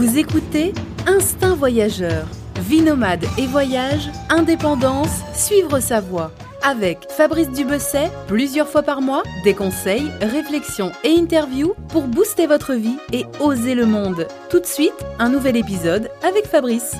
Vous 0.00 0.16
écoutez 0.16 0.72
Instinct 1.06 1.54
Voyageur. 1.56 2.26
Vie 2.58 2.80
nomade 2.80 3.26
et 3.36 3.46
voyage, 3.46 4.08
indépendance, 4.30 5.20
suivre 5.34 5.78
sa 5.80 6.00
voie. 6.00 6.32
Avec 6.62 7.00
Fabrice 7.10 7.50
Dubesset, 7.50 8.08
plusieurs 8.26 8.66
fois 8.66 8.82
par 8.82 9.02
mois, 9.02 9.22
des 9.44 9.52
conseils, 9.52 10.10
réflexions 10.22 10.90
et 11.04 11.10
interviews 11.10 11.74
pour 11.90 12.04
booster 12.04 12.46
votre 12.46 12.72
vie 12.72 12.96
et 13.12 13.24
oser 13.40 13.74
le 13.74 13.84
monde. 13.84 14.26
Tout 14.48 14.60
de 14.60 14.64
suite, 14.64 14.94
un 15.18 15.28
nouvel 15.28 15.58
épisode 15.58 16.08
avec 16.22 16.46
Fabrice. 16.46 16.96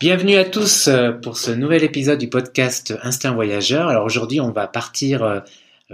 Bienvenue 0.00 0.36
à 0.36 0.46
tous 0.46 0.88
euh, 0.88 1.12
pour 1.12 1.36
ce 1.36 1.50
nouvel 1.50 1.84
épisode 1.84 2.18
du 2.18 2.30
podcast 2.30 2.94
Instinct 3.02 3.34
Voyageur. 3.34 3.88
Alors 3.88 4.06
aujourd'hui, 4.06 4.40
on 4.40 4.52
va 4.52 4.68
partir 4.68 5.22
euh, 5.22 5.40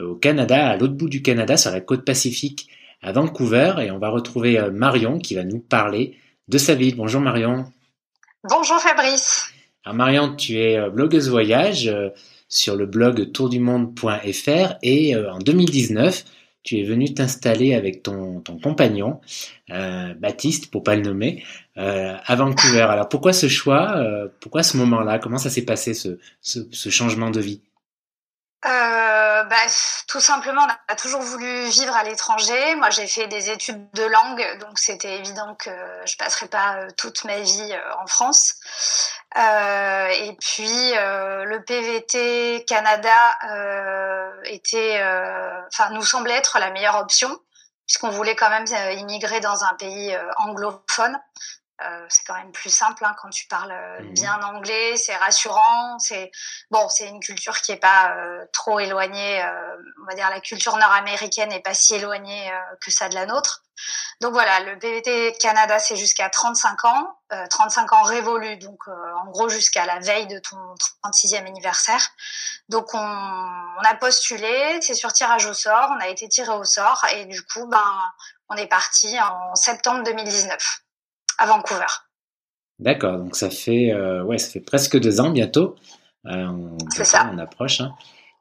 au 0.01 0.15
Canada, 0.15 0.69
à 0.69 0.77
l'autre 0.77 0.95
bout 0.95 1.09
du 1.09 1.21
Canada, 1.21 1.57
sur 1.57 1.73
la 1.73 1.81
côte 1.81 2.05
pacifique, 2.05 2.69
à 3.03 3.13
Vancouver, 3.13 3.75
et 3.81 3.91
on 3.91 3.99
va 3.99 4.09
retrouver 4.11 4.59
euh, 4.59 4.71
Marion 4.71 5.19
qui 5.19 5.35
va 5.35 5.45
nous 5.45 5.61
parler 5.61 6.17
de 6.49 6.59
sa 6.59 6.75
ville. 6.75 6.97
Bonjour 6.97 7.21
Marion. 7.21 7.67
Bonjour 8.45 8.79
Fabrice. 8.79 9.53
Alors 9.85 9.97
Marion, 9.97 10.35
tu 10.35 10.59
es 10.59 10.79
euh, 10.79 10.91
blogueuse 10.91 11.29
voyage 11.29 11.87
euh, 11.89 12.11
sur 12.49 12.77
le 12.77 12.87
blog 12.87 13.33
tourdumonde.fr 13.33 14.75
et 14.83 15.15
en 15.15 15.39
2019, 15.39 16.25
tu 16.63 16.79
es 16.79 16.83
venu 16.83 17.13
t'installer 17.13 17.75
avec 17.75 18.03
ton, 18.03 18.41
ton 18.41 18.59
compagnon, 18.59 19.21
Baptiste, 19.69 20.71
pour 20.71 20.83
pas 20.83 20.97
le 20.97 21.03
nommer, 21.03 21.45
à 21.77 22.37
Vancouver. 22.37 22.81
Alors 22.89 23.09
pourquoi 23.11 23.35
ce 23.35 23.49
choix 23.49 24.03
Pourquoi 24.41 24.63
ce 24.63 24.79
moment-là? 24.79 25.19
Comment 25.19 25.37
ça 25.37 25.51
s'est 25.51 25.67
passé 25.67 25.93
ce, 25.93 26.19
ce, 26.41 26.61
ce 26.73 26.89
changement 26.89 27.31
de 27.31 27.41
vie? 27.41 27.61
Bah, 29.49 29.57
tout 30.07 30.21
simplement, 30.21 30.63
on 30.63 30.93
a 30.93 30.97
toujours 30.97 31.23
voulu 31.23 31.65
vivre 31.65 31.95
à 31.97 32.05
l'étranger. 32.05 32.75
Moi, 32.77 32.91
j'ai 32.91 33.07
fait 33.07 33.27
des 33.27 33.51
études 33.51 33.91
de 33.93 34.05
langue, 34.05 34.59
donc 34.61 34.79
c'était 34.79 35.17
évident 35.19 35.55
que 35.55 35.71
je 36.07 36.17
passerais 36.17 36.49
pas 36.49 36.77
euh, 36.77 36.89
toute 36.97 37.25
ma 37.25 37.41
vie 37.41 37.73
euh, 37.73 37.95
en 38.03 38.07
France. 38.07 38.55
Euh, 39.37 40.09
et 40.09 40.37
puis, 40.41 40.93
euh, 40.97 41.45
le 41.45 41.63
PVT 41.65 42.65
Canada 42.67 43.39
était, 44.45 45.03
enfin, 45.69 45.91
nous 45.91 46.05
semblait 46.05 46.35
être 46.35 46.59
la 46.59 46.71
meilleure 46.71 46.97
option 46.97 47.39
puisqu'on 47.87 48.11
voulait 48.11 48.37
quand 48.37 48.51
même 48.51 48.67
immigrer 48.99 49.41
dans 49.41 49.65
un 49.65 49.73
pays 49.75 50.15
anglophone. 50.37 51.19
Euh, 51.81 52.07
c'est 52.09 52.25
quand 52.27 52.35
même 52.35 52.51
plus 52.51 52.71
simple 52.71 53.05
hein, 53.05 53.15
quand 53.23 53.31
tu 53.31 53.47
parles 53.47 53.71
euh, 53.71 54.03
mhm. 54.03 54.13
bien 54.13 54.43
anglais, 54.43 54.97
c'est 54.97 55.15
rassurant. 55.15 55.99
C'est 56.01 56.31
bon, 56.71 56.89
c'est 56.89 57.09
une 57.09 57.21
culture 57.21 57.61
qui 57.61 57.73
est 57.73 57.77
pas 57.77 58.17
euh, 58.17 58.45
trop 58.53 58.81
éloignée. 58.81 59.45
on 60.03 60.07
va 60.07 60.15
dire 60.15 60.29
la 60.31 60.41
culture 60.41 60.77
nord-américaine 60.77 61.51
n'est 61.51 61.61
pas 61.61 61.75
si 61.75 61.95
éloignée 61.95 62.51
que 62.81 62.91
ça 62.91 63.09
de 63.09 63.15
la 63.15 63.27
nôtre. 63.27 63.63
Donc 64.21 64.33
voilà, 64.33 64.61
le 64.61 64.77
PVT 64.79 65.35
Canada 65.39 65.79
c'est 65.79 65.97
jusqu'à 65.97 66.29
35 66.29 66.85
ans, 66.85 67.19
35 67.51 67.93
ans 67.93 68.03
révolus, 68.03 68.57
donc 68.57 68.89
en 68.89 69.31
gros 69.31 69.49
jusqu'à 69.49 69.87
la 69.87 70.01
veille 70.01 70.27
de 70.27 70.39
ton 70.41 70.57
36e 71.05 71.47
anniversaire. 71.47 72.05
Donc 72.69 72.93
on, 72.95 72.99
on 72.99 73.83
a 73.83 73.95
postulé, 73.95 74.81
c'est 74.83 74.95
sur 74.95 75.13
tirage 75.13 75.47
au 75.47 75.55
sort, 75.55 75.91
on 75.97 76.01
a 76.01 76.09
été 76.09 76.29
tiré 76.29 76.53
au 76.53 76.65
sort 76.65 77.05
et 77.13 77.27
du 77.27 77.41
coup 77.43 77.67
ben 77.67 78.13
on 78.49 78.57
est 78.57 78.67
parti 78.67 79.17
en 79.21 79.55
septembre 79.55 80.03
2019 80.03 80.83
à 81.39 81.47
Vancouver. 81.47 81.87
D'accord, 82.79 83.19
donc 83.19 83.37
ça 83.37 83.51
fait 83.51 83.93
euh, 83.93 84.23
ouais, 84.23 84.39
ça 84.39 84.51
fait 84.51 84.61
presque 84.61 84.99
deux 84.99 85.21
ans 85.21 85.31
bientôt. 85.31 85.77
Euh, 86.27 86.47
c'est 86.95 87.05
ça. 87.05 87.31
On 87.33 87.39
approche. 87.39 87.81
Hein. 87.81 87.93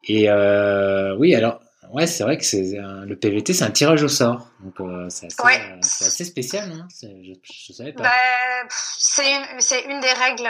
Et 0.03 0.29
euh, 0.29 1.15
oui, 1.17 1.33
alors 1.33 1.59
ouais, 1.91 2.05
c'est 2.05 2.23
vrai 2.23 2.37
que 2.37 2.45
c'est 2.45 2.75
le 2.77 3.15
PVT, 3.15 3.53
c'est 3.53 3.63
un 3.63 3.71
tirage 3.71 4.03
au 4.03 4.07
sort, 4.07 4.47
donc 4.59 4.75
c'est 5.09 5.27
assez, 5.27 6.05
assez, 6.05 6.25
spécial. 6.25 6.71
Hein 6.71 6.87
je, 7.01 7.33
je, 7.41 7.73
savais 7.73 7.93
pas. 7.93 8.03
Ben, 8.03 8.67
c'est 8.69 9.31
une, 9.31 9.91
une, 9.91 9.99
des 10.01 10.13
règles 10.13 10.49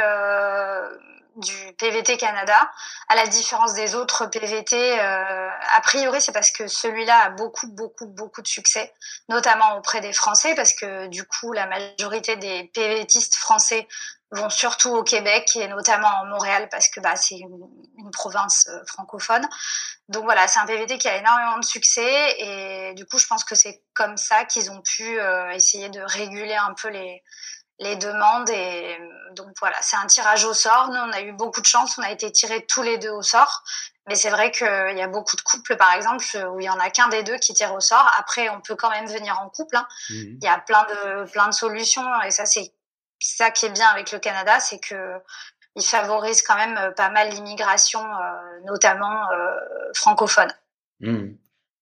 du 1.37 1.73
PVT 1.77 2.17
Canada, 2.17 2.69
à 3.07 3.15
la 3.15 3.27
différence 3.27 3.73
des 3.73 3.95
autres 3.95 4.25
PVT. 4.25 4.99
Euh, 4.99 5.49
a 5.75 5.81
priori, 5.81 6.19
c'est 6.19 6.31
parce 6.31 6.51
que 6.51 6.67
celui-là 6.67 7.25
a 7.25 7.29
beaucoup, 7.29 7.67
beaucoup, 7.67 8.07
beaucoup 8.07 8.41
de 8.41 8.47
succès, 8.47 8.93
notamment 9.29 9.77
auprès 9.77 10.01
des 10.01 10.13
Français, 10.13 10.55
parce 10.55 10.73
que 10.73 11.07
du 11.07 11.25
coup, 11.25 11.53
la 11.53 11.67
majorité 11.67 12.35
des 12.35 12.65
PVTistes 12.73 13.35
français 13.35 13.87
vont 14.31 14.49
surtout 14.49 14.89
au 14.89 15.03
Québec 15.03 15.55
et 15.55 15.67
notamment 15.69 16.09
en 16.21 16.25
Montréal 16.25 16.67
parce 16.69 16.89
que 16.89 16.99
bah, 16.99 17.15
c'est 17.15 17.37
une, 17.37 17.69
province 18.11 18.67
euh, 18.69 18.83
francophone. 18.85 19.45
Donc 20.09 20.23
voilà, 20.23 20.47
c'est 20.47 20.59
un 20.59 20.65
PVT 20.65 20.97
qui 20.97 21.07
a 21.07 21.17
énormément 21.17 21.59
de 21.59 21.65
succès 21.65 22.35
et 22.39 22.93
du 22.93 23.05
coup, 23.05 23.19
je 23.19 23.27
pense 23.27 23.43
que 23.43 23.55
c'est 23.55 23.83
comme 23.93 24.17
ça 24.17 24.45
qu'ils 24.45 24.71
ont 24.71 24.81
pu 24.81 25.19
euh, 25.19 25.49
essayer 25.51 25.89
de 25.89 26.01
réguler 26.01 26.55
un 26.55 26.73
peu 26.73 26.89
les 26.89 27.21
les 27.79 27.95
demandes 27.95 28.49
et 28.49 28.97
donc 29.35 29.49
voilà, 29.59 29.77
c'est 29.81 29.97
un 29.97 30.07
tirage 30.07 30.45
au 30.45 30.53
sort. 30.53 30.89
Nous, 30.89 30.99
on 30.99 31.11
a 31.11 31.21
eu 31.21 31.31
beaucoup 31.31 31.61
de 31.61 31.65
chance, 31.65 31.97
on 31.97 32.01
a 32.01 32.11
été 32.11 32.31
tirés 32.31 32.65
tous 32.65 32.81
les 32.81 32.97
deux 32.97 33.11
au 33.11 33.21
sort. 33.21 33.63
Mais 34.07 34.15
c'est 34.15 34.29
vrai 34.29 34.51
qu'il 34.51 34.65
y 34.97 35.01
a 35.01 35.07
beaucoup 35.07 35.35
de 35.35 35.41
couples, 35.41 35.75
par 35.75 35.93
exemple, 35.93 36.25
où 36.51 36.59
il 36.59 36.65
y 36.65 36.69
en 36.69 36.79
a 36.79 36.89
qu'un 36.89 37.09
des 37.09 37.23
deux 37.23 37.37
qui 37.37 37.53
tire 37.53 37.73
au 37.73 37.81
sort. 37.81 38.09
Après, 38.17 38.49
on 38.49 38.61
peut 38.61 38.75
quand 38.75 38.89
même 38.89 39.05
venir 39.05 39.39
en 39.41 39.49
couple. 39.49 39.75
Hein. 39.75 39.87
Mhm. 40.09 40.37
Il 40.41 40.43
y 40.43 40.47
a 40.47 40.57
plein 40.59 40.83
de 40.85 41.29
plein 41.29 41.47
de 41.47 41.53
solutions 41.53 42.21
et 42.23 42.31
ça 42.31 42.45
c'est 42.45 42.73
ça 43.19 43.51
qui 43.51 43.65
est 43.65 43.71
bien 43.71 43.89
avec 43.89 44.11
le 44.11 44.19
Canada, 44.19 44.59
c'est 44.59 44.79
que 44.79 45.19
il 45.75 45.83
favorise 45.83 46.41
quand 46.41 46.55
même 46.55 46.93
pas 46.95 47.09
mal 47.09 47.29
l'immigration, 47.29 47.99
euh, 48.01 48.59
notamment 48.65 49.29
euh, 49.31 49.59
francophone. 49.93 50.51
Mhm. 51.01 51.37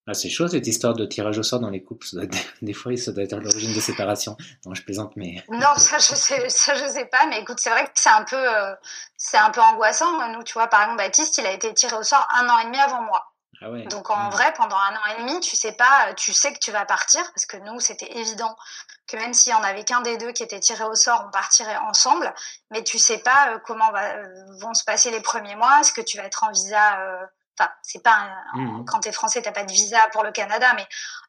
Ah, 0.07 0.13
c'est 0.13 0.29
chaud 0.29 0.47
cette 0.47 0.67
histoire 0.67 0.93
de 0.93 1.03
tirage 1.05 1.39
au 1.39 1.43
sort 1.43 1.59
dans 1.59 1.69
les 1.69 1.83
couples. 1.83 2.05
des 2.61 2.73
fois, 2.73 2.95
ça 2.95 3.11
doit 3.11 3.23
être 3.23 3.35
l'origine 3.37 3.73
de 3.73 3.79
séparation. 3.79 4.37
Non, 4.65 4.75
je 4.75 4.83
plaisante, 4.83 5.13
mais. 5.15 5.43
Non, 5.49 5.75
ça 5.77 5.97
je 5.97 6.13
sais, 6.15 6.47
ça 6.49 6.75
je 6.75 6.87
sais 6.87 7.05
pas. 7.05 7.25
Mais 7.27 7.41
écoute, 7.41 7.59
c'est 7.59 7.71
vrai 7.71 7.85
que 7.85 7.91
c'est 7.95 8.09
un 8.09 8.23
peu, 8.23 8.35
euh, 8.35 8.75
c'est 9.17 9.37
un 9.37 9.49
peu 9.49 9.61
angoissant. 9.61 10.31
Nous, 10.33 10.43
tu 10.43 10.53
vois, 10.53 10.67
par 10.67 10.81
exemple, 10.81 10.97
Baptiste, 10.99 11.37
il 11.39 11.45
a 11.45 11.51
été 11.51 11.73
tiré 11.73 11.95
au 11.95 12.03
sort 12.03 12.27
un 12.35 12.47
an 12.47 12.59
et 12.59 12.65
demi 12.65 12.77
avant 12.77 13.01
moi. 13.01 13.31
Ah 13.61 13.71
ouais. 13.71 13.83
Donc 13.85 14.09
en 14.09 14.29
vrai, 14.29 14.53
pendant 14.53 14.75
un 14.75 14.95
an 14.95 15.15
et 15.17 15.21
demi, 15.21 15.39
tu 15.39 15.55
sais 15.55 15.71
pas, 15.71 16.13
tu 16.15 16.33
sais 16.33 16.53
que 16.53 16.59
tu 16.59 16.71
vas 16.71 16.85
partir 16.85 17.21
parce 17.33 17.45
que 17.45 17.57
nous, 17.57 17.79
c'était 17.79 18.11
évident 18.17 18.55
que 19.07 19.17
même 19.17 19.33
s'il 19.33 19.53
y 19.53 19.55
en 19.55 19.63
avait 19.63 19.83
qu'un 19.83 20.01
des 20.01 20.17
deux 20.17 20.33
qui 20.33 20.43
était 20.43 20.59
tiré 20.59 20.83
au 20.83 20.95
sort, 20.95 21.23
on 21.27 21.31
partirait 21.31 21.77
ensemble. 21.77 22.33
Mais 22.71 22.83
tu 22.83 22.99
sais 22.99 23.19
pas 23.19 23.53
euh, 23.53 23.59
comment 23.65 23.91
va, 23.91 24.21
vont 24.59 24.73
se 24.73 24.83
passer 24.83 25.09
les 25.09 25.21
premiers 25.21 25.55
mois. 25.55 25.79
Est-ce 25.79 25.93
que 25.93 26.01
tu 26.01 26.17
vas 26.17 26.25
être 26.25 26.43
en 26.43 26.51
visa 26.51 26.99
euh, 26.99 27.25
Enfin, 27.57 27.71
c'est 27.83 28.03
pas 28.03 28.27
un, 28.53 28.57
mmh. 28.59 28.85
quand 28.85 28.99
t'es 28.99 29.11
français, 29.11 29.41
t'as 29.41 29.51
pas 29.51 29.63
de 29.63 29.71
visa 29.71 29.99
pour 30.11 30.23
le 30.23 30.31
Canada, 30.31 30.73
mais 30.75 30.85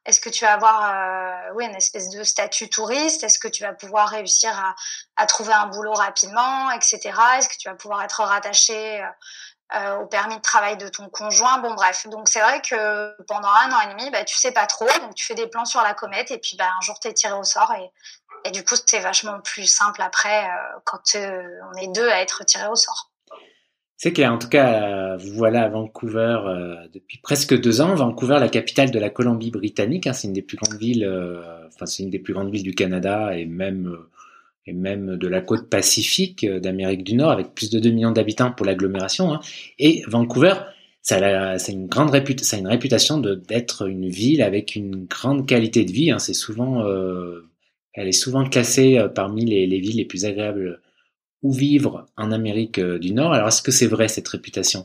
est-ce 0.07 0.21
que 0.21 0.29
tu 0.29 0.45
vas 0.45 0.53
avoir, 0.53 0.91
euh, 0.91 1.53
oui, 1.55 1.65
une 1.67 1.75
espèce 1.75 2.11
de 2.11 2.23
statut 2.23 2.69
touriste? 2.69 3.25
Est-ce 3.25 3.39
que 3.39 3.49
tu 3.49 3.63
vas 3.63 3.73
pouvoir 3.73 4.09
réussir 4.09 4.51
à, 4.59 4.75
à 5.17 5.27
trouver 5.27 5.53
un 5.53 5.67
boulot 5.67 5.93
rapidement, 5.93 6.71
etc. 6.71 7.13
Est-ce 7.39 7.49
que 7.49 7.57
tu 7.59 7.69
vas 7.69 7.75
pouvoir 7.75 8.03
être 8.03 8.23
rattaché 8.23 9.03
euh, 9.03 9.07
euh, 9.75 9.97
au 9.97 10.07
permis 10.07 10.37
de 10.37 10.43
travail 10.43 10.77
de 10.77 10.89
ton 10.89 11.09
conjoint? 11.09 11.59
Bon, 11.59 11.75
bref. 11.75 12.07
Donc 12.09 12.29
c'est 12.29 12.41
vrai 12.41 12.63
que 12.63 13.17
pendant 13.27 13.49
un 13.49 13.73
an 13.73 13.81
et 13.81 13.95
demi, 13.95 14.11
bah, 14.11 14.25
tu 14.25 14.37
sais 14.37 14.53
pas 14.53 14.67
trop, 14.67 14.87
donc 15.01 15.15
tu 15.15 15.27
fais 15.27 15.35
des 15.35 15.49
plans 15.49 15.65
sur 15.65 15.83
la 15.83 15.95
comète, 15.95 16.31
et 16.31 16.39
puis 16.39 16.57
bah, 16.57 16.71
un 16.77 16.81
jour 16.83 16.99
t'es 17.01 17.13
tiré 17.13 17.33
au 17.35 17.45
sort, 17.45 17.73
et, 17.75 17.91
et 18.45 18.51
du 18.53 18.65
coup 18.65 18.75
c'est 18.87 19.01
vachement 19.01 19.41
plus 19.41 19.67
simple 19.67 20.03
après 20.03 20.45
euh, 20.45 20.79
quand 20.85 21.17
on 21.17 21.79
est 21.79 21.89
deux 21.89 22.09
à 22.09 22.21
être 22.21 22.45
tiré 22.45 22.67
au 22.69 22.77
sort. 22.77 23.11
C'est 23.97 24.13
clair. 24.13 24.33
En 24.33 24.39
tout 24.39 24.49
cas, 24.49 25.17
vous 25.17 25.33
voilà 25.33 25.63
à 25.63 25.69
Vancouver 25.69 26.39
euh, 26.47 26.75
depuis 26.93 27.19
presque 27.19 27.59
deux 27.59 27.81
ans. 27.81 27.95
Vancouver, 27.95 28.37
la 28.41 28.49
capitale 28.49 28.91
de 28.91 28.99
la 28.99 29.09
Colombie-Britannique. 29.09 30.07
Hein, 30.07 30.13
c'est 30.13 30.29
une 30.29 30.35
des 30.35 30.43
plus 30.43 30.59
grandes 30.59 30.79
villes. 30.79 31.05
Euh, 31.05 31.41
enfin, 31.69 31.87
c'est 31.87 32.03
une 32.03 32.11
des 32.11 32.19
plus 32.19 32.35
grandes 32.35 32.53
villes 32.53 32.63
du 32.63 32.75
Canada 32.75 33.37
et 33.37 33.47
même 33.47 33.89
euh, 33.89 34.11
et 34.69 34.73
même 34.73 35.17
de 35.17 35.29
la 35.29 35.41
côte 35.41 35.71
pacifique 35.71 36.45
d'Amérique 36.45 37.05
du 37.05 37.15
Nord, 37.15 37.31
avec 37.31 37.55
plus 37.55 37.71
de 37.71 37.79
2 37.79 37.91
millions 37.91 38.11
d'habitants 38.11 38.51
pour 38.51 38.67
l'agglomération. 38.67 39.33
Hein. 39.33 39.41
Et 39.79 40.03
Vancouver, 40.09 40.55
ça 41.03 41.19
a, 41.19 41.59
c'est 41.59 41.71
une 41.71 41.87
grande 41.87 42.11
réput 42.11 42.41
ça 42.41 42.57
a 42.57 42.59
une 42.59 42.67
réputation 42.67 43.19
d'être 43.19 43.89
une 43.89 44.09
ville 44.09 44.43
avec 44.43 44.75
une 44.75 45.05
grande 45.05 45.47
qualité 45.47 45.85
de 45.85 45.93
vie. 45.93 46.11
Hein. 46.11 46.19
C'est 46.19 46.35
souvent, 46.35 46.85
elle 47.93 48.09
est 48.09 48.13
souvent 48.13 48.45
classée 48.45 49.01
parmi 49.15 49.45
les, 49.45 49.69
les 49.69 49.79
villes 49.79 49.99
les 49.99 50.05
plus 50.05 50.25
agréables 50.25 50.81
ou 51.47 51.53
vivre 51.53 52.07
en 52.17 52.33
Amérique 52.33 52.79
euh, 52.79 52.99
du 52.99 53.13
Nord. 53.13 53.33
Alors, 53.33 53.49
est-ce 53.49 53.63
que 53.63 53.71
c'est 53.71 53.87
vrai 53.87 54.09
cette 54.09 54.27
réputation? 54.27 54.85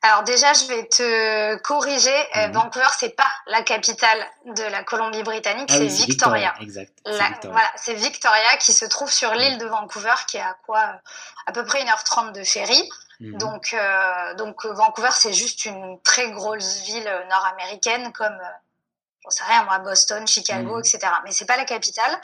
Alors 0.00 0.22
déjà, 0.22 0.52
je 0.54 0.66
vais 0.68 0.86
te 0.86 1.56
corriger. 1.62 2.16
Mhm. 2.34 2.52
Vancouver, 2.52 2.86
c'est 2.98 3.14
pas 3.14 3.30
la 3.48 3.62
capitale 3.62 4.18
de 4.46 4.62
la 4.62 4.84
Colombie-Britannique, 4.84 5.68
ah 5.70 5.76
c'est 5.76 6.06
Victoria. 6.06 6.54
Exact. 6.60 6.98
Voilà, 7.04 7.70
c'est 7.76 7.94
Victoria 7.94 8.56
qui 8.58 8.72
se 8.72 8.86
trouve 8.86 9.10
sur 9.10 9.34
l'île 9.34 9.54
mhm. 9.54 9.58
de 9.58 9.66
Vancouver, 9.66 10.14
qui 10.28 10.38
est 10.38 10.40
à 10.40 10.56
quoi 10.64 11.00
à 11.46 11.52
peu 11.52 11.64
près 11.64 11.84
1h30 11.84 12.32
de 12.32 12.42
ferry. 12.44 12.88
Mhm. 13.20 13.38
Donc, 13.38 13.74
euh, 13.74 14.34
donc 14.34 14.64
Vancouver, 14.64 15.10
c'est 15.12 15.34
juste 15.34 15.66
une 15.66 16.00
très 16.02 16.30
grosse 16.30 16.82
ville 16.86 17.10
nord-américaine 17.28 18.12
comme 18.12 18.38
j'en 19.28 19.30
sais 19.30 19.44
rien 19.44 19.64
moi, 19.64 19.78
Boston, 19.80 20.26
Chicago, 20.26 20.76
mmh. 20.76 20.80
etc. 20.80 20.98
Mais 21.24 21.32
c'est 21.32 21.44
pas 21.44 21.56
la 21.56 21.64
capitale. 21.64 22.18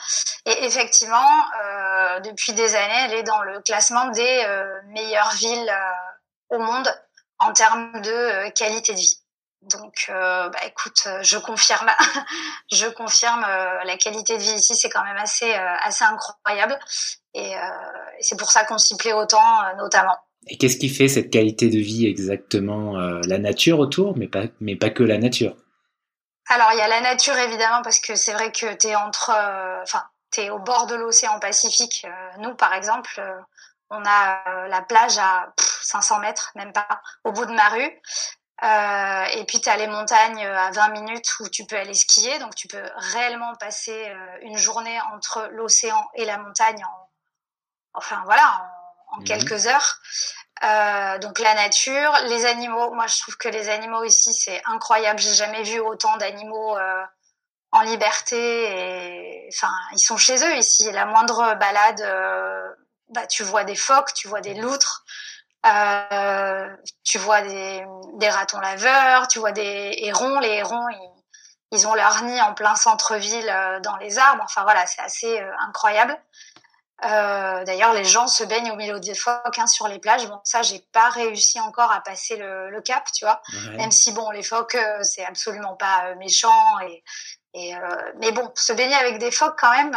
Et 0.45 0.65
effectivement, 0.65 1.17
euh, 1.63 2.19
depuis 2.21 2.53
des 2.53 2.75
années, 2.75 3.05
elle 3.05 3.13
est 3.13 3.23
dans 3.23 3.41
le 3.41 3.61
classement 3.61 4.09
des 4.09 4.43
euh, 4.47 4.81
meilleures 4.87 5.33
villes 5.35 5.69
euh, 5.69 6.55
au 6.55 6.59
monde 6.59 6.87
en 7.39 7.53
termes 7.53 8.01
de 8.01 8.49
qualité 8.51 8.93
de 8.93 8.97
vie. 8.97 9.19
Donc, 9.63 10.05
bah, 10.09 10.51
écoute, 10.67 11.07
je 11.21 11.37
confirme, 11.39 11.89
je 12.71 12.85
confirme, 12.85 13.41
la 13.41 13.97
qualité 13.97 14.37
de 14.37 14.41
vie 14.41 14.53
ici, 14.53 14.75
c'est 14.75 14.89
quand 14.89 15.03
même 15.03 15.17
assez, 15.17 15.51
assez 15.53 16.05
incroyable. 16.05 16.79
Et 17.33 17.55
c'est 18.21 18.37
pour 18.37 18.51
ça 18.51 18.63
qu'on 18.63 18.77
s'y 18.77 18.95
plaît 18.95 19.11
autant, 19.11 19.75
notamment. 19.77 20.15
Et 20.47 20.57
qu'est-ce 20.57 20.77
qui 20.77 20.87
fait 20.87 21.07
cette 21.07 21.31
qualité 21.31 21.69
de 21.69 21.79
vie 21.79 22.05
exactement 22.05 22.95
La 23.23 23.39
nature 23.39 23.79
autour, 23.79 24.15
mais 24.15 24.27
pas, 24.27 24.43
mais 24.61 24.75
pas 24.75 24.91
que 24.91 25.03
la 25.03 25.17
nature? 25.17 25.55
Alors, 26.47 26.71
il 26.73 26.77
y 26.77 26.81
a 26.81 26.87
la 26.87 27.01
nature 27.01 27.37
évidemment 27.37 27.81
parce 27.81 27.99
que 27.99 28.15
c'est 28.15 28.33
vrai 28.33 28.51
que 28.51 28.73
tu 28.75 28.87
es 28.87 28.95
entre, 28.95 29.31
enfin, 29.81 30.03
tu 30.31 30.41
es 30.41 30.49
au 30.49 30.59
bord 30.59 30.85
de 30.85 30.95
l'océan 30.95 31.39
Pacifique. 31.39 32.05
nous, 32.37 32.53
par 32.55 32.73
exemple, 32.73 33.19
on 33.89 34.03
a 34.05 34.67
la 34.67 34.81
plage 34.81 35.17
à 35.17 35.53
500 35.57 36.19
mètres, 36.19 36.51
même 36.55 36.73
pas, 36.73 37.01
au 37.23 37.31
bout 37.31 37.45
de 37.45 37.53
ma 37.53 37.69
rue. 37.69 38.01
Euh, 38.63 39.25
et 39.33 39.43
puis 39.45 39.59
tu 39.59 39.67
as 39.67 39.75
les 39.75 39.87
montagnes 39.87 40.45
à 40.45 40.71
20 40.71 40.89
minutes 40.89 41.39
où 41.41 41.49
tu 41.49 41.65
peux 41.65 41.75
aller 41.75 41.93
skier, 41.93 42.39
donc 42.39 42.55
tu 42.55 42.67
peux 42.67 42.83
réellement 42.95 43.53
passer 43.55 44.09
euh, 44.09 44.37
une 44.41 44.57
journée 44.57 44.97
entre 45.13 45.49
l'océan 45.51 46.09
et 46.15 46.23
la 46.23 46.37
montagne 46.37 46.81
en, 46.85 47.09
enfin 47.93 48.21
voilà, 48.25 48.65
en, 49.09 49.17
mhm. 49.17 49.25
quelques 49.25 49.67
heures. 49.67 49.99
Euh, 50.63 51.17
donc 51.19 51.39
la 51.39 51.53
nature, 51.53 52.13
les 52.27 52.45
animaux, 52.45 52.91
moi 52.93 53.07
je 53.07 53.19
trouve 53.19 53.37
que 53.37 53.49
les 53.49 53.69
animaux 53.69 54.03
ici 54.05 54.33
c'est 54.33 54.61
incroyable, 54.65 55.19
j'ai 55.19 55.33
jamais 55.33 55.63
vu 55.63 55.79
autant 55.79 56.15
d'animaux 56.17 56.77
en 57.71 57.81
liberté 57.81 58.37
et 58.37 59.49
enfin 59.53 59.71
ils 59.91 59.99
sont 59.99 60.15
chez 60.15 60.37
eux 60.45 60.55
ici, 60.55 60.89
la 60.93 61.05
moindre 61.05 61.55
balade, 61.55 62.01
bah, 63.09 63.27
tu 63.27 63.43
vois 63.43 63.65
des 63.65 63.75
phoques, 63.75 64.13
tu 64.13 64.29
vois 64.29 64.41
des 64.41 64.53
loutres. 64.53 65.03
Euh, 65.65 66.75
tu 67.03 67.17
vois 67.17 67.41
des, 67.41 67.83
des, 68.15 68.29
ratons 68.29 68.59
laveurs, 68.59 69.27
tu 69.27 69.39
vois 69.39 69.51
des 69.51 69.95
hérons. 69.97 70.39
Les 70.39 70.49
hérons, 70.49 70.85
ils, 71.71 71.87
ont 71.87 71.95
leur 71.95 72.23
nid 72.23 72.39
en 72.41 72.53
plein 72.53 72.75
centre-ville 72.75 73.49
euh, 73.49 73.79
dans 73.79 73.95
les 73.97 74.19
arbres. 74.19 74.43
Enfin 74.43 74.63
voilà, 74.63 74.85
c'est 74.85 75.01
assez 75.01 75.39
euh, 75.39 75.51
incroyable. 75.67 76.15
Euh, 77.05 77.63
D'ailleurs, 77.63 77.93
les 77.93 78.03
gens 78.03 78.27
se 78.27 78.43
baignent 78.43 78.71
au 78.71 78.75
milieu 78.75 78.99
des 78.99 79.15
phoques 79.15 79.57
hein, 79.57 79.67
sur 79.67 79.87
les 79.87 79.99
plages. 79.99 80.27
Bon, 80.27 80.39
ça, 80.43 80.61
j'ai 80.61 80.79
pas 80.91 81.09
réussi 81.09 81.59
encore 81.59 81.91
à 81.91 82.01
passer 82.01 82.35
le, 82.35 82.69
le 82.69 82.81
cap, 82.81 83.07
tu 83.13 83.25
vois. 83.25 83.41
Même 83.77 83.91
si 83.91 84.11
bon, 84.11 84.31
les 84.31 84.43
phoques, 84.43 84.77
c'est 85.01 85.25
absolument 85.25 85.75
pas 85.75 86.15
méchant. 86.15 86.79
Et, 86.81 87.03
et 87.53 87.75
mais 88.19 88.31
bon, 88.31 88.51
se 88.55 88.73
baigner 88.73 88.95
avec 88.95 89.19
des 89.19 89.31
phoques 89.31 89.57
quand 89.59 89.71
même, 89.71 89.95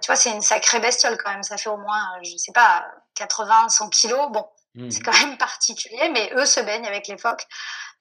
tu 0.00 0.06
vois, 0.06 0.16
c'est 0.16 0.30
une 0.30 0.42
sacrée 0.42 0.80
bestiole 0.80 1.16
quand 1.22 1.30
même. 1.30 1.42
Ça 1.42 1.56
fait 1.56 1.70
au 1.70 1.76
moins, 1.76 2.18
je 2.22 2.36
sais 2.36 2.52
pas, 2.52 2.84
80, 3.14 3.68
100 3.68 3.88
kilos. 3.90 4.30
Bon, 4.30 4.46
mmh. 4.74 4.90
c'est 4.90 5.00
quand 5.00 5.18
même 5.18 5.36
particulier, 5.38 6.08
mais 6.10 6.30
eux 6.34 6.46
se 6.46 6.60
baignent 6.60 6.86
avec 6.86 7.08
les 7.08 7.18
phoques. 7.18 7.46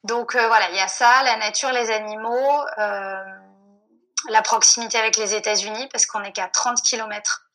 Donc 0.03 0.35
euh, 0.35 0.47
voilà, 0.47 0.69
il 0.71 0.75
y 0.75 0.81
a 0.81 0.87
ça, 0.87 1.23
la 1.23 1.37
nature, 1.37 1.71
les 1.71 1.89
animaux, 1.89 2.61
euh, 2.77 3.23
la 4.29 4.41
proximité 4.41 4.97
avec 4.97 5.15
les 5.17 5.33
États-Unis, 5.33 5.87
parce 5.91 6.05
qu'on 6.05 6.23
est 6.23 6.33
qu'à 6.33 6.47
30 6.47 6.81
kilomètres 6.81 7.45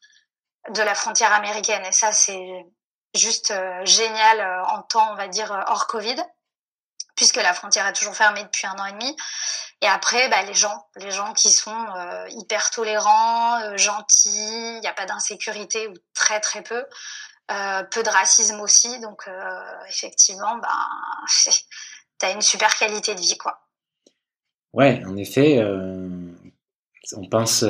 de 0.70 0.82
la 0.82 0.94
frontière 0.94 1.32
américaine. 1.32 1.84
Et 1.84 1.92
ça, 1.92 2.12
c'est 2.12 2.66
juste 3.14 3.50
euh, 3.50 3.84
génial 3.84 4.64
en 4.68 4.82
temps, 4.82 5.12
on 5.12 5.16
va 5.16 5.28
dire, 5.28 5.50
hors 5.68 5.86
Covid, 5.86 6.16
puisque 7.16 7.36
la 7.36 7.54
frontière 7.54 7.86
est 7.86 7.92
toujours 7.92 8.14
fermée 8.14 8.44
depuis 8.44 8.66
un 8.66 8.78
an 8.78 8.84
et 8.86 8.92
demi. 8.92 9.16
Et 9.80 9.86
après, 9.86 10.28
bah, 10.28 10.42
les 10.42 10.54
gens, 10.54 10.86
les 10.96 11.10
gens 11.10 11.32
qui 11.32 11.52
sont 11.52 11.76
hyper 12.30 12.70
tolérants, 12.70 13.76
gentils, 13.76 14.74
il 14.74 14.80
n'y 14.80 14.88
a 14.88 14.92
pas 14.92 15.06
d'insécurité 15.06 15.86
ou 15.86 15.94
très 16.14 16.40
très 16.40 16.62
peu. 16.62 16.84
Euh, 17.50 17.82
peu 17.84 18.02
de 18.02 18.10
racisme 18.10 18.60
aussi. 18.60 19.00
Donc, 19.00 19.26
euh, 19.26 19.60
effectivement, 19.88 20.58
ben, 20.58 20.68
tu 22.20 22.26
as 22.26 22.32
une 22.32 22.42
super 22.42 22.76
qualité 22.76 23.14
de 23.14 23.20
vie, 23.20 23.38
quoi. 23.38 23.58
Ouais, 24.74 25.02
en 25.06 25.16
effet, 25.16 25.56
euh, 25.58 26.08
on 27.16 27.26
pense, 27.30 27.64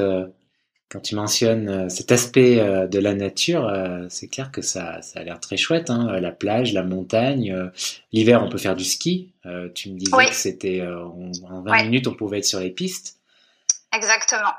quand 0.90 1.00
tu 1.00 1.14
mentionnes 1.14 1.90
cet 1.90 2.12
aspect 2.12 2.56
de 2.56 2.98
la 2.98 3.14
nature, 3.14 3.70
c'est 4.08 4.28
clair 4.28 4.50
que 4.50 4.62
ça, 4.62 5.02
ça 5.02 5.20
a 5.20 5.22
l'air 5.22 5.38
très 5.38 5.56
chouette. 5.56 5.90
Hein, 5.90 6.18
la 6.20 6.32
plage, 6.32 6.72
la 6.72 6.82
montagne. 6.82 7.70
L'hiver, 8.12 8.42
on 8.42 8.48
peut 8.48 8.58
faire 8.58 8.76
du 8.76 8.84
ski. 8.84 9.32
tu 9.74 9.90
me 9.90 9.98
disais 9.98 10.26
que 10.26 10.34
c'était 10.34 10.82
en 10.82 11.62
20 11.62 11.82
minutes, 11.84 12.06
on 12.06 12.14
pouvait 12.14 12.38
être 12.38 12.46
sur 12.46 12.60
les 12.60 12.70
pistes. 12.70 13.18
Exactement. 13.94 14.52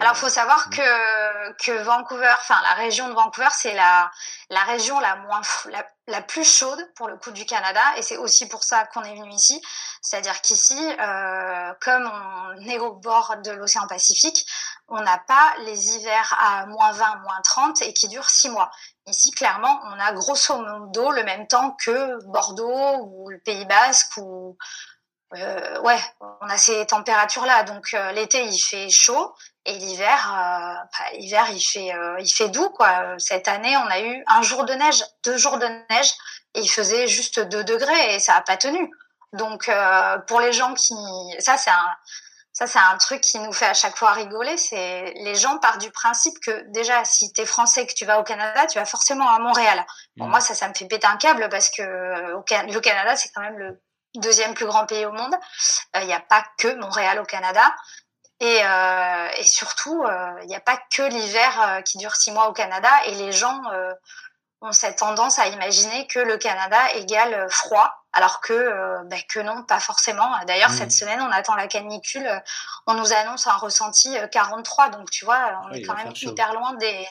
Alors, 0.00 0.14
il 0.14 0.18
faut 0.18 0.28
savoir 0.28 0.68
mm. 0.68 0.70
que, 0.70 1.52
que 1.64 1.82
Vancouver, 1.82 2.34
enfin 2.38 2.60
la 2.62 2.74
région 2.74 3.08
de 3.08 3.14
Vancouver, 3.14 3.48
c'est 3.52 3.74
la, 3.74 4.10
la 4.50 4.60
région 4.64 4.98
la 5.00 5.16
moins 5.16 5.40
la, 5.70 5.86
la, 6.06 6.22
plus 6.22 6.44
chaude 6.44 6.80
pour 6.96 7.08
le 7.08 7.16
coup 7.16 7.30
du 7.30 7.46
Canada, 7.46 7.80
et 7.96 8.02
c'est 8.02 8.16
aussi 8.16 8.48
pour 8.48 8.64
ça 8.64 8.84
qu'on 8.86 9.02
est 9.02 9.14
venu 9.14 9.32
ici. 9.32 9.60
C'est-à-dire 10.00 10.40
qu'ici, 10.42 10.78
euh, 11.00 11.72
comme 11.80 12.10
on 12.10 12.68
est 12.68 12.78
au 12.78 12.92
bord 12.92 13.36
de 13.44 13.50
l'océan 13.52 13.86
Pacifique, 13.86 14.46
on 14.88 15.00
n'a 15.00 15.18
pas 15.18 15.54
les 15.64 15.96
hivers 15.96 16.36
à 16.40 16.66
moins 16.66 16.92
20, 16.92 17.16
moins 17.22 17.40
30 17.44 17.82
et 17.82 17.92
qui 17.92 18.08
durent 18.08 18.28
6 18.28 18.50
mois. 18.50 18.70
Ici, 19.06 19.30
clairement, 19.30 19.80
on 19.84 19.98
a 19.98 20.12
grosso 20.12 20.56
modo 20.56 21.10
le 21.10 21.24
même 21.24 21.46
temps 21.46 21.72
que 21.72 22.22
Bordeaux 22.26 22.98
ou 23.02 23.30
le 23.30 23.38
Pays 23.38 23.64
Basque 23.64 24.16
ou 24.18 24.56
euh, 25.34 25.80
ouais, 25.80 25.98
on 26.40 26.48
a 26.48 26.58
ces 26.58 26.86
températures-là. 26.86 27.62
Donc 27.64 27.94
euh, 27.94 28.12
l'été 28.12 28.44
il 28.44 28.58
fait 28.58 28.90
chaud 28.90 29.34
et 29.64 29.74
l'hiver, 29.74 30.32
euh, 30.32 30.74
bah, 30.74 31.18
l'hiver 31.18 31.46
il 31.52 31.60
fait 31.60 31.94
euh, 31.94 32.16
il 32.20 32.30
fait 32.30 32.48
doux 32.48 32.68
quoi. 32.70 33.14
Cette 33.18 33.48
année 33.48 33.76
on 33.76 33.86
a 33.86 34.00
eu 34.00 34.24
un 34.26 34.42
jour 34.42 34.64
de 34.64 34.74
neige, 34.74 35.02
deux 35.24 35.36
jours 35.36 35.58
de 35.58 35.66
neige 35.90 36.12
et 36.54 36.60
il 36.60 36.68
faisait 36.68 37.06
juste 37.08 37.40
2 37.40 37.64
degrés 37.64 38.14
et 38.14 38.18
ça 38.18 38.34
a 38.34 38.42
pas 38.42 38.56
tenu. 38.56 38.90
Donc 39.32 39.70
pour 40.26 40.40
les 40.40 40.52
gens 40.52 40.74
qui, 40.74 40.94
ça 41.38 41.56
c'est 41.56 41.70
un 41.70 41.96
ça, 42.54 42.66
c'est 42.66 42.78
un 42.78 42.98
truc 42.98 43.22
qui 43.22 43.38
nous 43.38 43.52
fait 43.52 43.64
à 43.64 43.72
chaque 43.72 43.96
fois 43.96 44.12
rigoler. 44.12 44.58
C'est 44.58 45.14
les 45.16 45.34
gens 45.34 45.56
partent 45.56 45.80
du 45.80 45.90
principe 45.90 46.38
que 46.44 46.70
déjà, 46.70 47.02
si 47.02 47.32
tu 47.32 47.40
es 47.40 47.46
français 47.46 47.86
que 47.86 47.94
tu 47.94 48.04
vas 48.04 48.20
au 48.20 48.24
Canada, 48.24 48.66
tu 48.66 48.78
vas 48.78 48.84
forcément 48.84 49.26
à 49.26 49.38
Montréal. 49.38 49.86
Bon, 50.18 50.26
mmh. 50.26 50.30
moi, 50.30 50.40
ça, 50.40 50.54
ça 50.54 50.68
me 50.68 50.74
fait 50.74 50.84
péter 50.84 51.06
un 51.06 51.16
câble 51.16 51.48
parce 51.48 51.70
que 51.70 51.82
le 51.82 52.80
Canada, 52.80 53.16
c'est 53.16 53.30
quand 53.34 53.40
même 53.40 53.56
le 53.56 53.80
deuxième 54.16 54.54
plus 54.54 54.66
grand 54.66 54.86
pays 54.86 55.06
au 55.06 55.12
monde. 55.12 55.34
Euh, 55.96 56.00
il 56.00 56.06
n'y 56.06 56.14
a 56.14 56.20
pas 56.20 56.44
que 56.58 56.74
Montréal 56.74 57.18
au 57.18 57.24
Canada. 57.24 57.74
Et, 58.40 58.60
euh, 58.64 59.28
et 59.38 59.44
surtout, 59.44 60.02
euh, 60.02 60.32
il 60.42 60.48
n'y 60.48 60.56
a 60.56 60.60
pas 60.60 60.80
que 60.90 61.02
l'hiver 61.02 61.82
qui 61.84 61.98
dure 61.98 62.16
six 62.16 62.32
mois 62.32 62.48
au 62.48 62.52
Canada. 62.52 62.90
Et 63.06 63.14
les 63.14 63.32
gens 63.32 63.60
ont 64.60 64.72
cette 64.72 64.98
tendance 64.98 65.38
à 65.38 65.46
imaginer 65.48 66.06
que 66.06 66.18
le 66.18 66.38
Canada 66.38 66.78
égale 66.94 67.46
froid, 67.50 68.01
alors 68.12 68.40
que 68.40 69.04
bah, 69.04 69.16
que 69.28 69.40
non, 69.40 69.62
pas 69.62 69.80
forcément. 69.80 70.30
D'ailleurs, 70.46 70.70
mmh. 70.70 70.76
cette 70.76 70.92
semaine, 70.92 71.20
on 71.20 71.30
attend 71.30 71.54
la 71.54 71.66
canicule. 71.66 72.28
On 72.86 72.94
nous 72.94 73.12
annonce 73.12 73.46
un 73.46 73.54
ressenti 73.54 74.14
43, 74.30 74.90
donc 74.90 75.10
tu 75.10 75.24
vois, 75.24 75.62
on 75.64 75.72
est 75.72 75.82
quand 75.82 75.94
même 75.94 76.12
hyper 76.20 76.52
loin 76.54 76.74
des. 76.74 77.06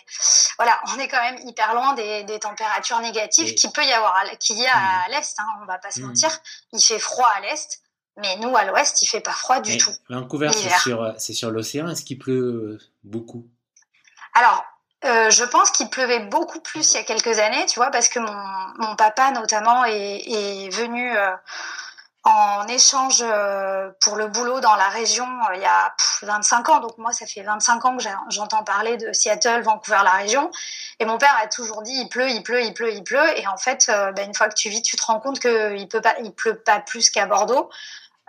Voilà, 0.57 0.79
on 0.93 0.99
est 0.99 1.07
quand 1.07 1.21
même 1.21 1.39
hyper 1.47 1.73
loin 1.73 1.93
des, 1.93 2.23
des 2.23 2.39
températures 2.39 2.99
négatives 2.99 3.55
qui 3.55 3.69
peut 3.71 3.83
y 3.83 3.91
avoir, 3.91 4.23
qu'il 4.39 4.57
y 4.57 4.67
a 4.67 4.75
à 4.75 5.07
mmh. 5.07 5.11
l'est. 5.11 5.39
Hein, 5.39 5.47
on 5.61 5.65
va 5.65 5.77
pas 5.77 5.91
se 5.91 6.01
mmh. 6.01 6.05
mentir. 6.05 6.29
Il 6.73 6.81
fait 6.81 6.99
froid 6.99 7.29
à 7.35 7.41
l'est. 7.41 7.81
Mais 8.17 8.35
nous, 8.37 8.55
à 8.55 8.65
l'ouest, 8.65 9.01
il 9.01 9.07
fait 9.07 9.21
pas 9.21 9.31
froid 9.31 9.61
du 9.61 9.77
tout. 9.77 9.91
Vancouver, 10.09 10.51
c'est 10.51 10.77
sur, 10.79 11.15
c'est 11.17 11.33
sur 11.33 11.49
l'océan. 11.49 11.87
Est-ce 11.87 12.03
qu'il 12.03 12.19
pleut 12.19 12.77
beaucoup? 13.03 13.47
Alors, 14.33 14.65
euh, 15.03 15.31
je 15.31 15.43
pense 15.43 15.72
qu'il 15.72 15.89
pleuvait 15.89 16.20
beaucoup 16.20 16.60
plus 16.60 16.91
il 16.91 16.98
y 16.98 17.00
a 17.00 17.03
quelques 17.03 17.39
années, 17.39 17.65
tu 17.65 17.79
vois, 17.79 17.89
parce 17.89 18.08
que 18.08 18.20
mon, 18.20 18.88
mon 18.88 18.96
papa 18.96 19.31
notamment 19.31 19.84
est, 19.86 20.22
est 20.27 20.70
venu 20.70 21.17
euh, 21.17 21.31
en 22.24 22.67
échange 22.67 23.24
euh, 23.24 23.89
pour 24.00 24.15
le 24.15 24.27
boulot 24.27 24.60
dans 24.60 24.75
la 24.75 24.89
région 24.89 25.25
il 25.55 25.62
y 25.62 25.65
a 25.65 25.96
25 26.22 26.70
ans. 26.70 26.79
Donc 26.81 27.00
moi, 27.00 27.12
ça 27.13 27.25
fait 27.25 27.41
25 27.41 27.86
ans 27.86 27.98
que 27.98 28.03
j'entends 28.29 28.63
parler 28.63 28.98
de 28.98 29.12
Seattle, 29.12 29.62
Vancouver, 29.63 30.01
la 30.03 30.12
région. 30.12 30.51
Et 31.00 31.05
mon 31.05 31.17
père 31.17 31.36
a 31.41 31.48
toujours 31.48 31.81
dit 31.81 31.93
il 31.93 32.08
pleut, 32.08 32.29
il 32.29 32.43
pleut, 32.43 32.62
il 32.62 32.74
pleut, 32.75 32.93
il 32.93 33.03
pleut. 33.03 33.39
Et 33.39 33.48
en 33.48 33.58
fait, 33.58 33.88
bah, 33.88 34.22
une 34.22 34.36
fois 34.36 34.50
que 34.50 34.55
tu 34.55 34.70
vis, 34.70 34.84
tu 34.84 34.98
te 34.98 35.03
rends 35.03 35.20
compte 35.20 35.39
qu'il 35.39 35.88
peut 35.88 36.01
pas, 36.01 36.13
il 36.24 36.31
pleut 36.31 36.60
pas 36.60 36.79
plus 36.79 37.10
qu'à 37.10 37.25
Bordeaux. 37.25 37.72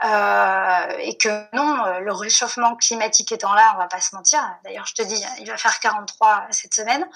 Euh, 0.05 0.97
et 0.99 1.17
que 1.17 1.29
non, 1.55 1.85
euh, 1.87 2.01
le 2.01 2.13
réchauffement 2.13 2.75
climatique 2.75 3.31
étant 3.31 3.55
là, 3.55 3.73
on 3.75 3.79
va 3.79 3.87
pas 3.87 4.01
se 4.01 4.15
mentir. 4.15 4.41
D'ailleurs, 4.65 4.87
je 4.87 4.95
te 4.95 5.03
dis, 5.03 5.23
il 5.39 5.49
va 5.49 5.57
faire 5.57 5.79
43 5.79 6.47
cette 6.51 6.75
semaine. 6.75 7.07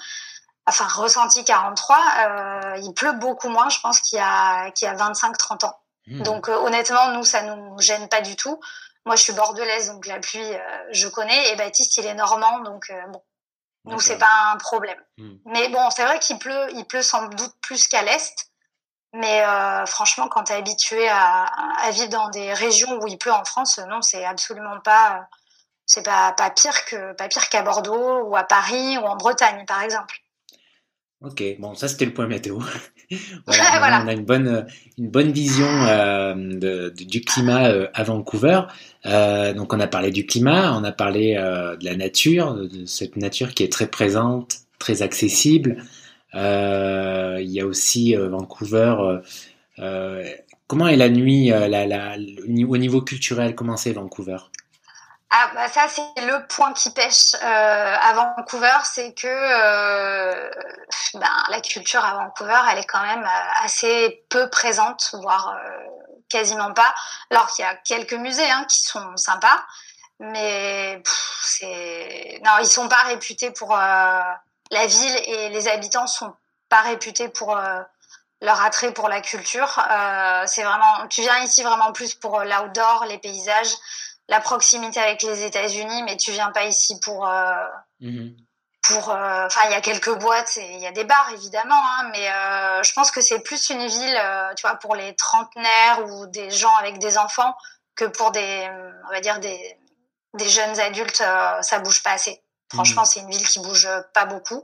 Enfin, 0.65 0.87
ressenti 0.87 1.43
43. 1.43 1.97
Euh, 1.97 2.77
il 2.81 2.93
pleut 2.93 3.13
beaucoup 3.13 3.49
moins, 3.49 3.69
je 3.69 3.79
pense, 3.79 3.99
qu'il 3.99 4.17
y 4.17 4.21
a, 4.21 4.71
qu'il 4.71 4.87
y 4.87 4.91
a 4.91 4.95
25-30 4.95 5.65
ans. 5.65 5.79
Mmh. 6.07 6.21
Donc, 6.23 6.47
honnêtement, 6.47 7.09
nous, 7.11 7.23
ça 7.23 7.41
nous 7.41 7.77
gêne 7.79 8.07
pas 8.07 8.21
du 8.21 8.35
tout. 8.35 8.59
Moi, 9.05 9.15
je 9.15 9.23
suis 9.23 9.33
bordelaise, 9.33 9.87
donc 9.87 10.05
la 10.05 10.19
pluie, 10.19 10.51
je 10.91 11.07
connais. 11.07 11.51
Et 11.51 11.55
Baptiste, 11.55 11.97
il 11.97 12.05
est 12.05 12.13
normand, 12.13 12.59
donc 12.59 12.91
bon, 13.09 13.21
nous, 13.85 13.99
c'est 13.99 14.17
pas 14.17 14.51
un 14.51 14.57
problème. 14.57 15.01
Mmh. 15.17 15.35
Mais 15.45 15.69
bon, 15.69 15.89
c'est 15.89 16.03
vrai 16.03 16.19
qu'il 16.19 16.39
pleut, 16.39 16.67
il 16.73 16.85
pleut 16.85 17.01
sans 17.01 17.27
doute 17.27 17.53
plus 17.61 17.87
qu'à 17.87 18.01
l'est. 18.01 18.46
Mais 19.13 19.41
euh, 19.41 19.85
franchement, 19.85 20.27
quand 20.27 20.45
tu 20.45 20.53
es 20.53 20.55
habitué 20.55 21.07
à, 21.07 21.45
à, 21.45 21.91
vivre 21.91 22.09
dans 22.09 22.29
des 22.29 22.53
régions 22.53 22.99
où 23.01 23.07
il 23.07 23.17
pleut 23.17 23.31
en 23.31 23.45
France, 23.45 23.79
non, 23.89 24.01
c'est 24.01 24.25
absolument 24.25 24.79
pas, 24.83 25.27
c'est 25.85 26.03
pas, 26.03 26.33
pas 26.33 26.49
pire 26.49 26.85
que 26.85 27.13
pas 27.13 27.27
pire 27.27 27.49
qu'à 27.49 27.63
Bordeaux 27.63 28.23
ou 28.23 28.35
à 28.35 28.43
Paris 28.43 28.97
ou 28.97 29.05
en 29.05 29.15
Bretagne, 29.15 29.65
par 29.65 29.81
exemple. 29.81 30.21
Ok, 31.21 31.43
bon, 31.57 31.73
ça 31.73 31.87
c'était 31.87 32.05
le 32.05 32.13
point 32.13 32.27
météo. 32.27 32.59
voilà, 33.47 34.01
On 34.03 34.07
a 34.07 34.13
une 34.13 34.25
bonne, 34.25 34.67
une 34.99 35.09
bonne 35.09 35.31
vision 35.31 35.65
euh, 35.67 36.35
de, 36.35 36.93
du 36.95 37.21
climat 37.21 37.69
euh, 37.69 37.87
à 37.95 38.03
Vancouver. 38.03 38.61
Euh, 39.07 39.53
donc 39.53 39.73
on 39.73 39.79
a 39.79 39.87
parlé 39.87 40.11
du 40.11 40.27
climat, 40.27 40.77
on 40.77 40.83
a 40.83 40.91
parlé 40.91 41.33
de 41.33 41.83
la 41.83 41.95
nature, 41.95 42.53
de 42.53 42.85
cette 42.85 43.15
nature 43.15 43.55
qui 43.55 43.63
est 43.63 43.71
très 43.71 43.87
présente, 43.87 44.57
très 44.77 45.01
accessible. 45.01 45.83
Il 46.37 47.49
y 47.49 47.61
a 47.61 47.65
aussi 47.65 48.15
Vancouver. 48.15 48.95
comment 50.67 50.87
est 50.87 50.95
la 50.95 51.09
nuit 51.09 51.51
au 51.53 52.77
niveau 52.77 53.01
culturel 53.01 53.55
Comment 53.55 53.77
c'est 53.77 53.93
Vancouver? 53.93 54.37
Ah 55.29 55.51
bah 55.53 55.67
ça 55.67 55.87
c'est 55.89 56.25
le 56.25 56.47
point 56.47 56.71
qui 56.71 56.89
pêche 56.91 57.35
euh, 57.35 57.95
à 58.01 58.13
Vancouver, 58.13 58.77
c'est 58.85 59.13
que 59.13 59.27
euh, 59.27 60.49
ben, 61.15 61.43
la 61.49 61.59
culture 61.59 62.03
à 62.03 62.13
Vancouver 62.13 62.59
elle 62.71 62.79
est 62.79 62.85
quand 62.85 63.01
même 63.01 63.25
euh, 63.25 63.65
assez 63.65 64.23
peu 64.29 64.49
présente, 64.49 65.15
voire 65.21 65.57
euh, 65.57 65.85
quasiment 66.29 66.73
pas. 66.73 66.95
Alors 67.29 67.47
qu'il 67.47 67.65
y 67.65 67.67
a 67.67 67.75
quelques 67.75 68.13
musées 68.13 68.49
hein, 68.49 68.63
qui 68.69 68.81
sont 68.83 69.17
sympas, 69.17 69.65
mais 70.19 71.03
c'est 71.43 72.39
non 72.45 72.51
ils 72.61 72.65
sont 72.65 72.87
pas 72.87 73.03
réputés 73.07 73.51
pour 73.51 73.75
euh, 73.77 74.21
la 74.71 74.85
ville 74.85 75.15
et 75.25 75.49
les 75.49 75.67
habitants 75.67 76.07
sont 76.07 76.33
pas 76.69 76.81
réputés 76.81 77.29
pour 77.29 77.57
leur 78.41 78.61
attrait 78.61 78.93
pour 78.93 79.07
la 79.09 79.21
culture. 79.21 79.79
c'est 80.45 80.63
vraiment 80.63 81.07
tu 81.09 81.21
viens 81.21 81.39
ici 81.43 81.63
vraiment 81.63 81.93
plus 81.93 82.13
pour 82.13 82.39
l'outdoor, 82.39 83.05
les 83.05 83.17
paysages 83.17 83.73
la 84.29 84.41
proximité 84.41 84.99
avec 84.99 85.23
les 85.23 85.43
États-Unis, 85.43 86.03
mais 86.03 86.17
tu 86.17 86.31
viens 86.31 86.51
pas 86.51 86.65
ici 86.65 86.99
pour. 86.99 87.27
Euh, 87.27 87.65
mhm. 88.01 88.35
Pour, 88.83 89.09
euh, 89.09 89.45
enfin, 89.45 89.61
il 89.65 89.71
y 89.71 89.73
a 89.73 89.81
quelques 89.81 90.17
boîtes 90.17 90.55
et 90.55 90.75
il 90.75 90.79
y 90.79 90.87
a 90.87 90.93
des 90.93 91.03
bars 91.03 91.29
évidemment, 91.33 91.75
hein, 91.75 92.09
mais 92.13 92.31
euh, 92.31 92.83
je 92.83 92.93
pense 92.93 93.11
que 93.11 93.19
c'est 93.19 93.39
plus 93.39 93.69
une 93.69 93.85
ville, 93.85 94.21
tu 94.55 94.61
vois, 94.61 94.75
pour 94.75 94.95
les 94.95 95.13
trentenaires 95.15 96.05
ou 96.05 96.25
des 96.27 96.49
gens 96.51 96.73
avec 96.77 96.97
des 96.97 97.17
enfants 97.17 97.53
que 97.95 98.05
pour 98.05 98.31
des, 98.31 98.69
on 99.09 99.11
va 99.11 99.19
dire 99.19 99.41
des, 99.41 99.77
des 100.35 100.47
jeunes 100.47 100.79
adultes. 100.79 101.17
ça 101.17 101.79
bouge 101.79 102.01
pas 102.01 102.11
assez. 102.11 102.41
Franchement, 102.71 103.03
mhm. 103.03 103.07
c'est 103.07 103.19
une 103.21 103.29
ville 103.29 103.45
qui 103.45 103.59
bouge 103.59 103.87
pas 104.13 104.25
beaucoup. 104.25 104.63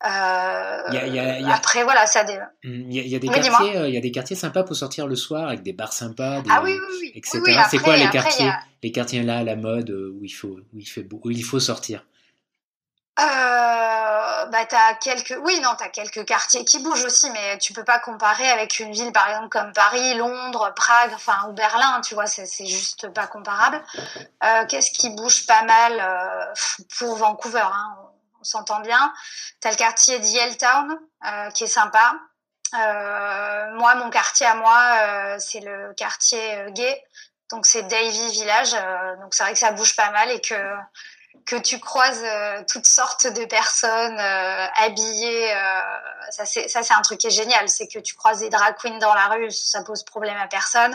Après, 0.00 1.84
voilà, 1.84 2.06
ça. 2.06 2.24
Des... 2.24 2.38
Il 2.62 2.92
y 2.92 3.16
a, 3.16 3.18
des 3.18 3.28
quartiers, 3.28 3.88
il 3.88 3.94
y 3.94 3.96
a 3.96 4.00
des 4.00 4.12
quartiers 4.12 4.36
sympas 4.36 4.62
pour 4.62 4.76
sortir 4.76 5.06
le 5.06 5.16
soir 5.16 5.48
avec 5.48 5.62
des 5.62 5.72
bars 5.72 5.92
sympas, 5.92 6.42
ah, 6.48 6.62
oui, 6.62 6.72
oui, 6.72 6.96
oui. 7.02 7.12
etc. 7.14 7.40
c'est 7.70 7.78
quoi 7.78 7.96
les 7.96 8.08
quartiers, 8.10 8.52
les 8.82 8.92
quartiers 8.92 9.22
là 9.22 9.38
à 9.38 9.42
la 9.42 9.56
mode 9.56 9.90
où 9.90 10.24
il 10.24 10.30
faut, 10.30 10.58
où 10.72 10.78
il 10.78 10.86
fait 10.86 11.02
beau, 11.02 11.20
où 11.24 11.30
il 11.30 11.44
faut 11.44 11.60
sortir? 11.60 12.04
Euh, 13.20 14.46
bah 14.46 14.64
t'as 14.68 14.94
quelques, 14.94 15.36
oui 15.42 15.60
non, 15.60 15.70
t'as 15.76 15.88
quelques 15.88 16.24
quartiers 16.24 16.64
qui 16.64 16.78
bougent 16.78 17.04
aussi, 17.04 17.30
mais 17.30 17.58
tu 17.58 17.72
peux 17.72 17.84
pas 17.84 17.98
comparer 17.98 18.48
avec 18.48 18.78
une 18.78 18.92
ville 18.92 19.12
par 19.12 19.28
exemple 19.28 19.48
comme 19.48 19.72
Paris, 19.72 20.14
Londres, 20.14 20.72
Prague, 20.76 21.12
enfin 21.14 21.48
ou 21.48 21.52
Berlin, 21.52 22.00
tu 22.02 22.14
vois, 22.14 22.26
c'est 22.26 22.66
juste 22.66 23.08
pas 23.12 23.26
comparable. 23.26 23.82
Euh, 24.44 24.66
Qu'est-ce 24.66 24.92
qui 24.92 25.10
bouge 25.10 25.46
pas 25.46 25.62
mal 25.62 25.98
euh, 26.00 26.54
pour 26.98 27.16
Vancouver 27.16 27.60
hein 27.60 27.96
on 28.40 28.44
s'entend 28.44 28.80
bien. 28.80 29.12
T'as 29.60 29.70
le 29.70 29.76
quartier 29.76 30.18
d'Yelltown 30.20 30.96
euh, 31.26 31.50
qui 31.50 31.64
est 31.64 31.66
sympa. 31.66 32.14
Euh, 32.74 33.74
moi, 33.74 33.94
mon 33.96 34.10
quartier 34.10 34.46
à 34.46 34.54
moi, 34.54 34.80
euh, 35.00 35.36
c'est 35.38 35.60
le 35.60 35.92
quartier 35.94 36.54
euh, 36.56 36.70
gay. 36.70 37.04
Donc 37.50 37.66
c'est 37.66 37.82
Davy 37.84 38.30
Village. 38.30 38.72
Donc 39.20 39.34
c'est 39.34 39.42
vrai 39.42 39.54
que 39.54 39.58
ça 39.58 39.72
bouge 39.72 39.96
pas 39.96 40.10
mal 40.10 40.30
et 40.30 40.40
que 40.40 40.54
que 41.48 41.56
tu 41.56 41.80
croises 41.80 42.22
toutes 42.70 42.84
sortes 42.86 43.26
de 43.26 43.44
personnes 43.46 44.20
habillées. 44.76 45.48
ça 46.30 46.44
c'est 46.44 46.68
ça 46.68 46.82
c'est 46.82 46.92
un 46.92 47.00
truc 47.00 47.18
qui 47.18 47.28
est 47.28 47.30
génial. 47.30 47.68
C'est 47.68 47.88
que 47.88 47.98
tu 47.98 48.14
croises 48.14 48.40
des 48.40 48.50
drag 48.50 48.76
queens 48.76 48.98
dans 48.98 49.14
la 49.14 49.28
rue, 49.28 49.50
ça 49.50 49.82
pose 49.82 50.04
problème 50.04 50.36
à 50.36 50.46
personne. 50.46 50.94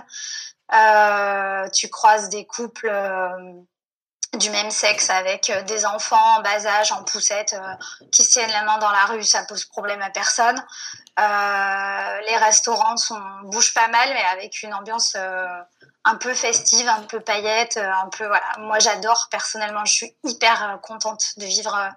tu 1.74 1.89
croises 1.89 2.29
des 2.29 2.45
couples 2.45 2.88
du 4.38 4.50
même 4.50 4.72
sexe 4.72 5.10
avec 5.10 5.50
euh, 5.50 5.62
des 5.63 5.86
enfants 5.86 6.38
en 6.38 6.41
bas 6.41 6.65
âge, 6.65 6.91
en 6.91 7.03
poussette, 7.03 7.53
euh, 7.53 8.07
qui 8.12 8.25
tiennent 8.25 8.51
la 8.51 8.63
main 8.63 8.77
dans 8.79 8.91
la 8.91 9.05
rue, 9.05 9.24
ça 9.24 9.43
pose 9.43 9.65
problème 9.65 10.01
à 10.01 10.10
personne. 10.10 10.57
Euh, 11.19 12.19
les 12.27 12.38
restaurants 12.38 12.95
bougent 13.43 13.74
pas 13.74 13.88
mal, 13.88 14.10
mais 14.10 14.24
avec 14.31 14.63
une 14.63 14.74
ambiance 14.74 15.15
euh, 15.15 15.48
un 16.05 16.15
peu 16.15 16.33
festive, 16.33 16.88
un 16.88 17.03
peu 17.03 17.19
paillette, 17.19 17.77
un 17.77 18.10
peu 18.10 18.25
voilà. 18.25 18.45
Moi, 18.60 18.79
j'adore 18.79 19.27
personnellement. 19.31 19.86
Je 19.86 19.93
suis 19.93 20.15
hyper 20.24 20.79
contente 20.81 21.38
de 21.38 21.45
vivre 21.45 21.89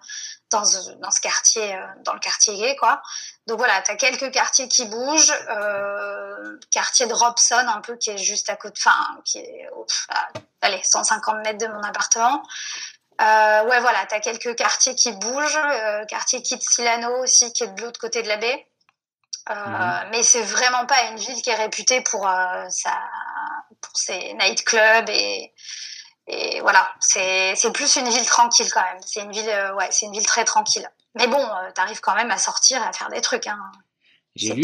dans 0.51 0.65
ce, 0.65 0.93
dans 0.93 1.11
ce 1.11 1.21
quartier, 1.21 1.77
dans 2.05 2.13
le 2.13 2.21
quartier 2.21 2.57
gay, 2.57 2.77
quoi. 2.77 3.03
Donc 3.47 3.59
voilà, 3.59 3.83
tu 3.83 3.91
as 3.91 3.97
quelques 3.97 4.31
quartiers 4.33 4.69
qui 4.69 4.87
bougent. 4.87 5.35
Euh, 5.51 6.59
quartier 6.71 7.07
de 7.07 7.15
Robson, 7.15 7.57
un 7.57 7.81
peu, 7.81 7.97
qui 7.97 8.11
est 8.11 8.19
juste 8.19 8.49
à 8.49 8.57
côté, 8.57 8.81
enfin, 8.85 9.19
qui 9.25 9.39
est, 9.39 9.69
allez, 10.63 10.81
150 10.83 11.45
mètres 11.45 11.59
de 11.59 11.67
mon 11.67 11.83
appartement. 11.83 12.43
Euh, 13.21 13.65
ouais, 13.65 13.81
voilà, 13.81 14.05
tu 14.07 14.15
as 14.15 14.21
quelques 14.21 14.57
quartiers 14.57 14.95
qui 14.95 15.13
bougent. 15.13 15.61
Euh, 15.65 16.05
quartier 16.07 16.43
Kitsilano 16.43 17.23
aussi, 17.23 17.53
qui 17.53 17.65
est 17.65 17.69
de 17.69 17.83
l'autre 17.83 18.01
côté 18.01 18.23
de 18.23 18.29
la 18.29 18.37
baie. 18.37 18.67
Euh, 19.49 19.55
mhm. 19.55 20.09
Mais 20.11 20.23
c'est 20.23 20.43
vraiment 20.43 20.87
pas 20.87 21.03
une 21.11 21.17
ville 21.17 21.41
qui 21.41 21.51
est 21.51 21.55
réputée 21.55 22.01
pour, 22.03 22.29
euh, 22.29 22.65
sa, 22.69 22.99
ses 23.97 24.35
nightclubs 24.35 25.09
et, 25.09 25.53
et 26.27 26.61
voilà. 26.61 26.89
C'est 27.01 27.73
plus 27.73 27.97
une 27.97 28.09
ville 28.09 28.27
tranquille 28.27 28.69
quand 28.73 28.83
même. 28.83 29.01
C'est 29.05 29.21
une 29.21 29.33
ville, 29.33 29.49
euh, 29.49 29.75
ouais, 29.75 29.89
c'est 29.91 30.07
une 30.07 30.13
ville 30.13 30.27
très 30.27 30.45
tranquille. 30.45 30.89
Mais 31.15 31.27
bon, 31.27 31.41
euh, 31.41 31.71
tu 31.75 31.81
arrives 31.81 32.01
quand 32.01 32.15
même 32.15 32.31
à 32.31 32.39
sortir 32.39 32.83
et 32.83 32.87
à 32.87 32.93
faire 32.93 33.09
des 33.11 33.21
trucs. 33.21 33.47
Hein. 33.47 33.59
J'ai 34.35 34.53
lu, 34.53 34.63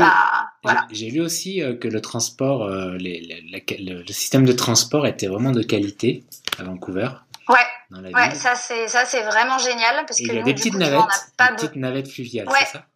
voilà. 0.62 0.87
lu, 0.91 1.21
aussi 1.21 1.62
euh, 1.62 1.75
que 1.75 1.89
le 1.89 2.03
transport, 2.03 2.69
les, 2.69 3.43
le, 3.79 4.12
système 4.12 4.45
de 4.45 4.53
transport 4.53 5.07
était 5.07 5.29
vraiment 5.29 5.51
de 5.51 5.62
qualité 5.62 6.25
à 6.59 6.65
Vancouver. 6.65 7.09
Ouais, 7.49 8.12
ouais 8.12 8.35
ça 8.35 8.55
c'est 8.55 8.87
ça 8.87 9.05
c'est 9.05 9.23
vraiment 9.23 9.59
génial 9.59 10.07
parce 10.07 10.19
que 10.19 10.25
il 10.25 10.35
y 10.35 10.39
a 10.39 10.43
des 10.43 10.55
petites 10.55 10.75
navettes, 10.75 11.33
pas 11.37 11.49
des 11.49 11.57
petites 11.57 11.77
navettes 11.77 12.09
fluviales, 12.09 12.49
ouais. 12.49 12.59
c'est 12.61 12.79
ça? 12.79 12.87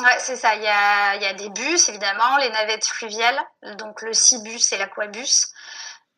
Ouais, 0.00 0.16
c'est 0.18 0.36
ça. 0.36 0.54
Il 0.54 0.62
y 0.62 0.66
a, 0.66 1.16
il 1.16 1.22
y 1.22 1.26
a 1.26 1.34
des 1.34 1.50
bus 1.50 1.88
évidemment, 1.88 2.36
les 2.38 2.48
navettes 2.50 2.86
fluviales, 2.86 3.38
donc 3.78 4.02
le 4.02 4.12
Cibus 4.12 4.72
et 4.72 4.78
l'aquabus. 4.78 5.48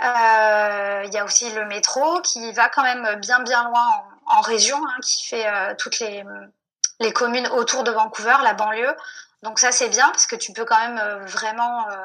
Euh, 0.03 1.03
il 1.07 1.13
y 1.15 1.19
a 1.19 1.25
aussi 1.25 1.51
le 1.53 1.65
métro 1.67 2.21
qui 2.23 2.53
va 2.53 2.69
quand 2.69 2.83
même 2.83 3.17
bien 3.21 3.41
bien 3.41 3.65
loin 3.65 3.87
en, 4.27 4.39
en 4.39 4.41
région, 4.41 4.77
hein, 4.77 4.97
qui 5.03 5.27
fait 5.27 5.47
euh, 5.47 5.75
toutes 5.79 6.01
les 6.01 6.25
les 7.01 7.13
communes 7.13 7.49
autour 7.49 7.83
de 7.85 7.91
Vancouver, 7.91 8.37
la 8.43 8.55
banlieue. 8.55 8.97
Donc 9.43 9.59
ça 9.59 9.73
c'est 9.73 9.89
bien 9.89 10.09
parce 10.11 10.27
que 10.27 10.37
tu 10.37 10.53
peux 10.53 10.65
quand 10.65 10.79
même 10.79 10.99
euh, 10.99 11.25
vraiment 11.27 11.89
euh, 11.91 11.97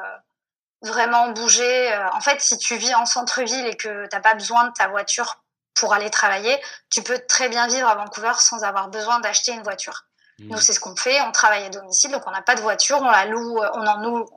vraiment 0.82 1.28
bouger. 1.28 1.92
Euh, 1.92 2.10
en 2.12 2.20
fait, 2.20 2.40
si 2.40 2.58
tu 2.58 2.76
vis 2.76 2.94
en 2.94 3.06
centre-ville 3.06 3.66
et 3.66 3.76
que 3.76 4.06
t'as 4.06 4.20
pas 4.20 4.34
besoin 4.34 4.64
de 4.64 4.72
ta 4.72 4.88
voiture 4.88 5.42
pour 5.74 5.94
aller 5.94 6.10
travailler, 6.10 6.60
tu 6.90 7.02
peux 7.02 7.18
très 7.28 7.48
bien 7.48 7.66
vivre 7.68 7.88
à 7.88 7.94
Vancouver 7.94 8.32
sans 8.38 8.64
avoir 8.64 8.88
besoin 8.88 9.20
d'acheter 9.20 9.52
une 9.52 9.62
voiture. 9.62 10.04
Mmh. 10.38 10.48
Nous, 10.50 10.58
c'est 10.58 10.72
ce 10.72 10.80
qu'on 10.80 10.96
fait. 10.96 11.20
On 11.22 11.32
travaille 11.32 11.64
à 11.66 11.68
domicile, 11.68 12.10
donc 12.10 12.22
on 12.26 12.30
n'a 12.32 12.42
pas 12.42 12.56
de 12.56 12.60
voiture. 12.60 12.98
On 13.00 13.10
la 13.10 13.26
loue, 13.26 13.58
on 13.58 13.86
en 13.86 14.00
loue, 14.00 14.28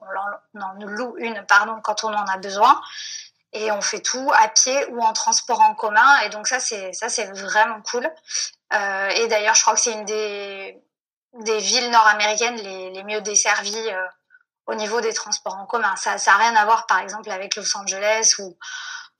on 0.54 0.62
en 0.62 0.74
loue 0.74 1.16
une, 1.18 1.44
pardon, 1.48 1.80
quand 1.82 2.04
on 2.04 2.14
en 2.14 2.26
a 2.26 2.38
besoin. 2.38 2.80
Et 3.54 3.72
on 3.72 3.82
fait 3.82 4.00
tout 4.00 4.32
à 4.34 4.48
pied 4.48 4.86
ou 4.92 5.02
en 5.02 5.14
transport 5.14 5.60
en 5.62 5.76
commun. 5.76 6.20
Et 6.26 6.30
donc 6.30 6.48
ça, 6.48 6.60
c'est 6.60 6.94
ça, 6.94 7.10
c'est 7.10 7.26
vraiment 7.26 7.82
cool. 7.82 8.10
Euh, 8.74 9.10
et 9.10 9.28
d'ailleurs, 9.28 9.56
je 9.56 9.62
crois 9.62 9.74
que 9.74 9.82
c'est 9.82 9.92
une 9.92 10.06
des, 10.06 10.82
des 11.44 11.60
villes 11.60 11.90
nord-américaines 11.92 12.56
les, 12.56 12.92
les, 12.92 13.04
mieux 13.04 13.22
desservies 13.22 13.90
euh, 13.90 14.08
au 14.68 14.76
niveau 14.76 15.02
des 15.02 15.14
transports 15.14 15.56
en 15.56 15.66
commun. 15.66 15.94
Ça 15.98 16.16
n'a 16.16 16.38
rien 16.38 16.56
à 16.56 16.64
voir, 16.64 16.86
par 16.86 17.00
exemple, 17.00 17.30
avec 17.30 17.58
Los 17.58 17.76
Angeles 17.76 18.36
ou, 18.40 18.58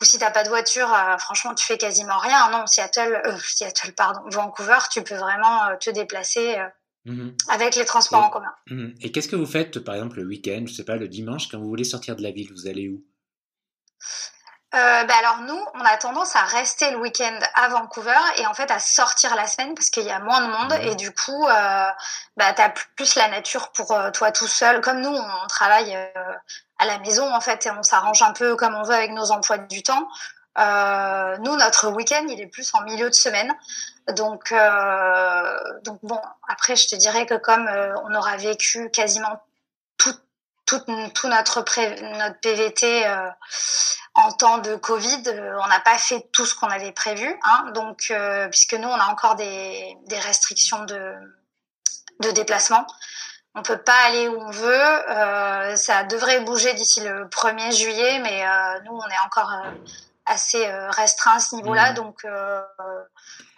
ou 0.02 0.06
si 0.06 0.18
t'as 0.18 0.32
pas 0.32 0.44
de 0.44 0.50
voiture, 0.50 0.94
euh, 0.94 1.18
franchement, 1.18 1.54
tu 1.54 1.66
fais 1.66 1.78
quasiment 1.78 2.18
rien. 2.18 2.50
Non, 2.52 2.66
Seattle, 2.68 3.22
Seattle, 3.44 3.94
pardon, 3.94 4.22
Vancouver, 4.28 4.80
tu 4.90 5.04
peux 5.04 5.16
vraiment 5.16 5.76
te 5.78 5.90
déplacer 5.90 6.58
mmh 7.04 7.30
avec 7.50 7.76
les 7.76 7.84
transports 7.84 8.24
en 8.24 8.30
commun. 8.30 8.54
Mmh 8.68 8.92
et 9.02 9.12
qu'est-ce 9.12 9.28
que 9.28 9.36
vous 9.36 9.46
faites, 9.46 9.80
par 9.80 9.96
exemple, 9.96 10.18
le 10.22 10.26
week-end, 10.26 10.64
je 10.66 10.74
sais 10.74 10.86
pas, 10.86 10.96
le 10.96 11.10
dimanche, 11.10 11.50
quand 11.50 11.60
vous 11.60 11.68
voulez 11.68 11.84
sortir 11.84 12.16
de 12.16 12.24
la 12.24 12.32
ville, 12.32 12.54
vous 12.54 12.68
allez 12.68 12.88
où? 12.88 13.04
Euh, 14.74 15.04
bah 15.04 15.16
alors 15.20 15.40
nous, 15.40 15.62
on 15.74 15.82
a 15.82 15.98
tendance 15.98 16.34
à 16.38 16.44
rester 16.44 16.92
le 16.92 16.98
week-end 16.98 17.38
à 17.56 17.68
Vancouver 17.68 18.16
et 18.38 18.48
en 18.48 18.54
fait 18.54 18.72
à 18.72 18.80
sortir 18.80 19.36
la 19.36 19.46
semaine 19.46 19.76
parce 19.76 19.90
qu'il 19.90 20.04
y 20.04 20.10
a 20.10 20.20
moins 20.20 20.40
de 20.40 20.48
monde 20.48 20.74
et 20.82 20.96
du 20.96 21.14
coup, 21.14 21.46
euh, 21.46 21.86
bah 22.38 22.54
t'as 22.54 22.70
plus 22.96 23.16
la 23.16 23.28
nature 23.28 23.74
pour 23.74 23.92
euh, 23.92 24.12
toi 24.12 24.32
tout 24.32 24.48
seul. 24.48 24.80
Comme 24.80 25.02
nous, 25.02 25.10
on, 25.10 25.48
travaille 25.48 25.94
euh, 25.94 26.34
à 26.80 26.86
la 26.86 27.00
maison 27.00 27.34
en 27.34 27.42
fait 27.42 27.66
et 27.66 27.72
on 27.72 27.84
s'arrange 27.84 28.22
un 28.22 28.32
peu 28.32 28.56
comme 28.56 28.74
on 28.76 28.84
veut 28.84 28.94
avec 28.96 29.12
nos 29.12 29.32
emplois 29.32 29.58
du 29.58 29.84
temps. 29.84 30.08
Euh, 30.58 31.38
nous, 31.40 31.58
notre 31.58 31.90
week-end, 31.90 32.26
il 32.30 32.40
est 32.40 32.48
plus 32.48 32.74
en 32.74 32.82
milieu 32.84 33.10
de 33.10 33.16
semaine. 33.16 33.54
Donc, 34.16 34.54
donc 35.84 36.00
bon, 36.02 36.20
après, 36.48 36.78
je 36.78 36.88
te 36.88 36.96
dirais 36.96 37.26
que 37.26 37.36
comme 37.36 37.70
on 38.06 38.16
aura 38.16 38.38
vécu 38.38 38.90
quasiment 38.90 39.42
tout, 40.80 41.12
tout 41.14 41.28
notre, 41.28 41.64
notre 42.18 42.40
PVT 42.40 43.06
en 44.14 44.32
temps 44.32 44.58
de 44.58 44.76
Covid, 44.76 45.24
euh, 45.28 45.58
on 45.64 45.68
n'a 45.68 45.80
pas 45.80 45.98
fait 45.98 46.28
tout 46.34 46.46
ce 46.46 46.54
qu'on 46.56 46.68
avait 46.68 46.92
prévu, 46.92 47.40
hein, 47.44 47.72
donc 47.74 48.08
euh, 48.12 48.48
puisque 48.50 48.74
nous 48.74 48.88
on 48.88 48.94
a 48.94 49.06
encore 49.06 49.36
des, 49.36 49.98
des 50.08 50.20
restrictions 50.20 50.84
de 50.86 51.14
de 52.20 52.30
déplacement. 52.32 52.86
On 53.56 53.64
peut 53.64 53.82
pas 53.82 53.98
aller 54.06 54.28
où 54.28 54.40
on 54.40 54.52
veut. 54.52 55.76
ça 55.76 56.04
devrait 56.04 56.40
bouger 56.42 56.74
d'ici 56.74 57.02
le 57.02 57.26
1er 57.26 57.76
juillet, 57.76 58.20
mais 58.20 58.46
nous, 58.86 58.94
on 58.94 59.08
est 59.08 59.26
encore 59.26 59.52
assez 60.26 60.66
restreint 60.90 61.34
à 61.36 61.40
ce 61.40 61.56
niveau-là. 61.56 61.92
Mmh. 61.92 61.96
Donc, 61.96 62.24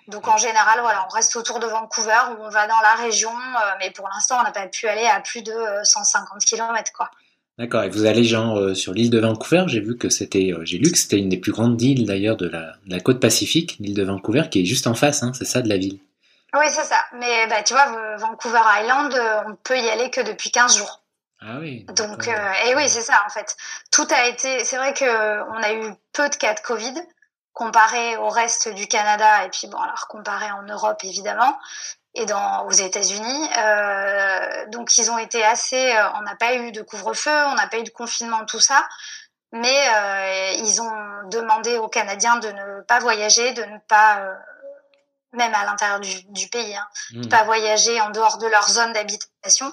donc 0.08 0.28
en 0.28 0.38
général, 0.38 0.80
voilà, 0.82 1.06
on 1.10 1.14
reste 1.14 1.36
autour 1.36 1.60
de 1.60 1.68
Vancouver 1.68 2.20
ou 2.32 2.44
on 2.44 2.50
va 2.50 2.68
dans 2.68 2.80
la 2.82 2.96
région, 2.96 3.32
mais 3.80 3.92
pour 3.92 4.08
l'instant, 4.08 4.38
on 4.40 4.44
n'a 4.44 4.52
pas 4.52 4.68
pu 4.68 4.88
aller 4.88 5.06
à 5.06 5.20
plus 5.22 5.42
de 5.44 5.54
150 5.84 6.44
km, 6.46 6.92
quoi. 6.94 7.10
D'accord. 7.60 7.84
Et 7.84 7.90
vous 7.90 8.06
allez 8.06 8.24
genre 8.24 8.58
euh, 8.58 8.74
sur 8.74 8.94
l'île 8.94 9.12
de 9.12 9.20
Vancouver? 9.20 9.66
J'ai 9.68 9.80
vu 9.80 9.98
que 9.98 10.10
c'était, 10.10 10.52
euh, 10.52 10.66
j'ai 10.66 10.80
lu 10.80 10.92
que 10.92 10.98
c'était 10.98 11.18
une 11.18 11.30
des 11.30 11.38
plus 11.38 11.52
grandes 11.52 11.80
îles 11.82 12.06
d'ailleurs 12.06 12.36
de 12.36 12.50
la, 12.50 13.00
côte 13.00 13.20
pacifique, 13.20 13.78
l'île 13.80 13.94
de 13.94 14.04
Vancouver, 14.04 14.44
qui 14.50 14.62
est 14.62 14.66
juste 14.66 14.88
en 14.88 14.96
face. 14.96 15.22
Hein, 15.22 15.32
c'est 15.38 15.46
ça 15.46 15.62
de 15.62 15.70
la 15.70 15.78
ville. 15.78 16.00
Oui, 16.56 16.66
c'est 16.70 16.84
ça. 16.84 17.04
Mais 17.20 17.48
bah, 17.48 17.62
tu 17.64 17.74
vois, 17.74 18.18
Vancouver 18.18 18.62
Island, 18.82 19.14
euh, 19.14 19.42
on 19.48 19.56
peut 19.56 19.78
y 19.78 19.90
aller 19.90 20.10
que 20.10 20.22
depuis 20.22 20.50
15 20.50 20.78
jours. 20.78 21.02
Ah 21.42 21.58
oui. 21.60 21.86
Donc, 21.96 22.28
et 22.28 22.76
oui, 22.76 22.88
c'est 22.88 23.02
ça 23.02 23.22
en 23.28 23.30
fait. 23.30 23.58
Tout 23.92 24.08
a 24.12 24.30
été. 24.30 24.64
C'est 24.64 24.78
vrai 24.78 24.94
que 24.94 25.42
on 25.50 25.62
a 25.62 25.74
eu 25.74 25.94
peu 26.14 26.30
de 26.30 26.36
cas 26.36 26.54
de 26.54 26.62
Covid 26.62 26.94
comparé 27.54 28.18
au 28.18 28.30
reste 28.30 28.70
du 28.70 28.88
Canada 28.88 29.46
et 29.46 29.50
puis 29.50 29.68
bon 29.68 29.78
alors 29.78 30.08
comparé 30.08 30.52
en 30.52 30.64
Europe 30.64 31.04
évidemment 31.04 31.58
et 32.16 32.26
dans 32.26 32.66
aux 32.66 32.72
États-Unis. 32.72 33.50
Euh, 33.58 34.66
donc 34.68 34.98
ils 34.98 35.10
ont 35.12 35.18
été 35.18 35.44
assez. 35.44 35.92
Euh, 35.96 36.10
on 36.16 36.22
n'a 36.22 36.36
pas 36.36 36.56
eu 36.56 36.72
de 36.72 36.82
couvre-feu, 36.82 37.32
on 37.48 37.56
n'a 37.56 37.68
pas 37.68 37.80
eu 37.80 37.84
de 37.84 37.90
confinement, 37.90 38.46
tout 38.46 38.60
ça. 38.60 38.88
Mais 39.52 39.88
euh, 39.88 40.52
ils 40.64 40.82
ont 40.82 41.30
demandé 41.30 41.78
aux 41.78 41.88
Canadiens 41.88 42.38
de 42.38 42.48
ne 42.48 42.82
pas 42.82 43.00
voyager, 43.00 43.54
de 43.54 43.64
ne 43.64 43.78
pas, 43.88 44.20
euh, 44.22 44.34
même 45.34 45.54
à 45.54 45.64
l'intérieur 45.66 46.00
du, 46.00 46.24
du, 46.30 46.48
pays, 46.48 46.76
hein, 46.76 46.88
de 47.12 47.26
mmh. 47.26 47.30
pas 47.30 47.44
voyager 47.44 48.02
en 48.02 48.10
dehors 48.10 48.40
de 48.40 48.48
leur 48.48 48.68
zone 48.68 48.94
d'habitation. 48.94 49.72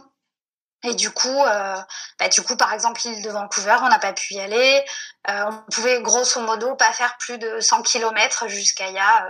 Et 0.82 0.94
du 0.94 1.10
coup, 1.10 1.28
euh, 1.28 1.76
bah, 2.18 2.28
du 2.28 2.42
coup, 2.42 2.56
par 2.56 2.72
exemple, 2.72 3.00
l'île 3.04 3.22
de 3.22 3.30
Vancouver, 3.30 3.76
on 3.82 3.88
n'a 3.88 3.99
pas 3.99 4.12
pu 4.12 4.34
y 4.34 4.40
aller. 4.40 4.84
on 5.28 5.52
pouvait 5.72 6.00
grosso 6.00 6.40
modo 6.40 6.75
pas 6.75 6.92
faire 6.92 7.16
plus 7.18 7.38
de 7.38 7.60
100 7.60 7.82
km 7.82 8.49
jusqu'à 8.49 8.88
il 8.88 8.94
y 8.94 8.99
a, 8.99 9.28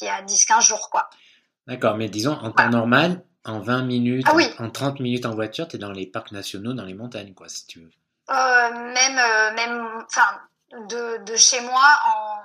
il 0.00 0.06
y 0.06 0.08
a 0.08 0.22
10-15 0.22 0.66
jours, 0.66 0.90
quoi. 0.90 1.08
D'accord, 1.68 1.96
mais 1.96 2.08
disons, 2.08 2.32
en 2.32 2.50
temps 2.50 2.70
normal, 2.70 3.22
en 3.44 3.60
20 3.60 3.82
minutes, 3.82 4.26
ah 4.28 4.62
en, 4.62 4.70
30 4.70 5.00
minutes 5.00 5.26
en 5.26 5.34
voiture, 5.34 5.68
tu 5.68 5.76
es 5.76 5.78
dans 5.78 5.92
les 5.92 6.06
parcs 6.06 6.32
nationaux, 6.32 6.72
dans 6.72 6.84
les 6.84 6.94
montagnes, 6.94 7.34
quoi, 7.34 7.48
si 7.48 7.66
tu 7.66 7.80
veux. 7.80 7.90
Euh, 8.30 8.70
même, 8.70 9.18
euh, 9.18 9.52
même, 9.54 10.04
enfin, 10.06 10.40
de, 10.88 11.24
de, 11.24 11.36
chez 11.36 11.60
moi, 11.60 11.86
en, 12.06 12.38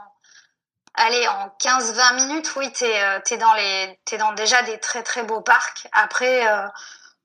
allez, 0.93 1.27
en 1.27 1.55
15-20 1.62 2.27
minutes, 2.27 2.53
oui, 2.55 2.72
tu 2.74 2.86
es, 2.86 3.22
es, 3.31 3.38
dans 3.38 3.53
les, 3.53 4.00
es 4.12 4.17
dans 4.17 4.33
déjà 4.33 4.62
des 4.63 4.79
très 4.79 5.03
très 5.03 5.24
beaux 5.24 5.41
parcs. 5.41 5.88
Après, 5.91 6.48
euh, 6.48 6.67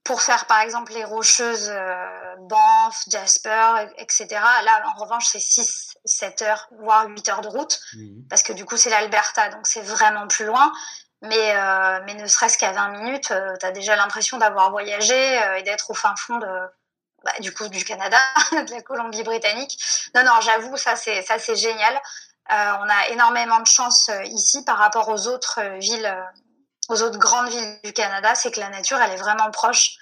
pour 0.08 0.22
faire 0.22 0.46
par 0.46 0.60
exemple 0.60 0.92
les 0.92 1.04
rocheuses 1.04 1.70
Banff, 2.48 3.04
Jasper, 3.08 3.86
etc. 3.98 4.26
Là, 4.30 4.82
en 4.86 4.98
revanche, 4.98 5.26
c'est 5.26 5.38
6, 5.38 5.98
7 6.04 6.42
heures, 6.42 6.68
voire 6.80 7.06
8 7.08 7.28
heures 7.28 7.40
de 7.42 7.48
route, 7.48 7.78
mmh. 7.92 8.22
parce 8.28 8.42
que 8.42 8.52
du 8.54 8.64
coup, 8.64 8.76
c'est 8.76 8.90
l'Alberta, 8.90 9.50
donc 9.50 9.66
c'est 9.66 9.82
vraiment 9.82 10.26
plus 10.26 10.46
loin. 10.46 10.72
Mais, 11.22 11.56
euh, 11.56 12.00
mais 12.06 12.14
ne 12.14 12.26
serait-ce 12.26 12.56
qu'à 12.56 12.72
20 12.72 12.88
minutes, 13.00 13.32
euh, 13.32 13.54
tu 13.58 13.66
as 13.66 13.72
déjà 13.72 13.96
l'impression 13.96 14.38
d'avoir 14.38 14.70
voyagé 14.70 15.14
euh, 15.14 15.56
et 15.56 15.62
d'être 15.62 15.90
au 15.90 15.94
fin 15.94 16.14
fond 16.16 16.38
de, 16.38 16.46
bah, 17.24 17.32
du 17.40 17.52
coup, 17.52 17.68
du 17.68 17.84
Canada, 17.84 18.18
de 18.52 18.70
la 18.70 18.82
Colombie-Britannique. 18.82 19.78
Non, 20.14 20.22
non, 20.24 20.40
j'avoue, 20.40 20.76
ça 20.76 20.96
c'est 20.96 21.22
ça 21.22 21.38
c'est 21.38 21.56
génial. 21.56 22.00
Euh, 22.50 22.72
on 22.80 22.88
a 22.88 23.08
énormément 23.10 23.60
de 23.60 23.66
chance 23.66 24.10
ici 24.24 24.64
par 24.64 24.78
rapport 24.78 25.08
aux 25.08 25.26
autres 25.26 25.60
villes, 25.80 26.10
aux 26.88 27.02
autres 27.02 27.18
grandes 27.18 27.48
villes 27.48 27.78
du 27.84 27.92
Canada, 27.92 28.34
c'est 28.34 28.50
que 28.50 28.60
la 28.60 28.70
nature, 28.70 28.98
elle 29.00 29.12
est 29.12 29.16
vraiment 29.16 29.50
proche. 29.50 29.96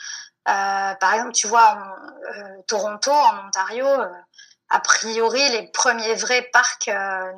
par 0.44 1.14
exemple, 1.14 1.32
tu 1.32 1.46
vois, 1.46 1.76
Toronto, 2.68 3.10
en 3.10 3.46
Ontario, 3.48 3.86
a 4.68 4.80
priori, 4.80 5.48
les 5.50 5.68
premiers 5.72 6.14
vrais 6.14 6.42
parcs 6.52 6.90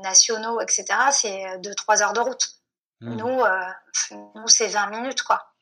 nationaux, 0.03 0.61
etc., 0.61 0.85
c'est 1.11 1.59
2-3 1.59 2.03
heures 2.03 2.13
de 2.13 2.21
route. 2.21 2.59
Hmm. 3.01 3.17
Nous, 3.17 3.45
euh, 3.45 3.61
nous 4.35 4.49
c'est 4.49 4.69
20 4.69 4.89
minutes, 4.89 5.23
quoi. 5.23 5.53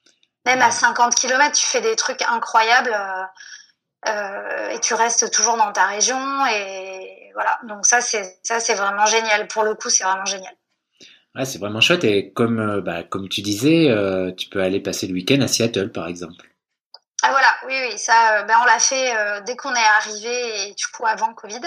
Même 0.47 0.63
à 0.63 0.71
50 0.71 1.15
km, 1.15 1.53
tu 1.53 1.67
fais 1.67 1.81
des 1.81 1.97
trucs 1.97 2.23
incroyables 2.23 2.95
euh, 2.95 3.25
euh, 4.09 4.69
et 4.69 4.81
tu 4.81 4.95
restes 4.95 5.31
toujours 5.33 5.57
dans 5.57 5.73
ta 5.73 5.87
région. 5.87 6.47
Et 6.47 7.31
voilà. 7.35 7.59
Donc 7.65 7.85
ça, 7.85 8.01
c'est 8.01 8.39
ça, 8.45 8.61
c'est 8.61 8.75
vraiment 8.75 9.07
génial. 9.07 9.49
Pour 9.49 9.65
le 9.65 9.75
coup, 9.75 9.91
c'est 9.91 10.05
vraiment 10.05 10.25
génial. 10.25 10.55
Ouais, 11.37 11.45
c'est 11.45 11.59
vraiment 11.59 11.81
chouette. 11.81 12.05
Et 12.05 12.33
comme, 12.33 12.81
bah, 12.81 13.03
comme 13.03 13.29
tu 13.29 13.43
disais, 13.43 13.89
tu 14.37 14.49
peux 14.49 14.63
aller 14.63 14.81
passer 14.81 15.07
le 15.07 15.13
week-end 15.13 15.41
à 15.43 15.49
Seattle, 15.49 15.93
par 15.93 16.09
exemple. 16.09 16.47
Ah 17.23 17.31
voilà, 17.31 17.49
oui, 17.67 17.75
oui, 17.89 17.99
ça, 17.99 18.45
ben, 18.45 18.55
on 18.63 18.65
l'a 18.65 18.79
fait 18.79 19.43
dès 19.45 19.57
qu'on 19.57 19.75
est 19.75 19.89
arrivé 19.99 20.69
et 20.69 20.75
du 20.75 20.87
coup 20.87 21.07
avant 21.07 21.35
Covid. 21.35 21.61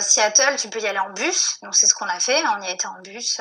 Seattle, 0.00 0.56
tu 0.58 0.68
peux 0.68 0.80
y 0.80 0.86
aller 0.86 0.98
en 0.98 1.12
bus. 1.12 1.58
Donc 1.62 1.74
c'est 1.74 1.86
ce 1.86 1.94
qu'on 1.94 2.06
a 2.06 2.18
fait. 2.18 2.42
On 2.56 2.62
y 2.62 2.66
a 2.66 2.72
été 2.72 2.86
en 2.86 3.00
bus. 3.02 3.40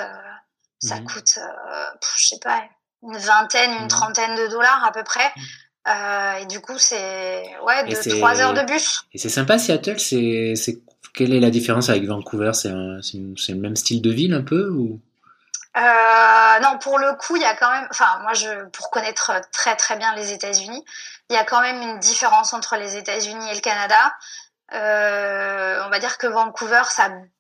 Ça 0.84 0.98
mmh. 0.98 1.06
coûte, 1.06 1.38
euh, 1.38 1.86
je 2.18 2.28
sais 2.28 2.40
pas, 2.40 2.62
une 3.04 3.18
vingtaine, 3.18 3.72
une 3.72 3.86
mmh. 3.86 3.88
trentaine 3.88 4.36
de 4.36 4.48
dollars 4.48 4.84
à 4.86 4.92
peu 4.92 5.04
près. 5.04 5.32
Mmh. 5.36 5.42
Euh, 5.88 6.34
et 6.40 6.46
du 6.48 6.60
coup, 6.60 6.78
c'est 6.78 7.44
ouais, 7.64 7.86
de 7.86 8.18
trois 8.18 8.42
heures 8.42 8.54
de 8.54 8.64
bus. 8.64 9.04
Et 9.14 9.18
c'est 9.18 9.30
sympa, 9.30 9.58
Seattle. 9.58 9.98
C'est, 9.98 10.56
c'est 10.58 10.82
quelle 11.14 11.34
est 11.34 11.40
la 11.40 11.52
différence 11.52 11.90
avec 11.90 12.06
Vancouver? 12.06 12.52
C'est, 12.54 12.70
le 12.70 13.60
même 13.60 13.76
style 13.76 14.02
de 14.02 14.10
ville 14.12 14.34
un 14.34 14.42
peu 14.42 14.70
ou? 14.70 15.00
Euh, 15.78 16.60
Non, 16.62 16.78
pour 16.80 17.00
le 17.00 17.16
coup, 17.16 17.36
il 17.36 17.42
y 17.42 17.46
a 17.46 17.56
quand 17.56 17.72
même. 17.72 17.88
Enfin, 17.92 18.20
moi, 18.22 18.34
pour 18.72 18.90
connaître 18.90 19.32
très 19.52 19.76
très 19.76 19.96
bien 19.96 20.14
les 20.16 20.34
États-Unis, 20.34 20.84
il 21.30 21.36
y 21.36 21.40
a 21.40 21.44
quand 21.44 21.62
même 21.62 21.82
une 21.82 22.00
différence 22.00 22.54
entre 22.54 22.76
les 22.78 22.98
États-Unis 22.98 23.52
et 23.52 23.56
le 23.56 23.62
Canada. 23.62 24.16
Euh, 24.74 25.84
on 25.86 25.90
va 25.90 26.00
dire 26.00 26.18
que 26.18 26.28
Vancouver, 26.28 26.82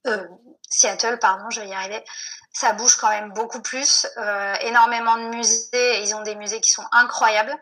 euh, 0.07 0.27
Seattle, 0.69 1.17
pardon, 1.19 1.49
je 1.49 1.61
vais 1.61 1.67
y 1.67 1.73
arriver, 1.73 2.03
ça 2.51 2.73
bouge 2.73 2.95
quand 2.97 3.09
même 3.09 3.31
beaucoup 3.33 3.61
plus. 3.61 4.05
Énormément 4.61 5.17
de 5.17 5.35
musées, 5.35 6.03
ils 6.03 6.13
ont 6.15 6.21
des 6.21 6.35
musées 6.35 6.61
qui 6.61 6.71
sont 6.71 6.85
incroyables. 6.91 7.55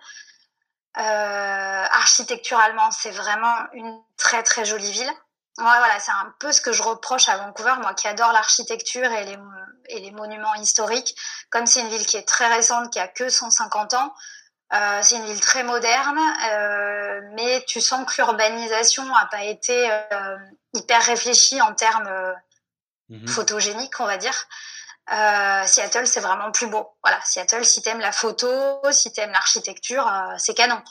Architecturalement, 0.95 2.91
c'est 2.91 3.11
vraiment 3.11 3.55
une 3.73 3.97
très 4.17 4.43
très 4.43 4.65
jolie 4.65 4.91
ville. 4.91 5.11
Ouais, 5.57 5.65
voilà, 5.65 5.99
c'est 5.99 6.11
un 6.11 6.33
peu 6.39 6.51
ce 6.51 6.61
que 6.61 6.71
je 6.71 6.81
reproche 6.81 7.27
à 7.27 7.37
Vancouver, 7.37 7.73
moi 7.81 7.93
qui 7.93 8.07
adore 8.07 8.31
l'architecture 8.31 9.11
et 9.11 9.25
les, 9.25 9.37
et 9.89 9.99
les 9.99 10.11
monuments 10.11 10.55
historiques. 10.55 11.15
Comme 11.49 11.65
c'est 11.65 11.81
une 11.81 11.89
ville 11.89 12.05
qui 12.05 12.17
est 12.17 12.27
très 12.27 12.47
récente, 12.47 12.91
qui 12.91 12.99
a 12.99 13.07
que 13.07 13.29
150 13.29 13.93
ans, 13.95 14.13
euh, 14.73 14.99
c'est 15.03 15.17
une 15.17 15.25
ville 15.25 15.41
très 15.41 15.63
moderne, 15.63 16.17
euh, 16.49 17.21
mais 17.33 17.63
tu 17.67 17.81
sens 17.81 18.05
que 18.05 18.21
l'urbanisation 18.21 19.03
n'a 19.03 19.27
pas 19.29 19.43
été 19.43 19.91
euh, 19.91 20.37
hyper 20.73 21.03
réfléchie 21.03 21.61
en 21.61 21.73
termes 21.73 22.09
mhm. 23.09 23.27
photogéniques, 23.27 23.99
on 23.99 24.05
va 24.05 24.17
dire. 24.17 24.47
Seattle, 25.65 26.07
c'est 26.07 26.21
vraiment 26.21 26.51
plus 26.51 26.67
beau. 26.67 26.87
Voilà, 27.03 27.19
Seattle, 27.25 27.65
si 27.65 27.81
t'aimes 27.81 27.99
la 27.99 28.13
photo, 28.13 28.49
si 28.91 29.11
t'aimes 29.11 29.31
l'architecture, 29.31 30.09
c'est 30.37 30.53
canon. 30.53 30.81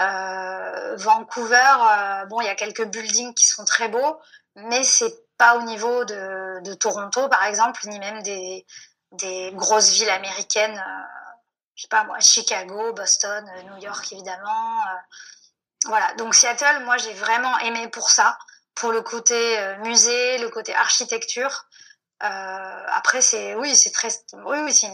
Euh, 0.00 0.96
Vancouver, 0.96 2.26
bon, 2.28 2.40
il 2.40 2.46
y 2.46 2.50
a 2.50 2.54
quelques 2.54 2.84
buildings 2.84 3.34
qui 3.34 3.46
sont 3.46 3.64
très 3.64 3.88
beaux, 3.88 4.18
mais 4.56 4.82
c'est 4.82 5.14
pas 5.36 5.56
au 5.56 5.62
niveau 5.62 6.04
de, 6.04 6.60
de, 6.62 6.74
Toronto, 6.74 7.28
par 7.28 7.44
exemple, 7.44 7.80
ni 7.88 7.98
même 7.98 8.22
des, 8.22 8.66
des 9.12 9.52
grosses 9.54 9.92
villes 9.92 10.10
américaines. 10.10 10.82
je 11.76 11.82
sais 11.82 11.88
pas 11.88 12.04
moi, 12.04 12.18
Chicago, 12.20 12.92
Boston, 12.92 13.44
New 13.70 13.82
York, 13.82 14.12
évidemment. 14.12 14.80
voilà. 15.86 16.12
Donc 16.14 16.34
Seattle, 16.34 16.84
moi, 16.84 16.96
j'ai 16.98 17.14
vraiment 17.14 17.58
aimé 17.60 17.88
pour 17.88 18.10
ça, 18.10 18.38
pour 18.74 18.92
le 18.92 19.02
côté 19.02 19.76
musée, 19.78 20.38
le 20.38 20.48
côté 20.50 20.74
architecture. 20.74 21.66
Euh, 22.22 22.84
après, 22.88 23.20
c'est 23.20 23.54
oui, 23.54 23.74
c'est 23.76 23.90
très, 23.90 24.08
oui, 24.46 24.58
oui, 24.64 24.72
c'est 24.72 24.90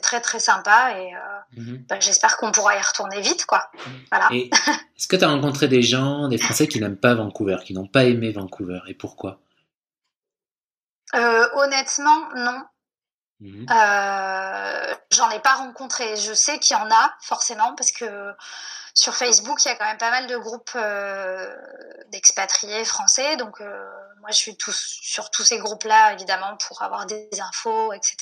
très 0.00 0.20
très 0.20 0.38
sympa 0.38 0.92
et 0.98 1.14
euh, 1.14 1.60
mhm. 1.60 1.84
bah, 1.88 1.98
j'espère 2.00 2.36
qu'on 2.36 2.52
pourra 2.52 2.76
y 2.76 2.80
retourner 2.80 3.20
vite, 3.20 3.46
quoi. 3.46 3.70
Mhm. 3.74 4.04
Voilà. 4.10 4.28
Est-ce 4.32 5.08
que 5.08 5.16
tu 5.16 5.24
as 5.24 5.28
rencontré 5.28 5.68
des 5.68 5.82
gens, 5.82 6.28
des 6.28 6.38
Français 6.38 6.68
qui 6.68 6.80
n'aiment 6.80 6.98
pas 6.98 7.14
Vancouver, 7.14 7.58
qui 7.64 7.74
n'ont 7.74 7.86
pas 7.86 8.04
aimé 8.04 8.32
Vancouver 8.32 8.80
et 8.86 8.94
pourquoi? 8.94 9.40
Euh, 11.14 11.48
Honnêtement, 11.54 12.28
non. 12.36 12.62
Mhm. 13.40 13.66
J'en 15.12 15.30
ai 15.30 15.40
pas 15.40 15.54
rencontré. 15.54 16.16
Je 16.16 16.34
sais 16.34 16.58
qu'il 16.58 16.76
y 16.76 16.80
en 16.80 16.90
a 16.90 17.14
forcément 17.20 17.74
parce 17.74 17.90
que 17.90 18.32
sur 18.94 19.14
Facebook, 19.14 19.64
il 19.64 19.68
y 19.68 19.70
a 19.70 19.76
quand 19.76 19.84
même 19.84 19.98
pas 19.98 20.10
mal 20.10 20.26
de 20.26 20.36
groupes 20.36 20.72
euh, 20.74 21.54
d'expatriés 22.08 22.84
français. 22.84 23.36
Donc, 23.36 23.60
euh, 23.60 23.90
moi, 24.20 24.30
je 24.30 24.36
suis 24.36 24.56
sur 24.60 25.30
tous 25.30 25.44
ces 25.44 25.58
groupes-là, 25.58 26.12
évidemment, 26.12 26.56
pour 26.56 26.82
avoir 26.82 27.06
des 27.06 27.28
infos, 27.40 27.92
etc. 27.92 28.16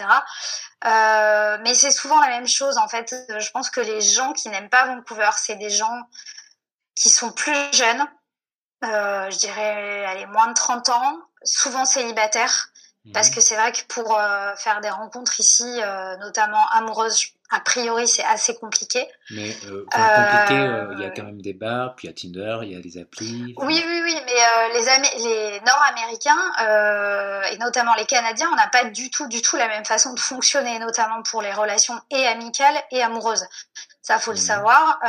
Euh, 0.85 1.59
mais 1.63 1.75
c'est 1.75 1.91
souvent 1.91 2.21
la 2.21 2.29
même 2.29 2.47
chose, 2.47 2.79
en 2.79 2.89
fait. 2.89 3.15
Je 3.39 3.51
pense 3.51 3.71
que 3.71 3.81
les 3.81 4.01
gens 4.01 4.33
qui 4.33 4.49
n'aiment 4.49 4.71
pas 4.71 4.87
Vancouver, 4.87 5.31
c'est 5.37 5.57
des 5.57 5.71
gens 5.71 6.03
qui 6.95 7.11
sont 7.11 7.33
plus 7.33 7.57
jeunes. 7.73 8.05
je 8.83 9.37
dirais, 9.39 10.05
allez, 10.07 10.27
moins 10.27 10.49
de 10.49 10.55
30 10.55 10.89
ans, 10.91 11.19
souvent 11.43 11.85
célibataires. 11.85 12.69
Parce 13.15 13.31
mhm. 13.31 13.35
que 13.37 13.41
c'est 13.41 13.57
vrai 13.57 13.73
que 13.73 13.85
pour 13.87 14.21
faire 14.57 14.81
des 14.83 14.91
rencontres 14.91 15.41
ici, 15.41 15.81
notamment 16.21 16.69
amoureuses, 16.69 17.33
a 17.51 17.61
priori, 17.61 18.07
c'est 18.07 18.25
assez 18.25 18.55
compliqué. 18.57 19.09
Mais 19.31 19.57
euh, 19.67 19.85
compliqué, 19.91 20.61
euh, 20.61 20.93
il 20.93 21.01
y 21.01 21.05
a 21.07 21.11
quand 21.11 21.23
même 21.23 21.41
des 21.41 21.55
bars, 21.55 21.95
puis 21.95 22.07
il 22.07 22.11
y 22.11 22.13
a 22.13 22.15
Tinder, 22.15 22.59
il 22.63 22.73
y 22.73 22.77
a 22.77 22.81
des 22.81 23.01
applis. 23.01 23.55
Oui, 23.57 23.83
oui, 23.87 24.01
oui, 24.05 24.21
mais 24.27 24.33
euh, 24.33 24.69
les, 24.75 25.25
les 25.25 25.61
Nord-Américains 25.61 27.43
et 27.51 27.57
notamment 27.59 27.95
les 27.95 28.05
Canadiens, 28.05 28.51
on 28.53 28.57
n'a 28.57 28.69
pas 28.69 28.85
du 28.85 29.11
tout, 29.11 29.29
du 29.29 29.41
tout 29.41 29.57
la 29.57 29.69
même 29.69 29.87
façon 29.87 30.13
de 30.13 30.21
fonctionner, 30.21 30.79
notamment 30.79 31.23
pour 31.23 31.41
les 31.41 31.53
relations 31.53 31.99
et 32.11 32.27
amicales 32.27 32.77
et 32.91 33.03
amoureuses. 33.03 33.47
Ça, 34.03 34.19
faut 34.19 34.33
le 34.33 34.37
mmh. 34.37 34.41
savoir. 34.41 35.01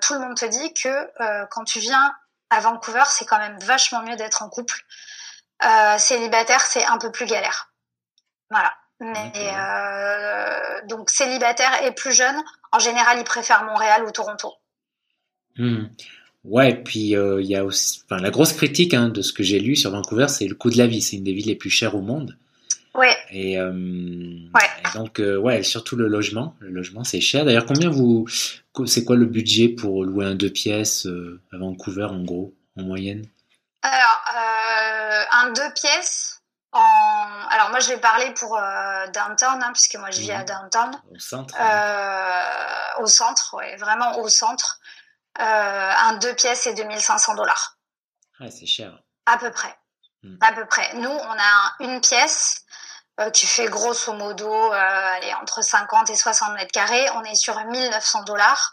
tout 0.00 0.14
le 0.14 0.20
monde 0.20 0.36
te 0.36 0.46
dit 0.46 0.72
que 0.72 1.46
quand 1.50 1.64
tu 1.64 1.78
viens 1.78 2.14
à 2.48 2.60
Vancouver, 2.60 3.04
c'est 3.06 3.26
quand 3.26 3.38
même 3.38 3.58
vachement 3.60 4.02
mieux 4.02 4.16
d'être 4.16 4.42
en 4.42 4.48
couple. 4.48 4.80
célibataire, 5.98 6.62
c'est 6.62 6.86
un 6.86 6.96
peu 6.96 7.12
plus 7.12 7.26
galère. 7.26 7.70
Voilà. 8.50 8.72
Mais 9.02 9.32
euh, 9.34 10.86
donc 10.86 11.10
célibataire 11.10 11.84
et 11.84 11.92
plus 11.92 12.12
jeune, 12.12 12.36
en 12.70 12.78
général, 12.78 13.18
ils 13.18 13.24
préfèrent 13.24 13.64
Montréal 13.64 14.04
ou 14.06 14.12
Toronto. 14.12 14.52
Hmm. 15.56 15.86
Ouais, 16.44 16.74
puis 16.74 17.16
euh, 17.16 17.42
il 17.42 17.48
y 17.48 17.56
a 17.56 17.64
aussi, 17.64 18.02
enfin, 18.04 18.20
la 18.20 18.30
grosse 18.30 18.52
critique 18.52 18.94
hein, 18.94 19.08
de 19.08 19.20
ce 19.22 19.32
que 19.32 19.42
j'ai 19.42 19.58
lu 19.58 19.74
sur 19.74 19.90
Vancouver, 19.90 20.28
c'est 20.28 20.46
le 20.46 20.54
coût 20.54 20.70
de 20.70 20.78
la 20.78 20.86
vie. 20.86 21.02
C'est 21.02 21.16
une 21.16 21.24
des 21.24 21.32
villes 21.32 21.48
les 21.48 21.56
plus 21.56 21.70
chères 21.70 21.96
au 21.96 22.00
monde. 22.00 22.36
Ouais. 22.94 23.16
Et, 23.30 23.58
euh, 23.58 23.72
donc 24.94 25.20
ouais, 25.20 25.62
surtout 25.62 25.96
le 25.96 26.06
logement. 26.06 26.54
Le 26.60 26.70
logement, 26.70 27.02
c'est 27.04 27.20
cher. 27.20 27.44
D'ailleurs, 27.44 27.66
combien 27.66 27.90
vous, 27.90 28.26
c'est 28.86 29.04
quoi 29.04 29.16
le 29.16 29.26
budget 29.26 29.68
pour 29.68 30.04
louer 30.04 30.26
un 30.26 30.34
deux 30.34 30.50
pièces 30.50 31.08
à 31.52 31.56
Vancouver 31.56 32.04
en 32.04 32.22
gros, 32.22 32.54
en 32.78 32.82
moyenne? 32.82 33.24
Alors, 33.82 34.22
un 35.32 35.50
deux 35.52 35.72
pièces 35.74 36.41
alors 36.80 37.70
moi 37.70 37.80
je 37.80 37.88
vais 37.88 37.98
parler 37.98 38.32
pour 38.32 38.56
euh, 38.56 39.06
downtown 39.08 39.62
hein, 39.62 39.72
puisque 39.72 39.96
moi 39.96 40.10
je 40.10 40.20
vis 40.20 40.32
à 40.32 40.38
mhm. 40.38 40.44
downtown. 40.46 41.02
Au 41.10 41.18
centre. 41.18 41.54
Euh, 41.58 43.02
au 43.02 43.06
centre, 43.06 43.54
ouais, 43.54 43.76
vraiment 43.76 44.18
au 44.18 44.28
centre. 44.28 44.78
Euh, 45.40 45.42
un 45.42 46.14
deux 46.14 46.34
pièces 46.34 46.66
et 46.66 46.74
2500 46.74 47.34
dollars. 47.34 47.78
Ouais, 48.40 48.50
c'est 48.50 48.66
cher. 48.66 48.98
À 49.26 49.38
peu 49.38 49.50
près. 49.50 49.74
Hmm. 50.22 50.36
À 50.40 50.52
peu 50.52 50.66
près. 50.66 50.94
Nous 50.94 51.10
on 51.10 51.36
a 51.38 51.74
une 51.80 52.00
pièce 52.00 52.64
qui 53.34 53.46
fait 53.46 53.68
grosso 53.68 54.12
modo 54.14 54.50
allez, 54.72 55.32
entre 55.34 55.62
50 55.62 56.10
et 56.10 56.16
60 56.16 56.54
mètres 56.54 56.72
carrés. 56.72 57.08
On 57.10 57.22
est 57.22 57.34
sur 57.34 57.56
1900 57.56 58.24
dollars, 58.24 58.72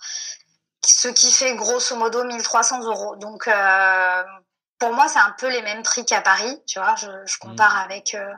ce 0.83 1.09
qui 1.09 1.31
fait 1.31 1.55
grosso 1.55 1.95
modo 1.97 2.23
1300 2.23 2.83
euros. 2.83 3.15
Donc 3.17 3.47
pour 4.79 4.93
moi, 4.93 5.07
c'est 5.09 5.19
un 5.19 5.35
peu 5.37 5.49
les 5.49 5.61
mêmes 5.61 5.83
prix 5.83 6.05
qu'à 6.05 6.21
Paris, 6.21 6.61
tu 6.65 6.79
vois. 6.79 6.95
Je, 6.95 7.09
je 7.25 7.37
compare 7.37 7.75
mm. 7.75 7.83
avec 7.83 8.15
euh, 8.15 8.33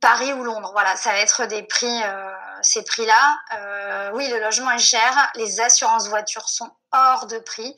Paris 0.00 0.32
ou 0.32 0.44
Londres. 0.44 0.70
Voilà, 0.72 0.96
ça 0.96 1.10
va 1.10 1.18
être 1.18 1.46
des 1.46 1.64
prix, 1.64 2.02
euh, 2.04 2.32
ces 2.62 2.84
prix-là. 2.84 3.38
Euh, 3.56 4.10
oui, 4.14 4.28
le 4.28 4.38
logement 4.38 4.70
est 4.70 4.78
cher. 4.78 5.30
Les 5.34 5.60
assurances 5.60 6.08
voitures 6.08 6.48
sont 6.48 6.70
hors 6.92 7.26
de 7.26 7.38
prix 7.38 7.76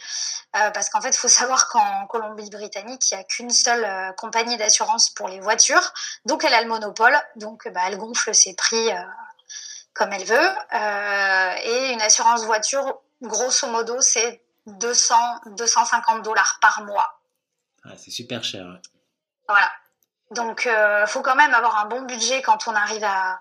parce 0.53 0.89
qu'en 0.89 1.01
fait, 1.01 1.11
il 1.11 1.19
faut 1.19 1.29
savoir 1.29 1.69
qu'en 1.69 2.07
Colombie-Britannique, 2.07 3.11
il 3.11 3.15
n'y 3.15 3.21
a 3.21 3.25
qu'une 3.25 3.51
seule 3.51 4.15
compagnie 4.17 4.57
d'assurance 4.57 5.11
pour 5.11 5.27
les 5.29 5.41
voitures, 5.41 5.93
donc 6.27 6.45
elle 6.45 6.55
a 6.55 6.61
le 6.61 6.69
monopole, 6.69 7.21
donc 7.35 7.67
bah, 7.69 7.81
elle 7.87 7.99
gonfle 7.99 8.33
ses 8.33 8.55
prix 8.55 8.89
comme 9.95 10.13
elle 10.13 10.25
veut. 10.25 10.49
et 11.65 11.93
une 11.93 12.03
assurance 12.03 12.45
voiture, 12.45 13.01
grosso 13.21 13.67
modo, 13.67 14.01
c'est 14.01 14.45
200, 14.67 15.15
250 15.57 16.23
dollars 16.23 16.59
par 16.61 16.83
mois. 16.85 17.20
C'est 17.97 18.11
super 18.11 18.45
cher. 18.45 18.81
Voilà. 19.49 19.71
Donc, 20.31 20.67
euh, 20.67 21.07
faut 21.07 21.23
quand 21.23 21.35
même 21.35 21.55
avoir 21.55 21.79
un 21.79 21.87
bon 21.87 22.03
budget 22.03 22.41
quand 22.43 22.69
on 22.69 22.75
arrive 22.75 23.05
à, 23.05 23.41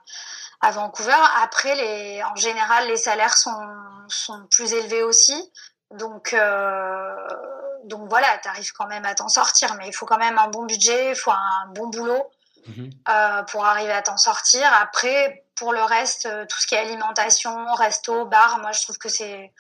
à 0.62 0.72
Vancouver. 0.72 1.16
Après, 1.44 1.76
les, 1.76 2.24
en 2.24 2.36
général, 2.36 2.88
les 2.88 2.98
salaires 2.98 3.38
sont, 3.38 3.68
sont 4.08 4.48
plus 4.48 4.74
élevés 4.74 5.04
aussi. 5.04 5.52
Donc, 5.92 6.34
euh, 6.34 7.28
donc 7.86 8.10
voilà, 8.10 8.28
tu 8.42 8.48
arrives 8.48 8.72
quand 8.74 8.88
même 8.88 9.06
à 9.06 9.16
t'en 9.16 9.30
sortir. 9.30 9.76
Mais 9.76 9.88
il 9.88 9.94
faut 9.94 10.06
quand 10.06 10.18
même 10.18 10.38
un 10.38 10.48
bon 10.48 10.66
budget, 10.66 11.12
il 11.12 11.16
faut 11.16 11.32
un 11.32 11.68
bon 11.74 11.88
boulot 11.88 12.24
mhm. 12.68 12.90
euh, 13.08 13.44
pour 13.44 13.66
arriver 13.66 13.94
à 13.94 14.02
t'en 14.02 14.18
sortir. 14.18 14.66
Après, 14.82 15.46
pour 15.56 15.74
le 15.74 15.82
reste, 15.82 16.26
euh, 16.26 16.46
tout 16.46 16.58
ce 16.60 16.68
qui 16.68 16.76
est 16.76 16.80
alimentation, 16.80 17.74
resto, 17.74 18.26
bar, 18.26 18.60
moi 18.60 18.72
je 18.72 18.82
trouve 18.84 18.98
que 18.98 19.10
c'est 19.10 19.54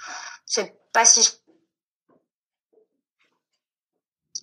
c'est 0.45 0.75
pas 0.93 1.05
si 1.05 1.29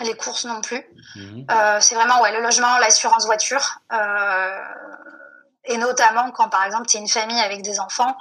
les 0.05 0.15
courses 0.15 0.45
non 0.45 0.61
plus. 0.61 0.85
Mhm. 1.17 1.47
Euh, 1.51 1.79
c'est 1.81 1.95
vraiment 1.95 2.21
ouais, 2.21 2.33
le 2.33 2.43
logement, 2.43 2.79
l'assurance 2.79 3.27
voiture. 3.27 3.81
Euh, 3.93 4.63
et 5.65 5.79
notamment 5.79 6.31
quand, 6.31 6.49
par 6.49 6.65
exemple, 6.65 6.87
tu 6.87 6.97
es 6.97 7.01
une 7.01 7.09
famille 7.09 7.41
avec 7.41 7.63
des 7.63 7.81
enfants 7.81 8.17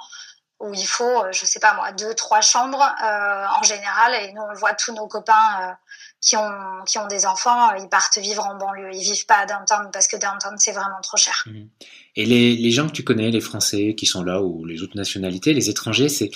où 0.58 0.72
il 0.72 0.86
faut, 0.86 1.22
euh, 1.22 1.32
je 1.32 1.44
sais 1.44 1.60
pas 1.60 1.74
moi, 1.74 1.92
deux, 1.92 2.14
trois 2.14 2.40
chambres 2.40 2.80
en 2.80 3.62
général. 3.62 4.14
Et 4.22 4.32
nous, 4.32 4.42
on 4.42 4.54
voit 4.54 4.74
tous 4.74 4.92
nos 4.92 5.06
copains 5.06 5.76
qui, 6.20 6.34
ont, 6.36 6.50
qui 6.86 6.98
ont 6.98 7.06
des 7.06 7.26
enfants, 7.26 7.74
ils 7.74 7.88
partent 7.88 8.18
vivre 8.18 8.44
en 8.46 8.56
banlieue. 8.56 8.90
Ils 8.94 9.02
vivent 9.02 9.26
pas 9.26 9.36
à 9.36 9.46
downtown 9.46 9.90
parce 9.92 10.08
que 10.08 10.16
downtown, 10.16 10.54
c'est 10.56 10.72
vraiment 10.72 11.00
trop 11.02 11.18
cher. 11.18 11.44
Mhm. 11.46 11.68
Et 12.16 12.24
les, 12.24 12.56
les, 12.56 12.70
gens 12.70 12.86
que 12.86 12.92
tu 12.92 13.04
connais, 13.04 13.30
les 13.30 13.42
Français 13.42 13.94
qui 13.94 14.06
sont 14.06 14.24
là 14.24 14.40
ou 14.40 14.64
les 14.64 14.82
autres 14.82 14.96
nationalités, 14.96 15.52
les 15.52 15.68
étrangers, 15.68 16.08
c'est 16.08 16.30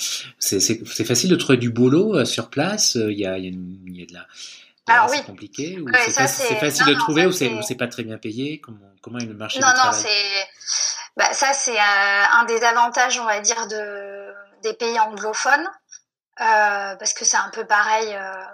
facile 1.04 1.30
de 1.30 1.36
trouver 1.36 1.56
du 1.56 1.70
boulot 1.70 2.26
sur 2.26 2.50
place. 2.50 2.96
Il 2.96 3.18
y 3.18 3.24
a, 3.24 3.38
y 3.38 3.48
a 3.48 3.50
de 3.50 4.12
la 4.12 4.26
alors 4.90 5.10
oui. 5.10 5.16
C'est 5.18 5.26
compliqué 5.26 5.78
ou 5.80 5.86
c'est 5.94 6.56
facile 6.56 6.86
de 6.86 6.94
trouver 6.94 7.26
ou 7.26 7.32
c'est 7.32 7.74
pas 7.76 7.88
très 7.88 8.02
bien 8.02 8.18
payé? 8.18 8.60
Comment, 8.60 8.78
comment 9.02 9.18
est 9.18 9.26
le 9.26 9.34
marché 9.34 9.60
non, 9.60 9.68
non, 9.68 9.92
c'est 9.92 10.46
bah, 11.16 11.32
ça 11.32 11.52
c'est 11.52 11.78
euh, 11.78 12.24
un 12.32 12.44
des 12.44 12.62
avantages 12.62 13.18
on 13.18 13.24
va 13.24 13.40
dire 13.40 13.66
de 13.66 14.32
des 14.62 14.74
pays 14.74 14.98
anglophones 15.00 15.68
euh, 16.40 16.96
parce 16.96 17.12
que 17.12 17.24
c'est 17.24 17.36
un 17.36 17.50
peu 17.52 17.64
pareil 17.64 18.14
euh, 18.14 18.44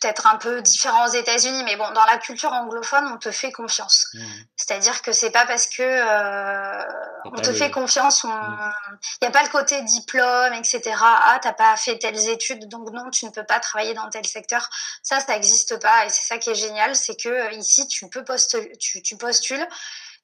peut-être 0.00 0.26
un 0.26 0.36
peu 0.36 0.62
différent 0.62 1.06
aux 1.06 1.12
États-Unis, 1.12 1.62
mais 1.64 1.76
bon, 1.76 1.90
dans 1.92 2.04
la 2.04 2.18
culture 2.18 2.52
anglophone, 2.52 3.06
on 3.12 3.18
te 3.18 3.30
fait 3.30 3.52
confiance. 3.52 4.08
Mmh. 4.14 4.24
C'est-à-dire 4.56 5.02
que 5.02 5.12
c'est 5.12 5.30
pas 5.30 5.46
parce 5.46 5.66
que 5.66 5.82
euh, 5.82 6.84
on 7.24 7.40
te 7.40 7.52
fait 7.52 7.70
confiance, 7.70 8.24
il 8.24 8.28
n'y 8.28 8.34
mmh. 8.34 9.26
a 9.26 9.30
pas 9.30 9.42
le 9.42 9.48
côté 9.48 9.82
diplôme, 9.82 10.54
etc. 10.54 10.94
Ah, 11.00 11.38
t'as 11.42 11.52
pas 11.52 11.76
fait 11.76 11.98
telles 11.98 12.28
études, 12.28 12.68
donc 12.68 12.90
non, 12.90 13.10
tu 13.10 13.26
ne 13.26 13.30
peux 13.30 13.44
pas 13.44 13.60
travailler 13.60 13.94
dans 13.94 14.08
tel 14.08 14.26
secteur. 14.26 14.68
Ça, 15.02 15.20
ça 15.20 15.34
n'existe 15.34 15.80
pas, 15.80 16.06
et 16.06 16.08
c'est 16.08 16.24
ça 16.24 16.38
qui 16.38 16.50
est 16.50 16.54
génial, 16.54 16.94
c'est 16.96 17.16
que 17.16 17.28
euh, 17.28 17.50
ici, 17.52 17.86
tu 17.88 18.08
peux 18.08 18.24
postuler, 18.24 18.76
tu, 18.78 19.02
tu 19.02 19.16
postules. 19.16 19.66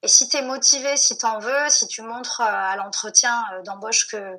Et 0.03 0.07
si 0.07 0.27
tu 0.27 0.37
es 0.37 0.41
motivé, 0.41 0.97
si 0.97 1.17
tu 1.17 1.25
en 1.25 1.39
veux, 1.39 1.69
si 1.69 1.87
tu 1.87 2.01
montres 2.01 2.41
euh, 2.41 2.45
à 2.45 2.75
l'entretien 2.75 3.43
d'embauche 3.65 4.07
que 4.07 4.37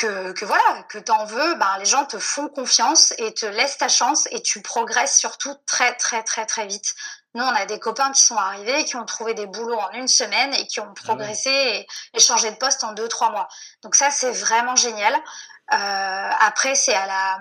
que, 0.00 0.32
que 0.32 0.46
voilà, 0.46 0.82
que 0.88 0.98
t'en 0.98 1.26
veux, 1.26 1.54
ben, 1.56 1.76
les 1.78 1.84
gens 1.84 2.06
te 2.06 2.18
font 2.18 2.48
confiance 2.48 3.12
et 3.18 3.34
te 3.34 3.44
laissent 3.44 3.76
ta 3.76 3.88
chance 3.88 4.26
et 4.30 4.40
tu 4.40 4.62
progresses 4.62 5.18
surtout 5.18 5.54
très, 5.66 5.94
très, 5.96 6.22
très, 6.22 6.46
très 6.46 6.66
vite. 6.66 6.94
Nous, 7.34 7.44
on 7.44 7.54
a 7.54 7.66
des 7.66 7.78
copains 7.78 8.10
qui 8.10 8.22
sont 8.22 8.36
arrivés, 8.36 8.86
qui 8.86 8.96
ont 8.96 9.04
trouvé 9.04 9.34
des 9.34 9.46
boulots 9.46 9.78
en 9.78 9.90
une 9.92 10.08
semaine 10.08 10.54
et 10.54 10.66
qui 10.66 10.80
ont 10.80 10.88
ah 10.88 11.02
progressé 11.04 11.86
et, 12.14 12.18
changé 12.18 12.50
de 12.50 12.56
poste 12.56 12.82
en 12.82 12.92
deux, 12.92 13.08
trois 13.08 13.30
mois. 13.30 13.48
Donc 13.82 13.94
ça, 13.94 14.10
c'est 14.10 14.32
vraiment 14.32 14.74
génial. 14.74 15.14
Euh, 15.14 16.30
après, 16.40 16.74
c'est 16.74 16.94
à 16.94 17.06
la, 17.06 17.40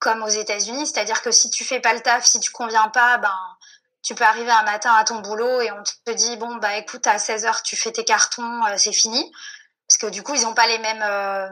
comme 0.00 0.22
aux 0.24 0.28
États-Unis, 0.28 0.88
c'est-à-dire 0.88 1.22
que 1.22 1.30
si 1.30 1.48
tu 1.50 1.64
fais 1.64 1.80
pas 1.80 1.94
le 1.94 2.00
taf, 2.00 2.24
si 2.24 2.40
tu 2.40 2.50
conviens 2.50 2.88
pas, 2.88 3.18
ben, 3.18 3.56
tu 4.02 4.16
peux 4.16 4.24
arriver 4.24 4.50
un 4.50 4.64
matin 4.64 4.92
à 4.94 5.04
ton 5.04 5.20
boulot 5.20 5.60
et 5.60 5.70
on 5.70 5.82
te 5.82 6.10
dit, 6.10 6.36
bon, 6.36 6.56
bah, 6.56 6.76
écoute, 6.76 7.06
à 7.06 7.18
16 7.18 7.46
heures, 7.46 7.62
tu 7.62 7.76
fais 7.76 7.92
tes 7.92 8.04
cartons, 8.04 8.64
euh, 8.66 8.74
c'est 8.76 8.92
fini 8.92 9.32
parce 9.98 10.10
que 10.10 10.14
du 10.14 10.22
coup 10.22 10.34
ils 10.34 10.42
n'ont 10.42 10.54
pas 10.54 10.66
les 10.66 10.78
mêmes 10.78 11.02
euh, 11.02 11.48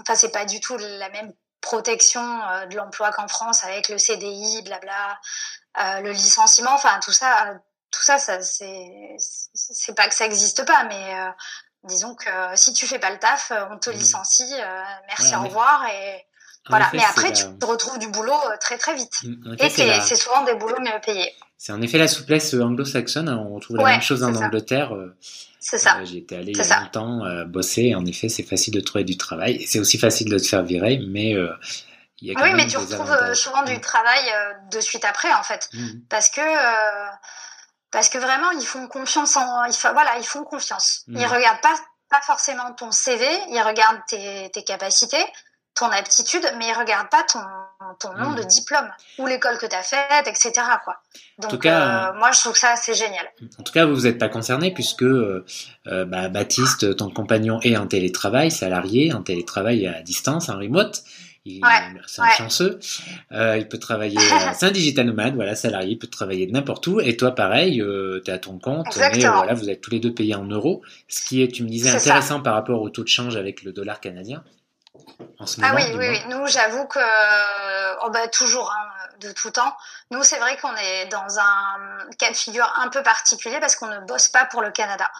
enfin 0.00 0.14
c'est 0.14 0.30
pas 0.30 0.44
du 0.44 0.60
tout 0.60 0.76
la 0.76 1.08
même 1.10 1.32
protection 1.60 2.20
euh, 2.22 2.66
de 2.66 2.76
l'emploi 2.76 3.10
qu'en 3.10 3.26
France 3.26 3.64
avec 3.64 3.88
le 3.88 3.98
CDI 3.98 4.62
blabla 4.62 5.18
euh, 5.78 6.00
le 6.00 6.12
licenciement 6.12 6.72
enfin 6.72 7.00
tout 7.02 7.12
ça 7.12 7.54
tout 7.90 8.02
ça 8.02 8.18
ça 8.18 8.40
c'est 8.42 9.16
c'est 9.18 9.94
pas 9.94 10.08
que 10.08 10.14
ça 10.14 10.24
existe 10.24 10.64
pas 10.64 10.84
mais 10.84 11.16
disons 11.82 12.14
que 12.14 12.30
si 12.54 12.72
tu 12.72 12.86
fais 12.86 13.00
pas 13.00 13.10
le 13.10 13.18
taf 13.18 13.52
on 13.72 13.78
te 13.78 13.90
mmh. 13.90 13.94
licencie 13.94 14.54
merci 15.08 15.34
au 15.34 15.42
revoir 15.42 15.84
et 15.86 16.26
voilà 16.70 16.88
mais 16.94 17.04
après 17.04 17.32
tu 17.32 17.44
retrouves 17.62 17.98
du 17.98 18.08
boulot 18.08 18.32
très 18.60 18.78
très 18.78 18.94
vite 18.94 19.12
mmh, 19.22 19.54
et 19.58 19.68
c'est 19.68 20.16
souvent 20.16 20.44
des 20.44 20.54
boulots 20.54 20.80
mieux 20.80 21.00
payés 21.04 21.32
c'est 21.58 21.72
en 21.72 21.82
effet 21.82 21.98
la 21.98 22.08
souplesse 22.08 22.54
anglo-saxonne 22.54 23.28
hein. 23.28 23.44
on 23.46 23.54
retrouve 23.56 23.76
la 23.76 23.84
même 23.84 24.00
chose 24.00 24.22
en 24.22 24.34
Angleterre 24.34 24.92
c'est 25.60 25.78
ça. 25.78 25.98
Euh, 25.98 26.04
été 26.04 26.36
allé 26.36 26.52
il 26.52 26.56
y 26.56 26.72
a 26.72 26.80
longtemps 26.80 27.24
euh, 27.24 27.44
bosser. 27.44 27.94
En 27.94 28.04
effet, 28.06 28.30
c'est 28.30 28.42
facile 28.42 28.74
de 28.74 28.80
trouver 28.80 29.04
du 29.04 29.18
travail. 29.18 29.64
C'est 29.66 29.78
aussi 29.78 29.98
facile 29.98 30.30
de 30.30 30.38
te 30.38 30.46
faire 30.46 30.62
virer, 30.62 31.00
mais 31.06 31.34
euh, 31.34 31.52
il 32.20 32.28
y 32.28 32.30
a 32.30 32.34
quand 32.34 32.44
oui, 32.44 32.54
mais 32.54 32.66
tu 32.66 32.78
retrouves 32.78 33.34
souvent 33.34 33.62
du 33.62 33.76
mm. 33.76 33.80
travail 33.80 34.24
de 34.72 34.80
suite 34.80 35.04
après, 35.04 35.32
en 35.34 35.42
fait, 35.42 35.68
mm. 35.74 36.00
parce 36.08 36.30
que 36.30 36.40
parce 37.90 38.08
que 38.08 38.18
vraiment 38.18 38.52
ils 38.52 38.64
font 38.64 38.86
confiance 38.86 39.36
en, 39.36 39.64
ils, 39.64 39.74
voilà, 39.92 40.16
ils 40.18 40.26
font 40.26 40.44
confiance. 40.44 41.04
Ils 41.08 41.18
mm. 41.18 41.24
regardent 41.24 41.60
pas 41.60 41.76
pas 42.08 42.20
forcément 42.22 42.72
ton 42.72 42.90
CV, 42.90 43.24
ils 43.50 43.62
regardent 43.62 44.00
tes, 44.08 44.50
tes 44.52 44.64
capacités. 44.64 45.24
Ton 45.74 45.86
aptitude, 45.86 46.42
mais 46.58 46.68
ils 46.68 46.78
regardent 46.78 47.10
pas 47.10 47.24
ton, 47.24 47.40
ton 47.98 48.14
nom 48.14 48.34
de 48.34 48.42
hmm. 48.42 48.46
diplôme 48.46 48.88
ou 49.18 49.26
l'école 49.26 49.58
que 49.58 49.66
tu 49.66 49.74
as 49.74 49.82
faite, 49.82 50.26
etc. 50.26 50.52
Quoi. 50.84 50.96
Donc, 51.38 51.46
en 51.46 51.48
tout 51.48 51.58
cas, 51.58 52.10
euh, 52.10 52.18
moi, 52.18 52.32
je 52.32 52.40
trouve 52.40 52.52
que 52.52 52.58
ça, 52.58 52.74
c'est 52.76 52.94
génial. 52.94 53.26
En 53.58 53.62
tout 53.62 53.72
cas, 53.72 53.86
vous 53.86 54.02
n'êtes 54.02 54.18
pas 54.18 54.28
concerné 54.28 54.72
puisque 54.72 55.02
euh, 55.02 55.44
euh, 55.86 56.04
bah, 56.04 56.28
Baptiste, 56.28 56.96
ton 56.96 57.10
compagnon, 57.10 57.60
est 57.62 57.76
en 57.76 57.86
télétravail, 57.86 58.50
salarié, 58.50 59.12
en 59.12 59.22
télétravail 59.22 59.86
à 59.86 60.02
distance, 60.02 60.48
en 60.48 60.58
remote. 60.58 61.02
Il, 61.46 61.62
c'est 62.06 62.20
un 62.20 62.28
chanceux. 62.28 62.78
il 63.30 63.66
peut 63.70 63.78
travailler, 63.78 64.18
c'est 64.52 64.66
un 64.66 64.70
digital 64.70 65.06
nomade, 65.06 65.34
voilà, 65.34 65.54
salarié, 65.56 65.92
il 65.92 65.98
peut 65.98 66.06
travailler 66.06 66.46
de 66.46 66.52
n'importe 66.52 66.86
où. 66.86 67.00
Et 67.00 67.16
toi, 67.16 67.34
pareil, 67.34 67.82
tu 68.22 68.30
es 68.30 68.34
à 68.34 68.38
ton 68.38 68.58
compte, 68.58 68.94
mais 68.98 69.20
voilà, 69.20 69.54
vous 69.54 69.70
êtes 69.70 69.80
tous 69.80 69.90
les 69.90 70.00
deux 70.00 70.12
payés 70.12 70.34
en 70.34 70.44
euros. 70.44 70.82
Ce 71.08 71.24
qui 71.24 71.42
est, 71.42 71.48
tu 71.48 71.62
me 71.62 71.68
disais, 71.70 71.88
intéressant 71.88 72.42
par 72.42 72.52
rapport 72.52 72.82
au 72.82 72.90
taux 72.90 73.04
de 73.04 73.08
change 73.08 73.36
avec 73.36 73.62
le 73.62 73.72
dollar 73.72 74.00
canadien 74.00 74.44
ah 75.62 75.72
oui, 75.74 75.84
oui, 75.94 76.08
oui, 76.08 76.22
Nous, 76.28 76.46
j'avoue 76.46 76.86
que 76.86 76.98
oh 78.02 78.10
bah, 78.10 78.28
toujours, 78.28 78.70
hein, 78.70 79.00
de 79.20 79.32
tout 79.32 79.50
temps. 79.50 79.76
Nous, 80.10 80.22
c'est 80.22 80.38
vrai 80.38 80.56
qu'on 80.56 80.74
est 80.76 81.06
dans 81.06 81.38
un 81.38 82.08
cas 82.18 82.30
de 82.30 82.36
figure 82.36 82.70
un 82.78 82.88
peu 82.88 83.02
particulier 83.02 83.60
parce 83.60 83.76
qu'on 83.76 83.86
ne 83.86 84.00
bosse 84.00 84.28
pas 84.28 84.46
pour 84.46 84.62
le 84.62 84.70
Canada. 84.70 85.10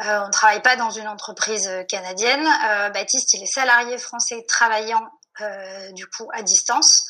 Euh, 0.00 0.20
on 0.22 0.26
ne 0.28 0.32
travaille 0.32 0.62
pas 0.62 0.76
dans 0.76 0.90
une 0.90 1.08
entreprise 1.08 1.70
canadienne. 1.88 2.46
Euh, 2.68 2.90
Baptiste, 2.90 3.34
il 3.34 3.42
est 3.42 3.46
salarié 3.46 3.98
français 3.98 4.44
travaillant 4.48 5.10
euh, 5.40 5.92
du 5.92 6.06
coup 6.06 6.28
à 6.32 6.42
distance. 6.42 7.04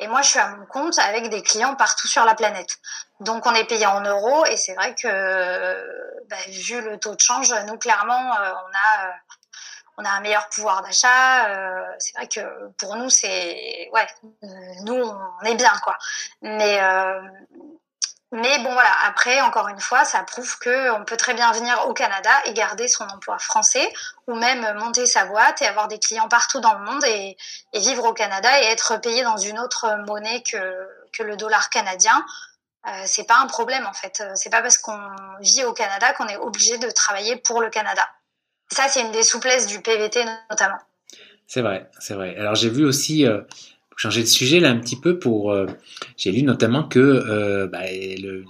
Et 0.00 0.08
moi, 0.08 0.22
je 0.22 0.30
suis 0.30 0.40
à 0.40 0.48
mon 0.48 0.66
compte 0.66 0.98
avec 0.98 1.30
des 1.30 1.42
clients 1.42 1.76
partout 1.76 2.08
sur 2.08 2.24
la 2.24 2.34
planète. 2.34 2.78
Donc, 3.20 3.46
on 3.46 3.54
est 3.54 3.64
payé 3.64 3.86
en 3.86 4.00
euros. 4.00 4.44
Et 4.46 4.56
c'est 4.56 4.74
vrai 4.74 4.94
que, 4.96 5.06
bah, 6.28 6.36
vu 6.48 6.80
le 6.80 6.98
taux 6.98 7.14
de 7.14 7.20
change, 7.20 7.54
nous, 7.68 7.78
clairement, 7.78 8.32
on 8.32 8.76
a 8.76 9.14
on 9.98 10.04
a 10.04 10.10
un 10.10 10.20
meilleur 10.20 10.48
pouvoir 10.48 10.82
d'achat. 10.82 11.48
Euh, 11.48 11.84
c'est 11.98 12.16
vrai 12.16 12.28
que 12.28 12.40
pour 12.78 12.96
nous, 12.96 13.10
c'est 13.10 13.90
ouais, 13.92 14.06
nous 14.84 14.94
on 14.94 15.44
est 15.44 15.54
bien 15.54 15.72
quoi. 15.82 15.96
Mais 16.42 16.80
euh, 16.82 17.20
mais 18.32 18.58
bon 18.58 18.72
voilà. 18.72 18.90
Après, 19.06 19.40
encore 19.42 19.68
une 19.68 19.80
fois, 19.80 20.04
ça 20.04 20.22
prouve 20.24 20.58
que 20.58 20.90
on 20.90 21.04
peut 21.04 21.16
très 21.16 21.34
bien 21.34 21.52
venir 21.52 21.86
au 21.86 21.94
Canada 21.94 22.30
et 22.46 22.52
garder 22.52 22.88
son 22.88 23.04
emploi 23.04 23.38
français, 23.38 23.92
ou 24.26 24.34
même 24.34 24.76
monter 24.78 25.06
sa 25.06 25.24
boîte 25.26 25.62
et 25.62 25.66
avoir 25.66 25.88
des 25.88 25.98
clients 25.98 26.28
partout 26.28 26.60
dans 26.60 26.74
le 26.74 26.84
monde 26.84 27.04
et, 27.04 27.36
et 27.72 27.78
vivre 27.78 28.04
au 28.04 28.12
Canada 28.12 28.48
et 28.62 28.64
être 28.66 28.96
payé 29.00 29.22
dans 29.22 29.36
une 29.36 29.58
autre 29.58 29.96
monnaie 30.06 30.42
que 30.42 30.88
que 31.12 31.22
le 31.22 31.36
dollar 31.36 31.70
canadien. 31.70 32.24
Euh, 32.86 33.02
c'est 33.06 33.24
pas 33.24 33.38
un 33.38 33.46
problème 33.46 33.86
en 33.86 33.92
fait. 33.92 34.22
C'est 34.34 34.50
pas 34.50 34.62
parce 34.62 34.78
qu'on 34.78 35.00
vit 35.40 35.64
au 35.64 35.72
Canada 35.72 36.12
qu'on 36.14 36.28
est 36.28 36.36
obligé 36.36 36.78
de 36.78 36.90
travailler 36.90 37.36
pour 37.36 37.62
le 37.62 37.70
Canada. 37.70 38.06
Ça, 38.74 38.88
c'est 38.88 39.02
une 39.02 39.12
des 39.12 39.22
souplesses 39.22 39.68
du 39.68 39.80
PVT 39.80 40.24
notamment. 40.50 40.78
C'est 41.46 41.62
vrai, 41.62 41.88
c'est 42.00 42.14
vrai. 42.14 42.34
Alors 42.36 42.56
j'ai 42.56 42.68
vu 42.68 42.84
aussi, 42.84 43.24
euh, 43.24 43.42
changer 43.94 44.22
de 44.22 44.26
sujet 44.26 44.58
là 44.58 44.70
un 44.70 44.78
petit 44.78 44.96
peu, 44.96 45.16
pour 45.16 45.52
euh, 45.52 45.66
j'ai 46.16 46.32
lu 46.32 46.42
notamment 46.42 46.82
que 46.82 46.98
euh, 46.98 47.68
bah, 47.68 47.82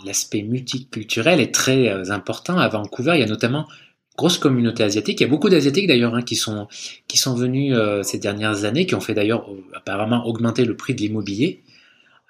l'aspect 0.06 0.40
multiculturel 0.40 1.40
est 1.40 1.54
très 1.54 2.10
important 2.10 2.56
à 2.56 2.66
Vancouver. 2.68 3.12
Il 3.16 3.20
y 3.20 3.22
a 3.22 3.26
notamment 3.26 3.66
une 3.68 4.16
grosse 4.16 4.38
communauté 4.38 4.82
asiatique. 4.82 5.20
Il 5.20 5.24
y 5.24 5.26
a 5.26 5.30
beaucoup 5.30 5.50
d'asiatiques 5.50 5.88
d'ailleurs 5.88 6.14
hein, 6.14 6.22
qui 6.22 6.36
sont 6.36 6.68
qui 7.06 7.18
sont 7.18 7.34
venus 7.34 7.76
ces 8.02 8.18
dernières 8.18 8.64
années, 8.64 8.86
qui 8.86 8.94
ont 8.94 9.02
fait 9.02 9.14
d'ailleurs 9.14 9.46
apparemment 9.74 10.26
augmenter 10.26 10.64
le 10.64 10.74
prix 10.74 10.94
de 10.94 11.00
l'immobilier. 11.00 11.62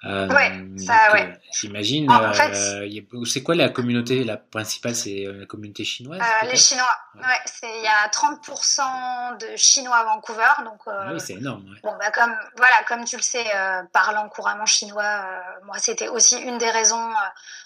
Euh, 0.05 0.27
ouais, 0.27 0.51
ça, 0.77 1.13
ouais. 1.13 1.23
Euh, 1.23 1.35
j'imagine. 1.51 2.09
Euh, 2.11 3.25
c'est 3.25 3.41
quoi 3.41 3.55
la 3.55 3.69
communauté 3.69 4.23
La 4.23 4.37
principale, 4.37 4.95
c'est 4.95 5.25
la 5.27 5.45
communauté 5.45 5.83
chinoise 5.83 6.21
Les 6.43 6.55
Chinois. 6.55 6.85
Ouais. 7.15 7.21
il 7.63 7.83
y 7.83 7.87
a 7.87 8.07
30% 8.09 9.37
de 9.39 9.55
Chinois 9.55 9.95
à 9.95 10.03
Vancouver, 10.03 10.63
donc. 10.63 10.81
Ah 10.87 11.09
oui, 11.11 11.19
c'est 11.19 11.33
énorme. 11.33 11.63
Bon, 11.83 11.93
bah 11.99 12.11
comme 12.11 12.35
voilà, 12.55 12.75
comme 12.87 13.05
tu 13.05 13.15
le 13.15 13.21
sais, 13.21 13.45
parlant 13.93 14.29
couramment 14.29 14.65
chinois, 14.65 15.25
moi 15.65 15.77
c'était 15.79 16.07
aussi 16.07 16.37
une 16.37 16.57
des 16.57 16.69
raisons 16.69 17.09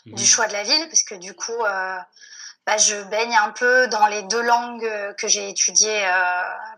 du 0.06 0.14
mhm. 0.14 0.20
choix 0.20 0.48
de 0.48 0.54
la 0.54 0.64
ville, 0.64 0.88
parce 0.88 1.04
que 1.04 1.16
du 1.16 1.34
coup. 1.34 1.64
Bah, 2.66 2.78
je 2.78 3.02
baigne 3.06 3.36
un 3.36 3.50
peu 3.50 3.88
dans 3.88 4.06
les 4.06 4.22
deux 4.24 4.44
langues 4.44 4.88
que 5.18 5.28
j'ai 5.28 5.50
étudiées 5.50 6.08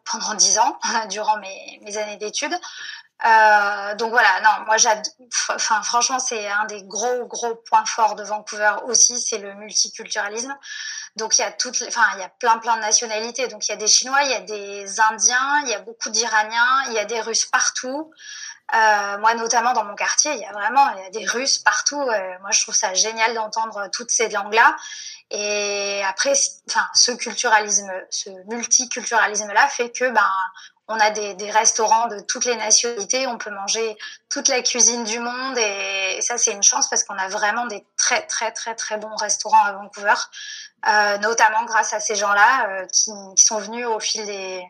pendant 0.10 0.36
dix 0.36 0.58
ans, 0.58 0.80
durant 1.10 1.38
mes, 1.40 1.82
mes 1.84 1.98
années 1.98 2.16
d'études. 2.16 2.56
Euh, 3.24 3.96
donc 3.96 4.10
voilà, 4.10 4.42
non, 4.42 4.66
moi 4.66 4.78
j'adore. 4.78 5.04
Enfin, 5.50 5.82
franchement, 5.84 6.18
c'est 6.18 6.48
un 6.48 6.66
des 6.66 6.84
gros 6.84 7.26
gros 7.26 7.56
points 7.56 7.86
forts 7.86 8.16
de 8.16 8.24
Vancouver 8.24 8.74
aussi, 8.86 9.22
c'est 9.22 9.38
le 9.38 9.54
multiculturalisme. 9.56 10.56
Donc 11.18 11.38
il 11.38 11.42
y 11.42 11.46
a 11.46 11.52
toutes, 11.52 11.84
enfin 11.88 12.04
il 12.16 12.22
y 12.22 12.24
a 12.24 12.30
plein 12.30 12.58
plein 12.58 12.78
de 12.78 12.82
nationalités. 12.82 13.48
Donc 13.48 13.68
il 13.68 13.72
y 13.72 13.74
a 13.74 13.78
des 13.78 13.88
Chinois, 13.88 14.24
il 14.24 14.32
y 14.32 14.34
a 14.34 14.42
des 14.42 15.00
Indiens, 15.00 15.62
il 15.64 15.70
y 15.70 15.74
a 15.76 15.80
beaucoup 15.80 16.10
d'Iraniens, 16.10 16.84
il 16.88 16.94
y 16.94 17.00
a 17.00 17.06
des 17.06 17.22
Russes 17.22 17.46
partout. 17.46 18.12
Euh, 18.74 19.18
moi 19.20 19.36
notamment 19.36 19.74
dans 19.74 19.84
mon 19.84 19.96
quartier, 19.96 20.32
il 20.34 20.40
y 20.40 20.46
a 20.46 20.52
vraiment 20.54 20.90
il 20.98 21.04
y 21.04 21.06
a 21.06 21.10
des 21.12 21.26
Russes 21.26 21.60
partout. 21.60 22.02
Euh, 22.02 22.40
moi 22.42 22.50
je 22.52 22.62
trouve 22.62 22.76
ça 22.76 22.94
génial 22.96 23.36
d'entendre 23.36 23.88
toutes 23.92 24.10
ces 24.10 24.30
langues-là. 24.30 24.76
Et 25.30 26.02
après, 26.06 26.34
enfin, 26.70 26.88
ce 26.94 27.12
culturalisme, 27.12 27.90
ce 28.10 28.30
multiculturalisme-là 28.50 29.68
fait 29.68 29.92
que 29.92 30.10
ben 30.10 30.30
on 30.92 31.00
a 31.00 31.10
des, 31.12 31.52
restaurants 31.52 32.08
de 32.08 32.20
toutes 32.20 32.46
les 32.46 32.56
nationalités, 32.56 33.28
on 33.28 33.38
peut 33.38 33.52
manger 33.52 33.98
toute 34.30 34.48
la 34.48 34.62
cuisine 34.62 35.04
du 35.04 35.20
monde 35.20 35.58
et 35.58 36.20
ça 36.22 36.38
c'est 36.38 36.54
une 36.54 36.64
chance 36.64 36.90
parce 36.90 37.04
qu'on 37.04 37.18
a 37.18 37.28
vraiment 37.28 37.66
des 37.68 37.84
très 37.98 38.26
très 38.28 38.52
très 38.52 38.76
très 38.76 38.98
bons 38.98 39.16
restaurants 39.16 39.64
à 39.64 39.74
Vancouver, 39.74 40.14
euh, 40.88 41.18
notamment 41.20 41.66
grâce 41.66 41.94
à 41.94 42.00
ces 42.00 42.16
gens-là 42.16 42.68
euh, 42.70 42.86
qui, 42.88 43.12
sont 43.44 43.60
venus 43.60 43.86
au 43.86 44.00
fil 44.00 44.26
des, 44.26 44.62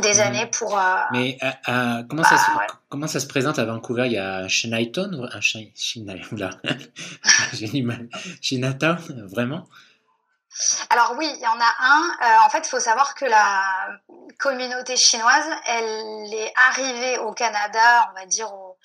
des 0.00 0.14
mhm. 0.14 0.20
années 0.20 0.46
pour. 0.46 0.78
Euh, 0.78 0.96
Mais 1.12 1.38
comment, 2.08 2.24
ça 2.24 2.38
se, 2.38 2.50
bah, 2.56 2.66
comment 2.88 3.06
ça 3.06 3.20
se 3.20 3.26
présente 3.26 3.58
à 3.58 3.64
Vancouver? 3.64 4.06
Il 4.06 4.12
y 4.12 4.18
a 4.18 4.48
Chinatown, 4.48 5.28
un 5.32 5.40
Chinatown, 8.40 9.26
vraiment? 9.26 9.66
Alors 10.90 11.14
oui, 11.16 11.30
il 11.32 11.40
y 11.40 11.46
en 11.46 11.60
a 11.60 11.74
un. 11.80 12.10
Euh, 12.22 12.46
en 12.46 12.50
fait, 12.50 12.60
il 12.66 12.68
faut 12.68 12.80
savoir 12.80 13.14
que 13.14 13.24
la 13.24 13.62
communauté 14.38 14.96
chinoise, 14.96 15.48
elle 15.66 16.34
est 16.34 16.52
arrivée 16.68 17.18
au 17.18 17.32
Canada, 17.32 18.10
on 18.10 18.18
va 18.18 18.26
dire 18.26 18.52
au 18.52 18.76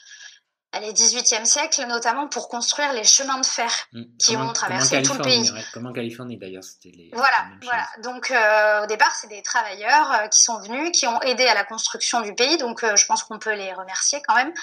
est 0.84 0.94
18e 0.94 1.46
siècle, 1.46 1.86
notamment 1.88 2.28
pour 2.28 2.50
construire 2.50 2.92
les 2.94 3.04
chemins 3.04 3.40
de 3.40 3.46
fer 3.46 3.72
mm. 3.94 4.04
qui 4.20 4.36
ont 4.36 4.52
traversé 4.54 5.02
tout 5.02 5.14
le 5.14 5.22
pays. 5.22 5.52
comme 5.74 5.86
en 5.86 5.94
Californie 5.94 6.38
d'ailleurs, 6.38 6.64
c'était 6.64 6.96
les. 6.96 7.10
Voilà, 7.14 7.46
voilà. 7.62 7.88
Donc 8.04 8.32
euh, 8.32 8.84
au 8.84 8.88
départ, 8.88 9.14
c'est 9.16 9.28
des 9.28 9.42
travailleurs 9.42 10.12
euh, 10.12 10.28
qui 10.28 10.42
sont 10.42 10.60
venus, 10.60 10.92
qui 10.92 11.08
ont 11.08 11.22
aidé 11.22 11.46
à 11.46 11.54
la 11.54 11.64
construction 11.64 12.22
du 12.22 12.34
pays. 12.34 12.58
Donc 12.58 12.84
euh, 12.84 12.96
je 12.96 13.06
pense 13.06 13.24
qu'on 13.24 13.40
peut 13.40 13.54
les 13.54 13.74
remercier 13.74 14.22
quand 14.28 14.36
même. 14.36 14.54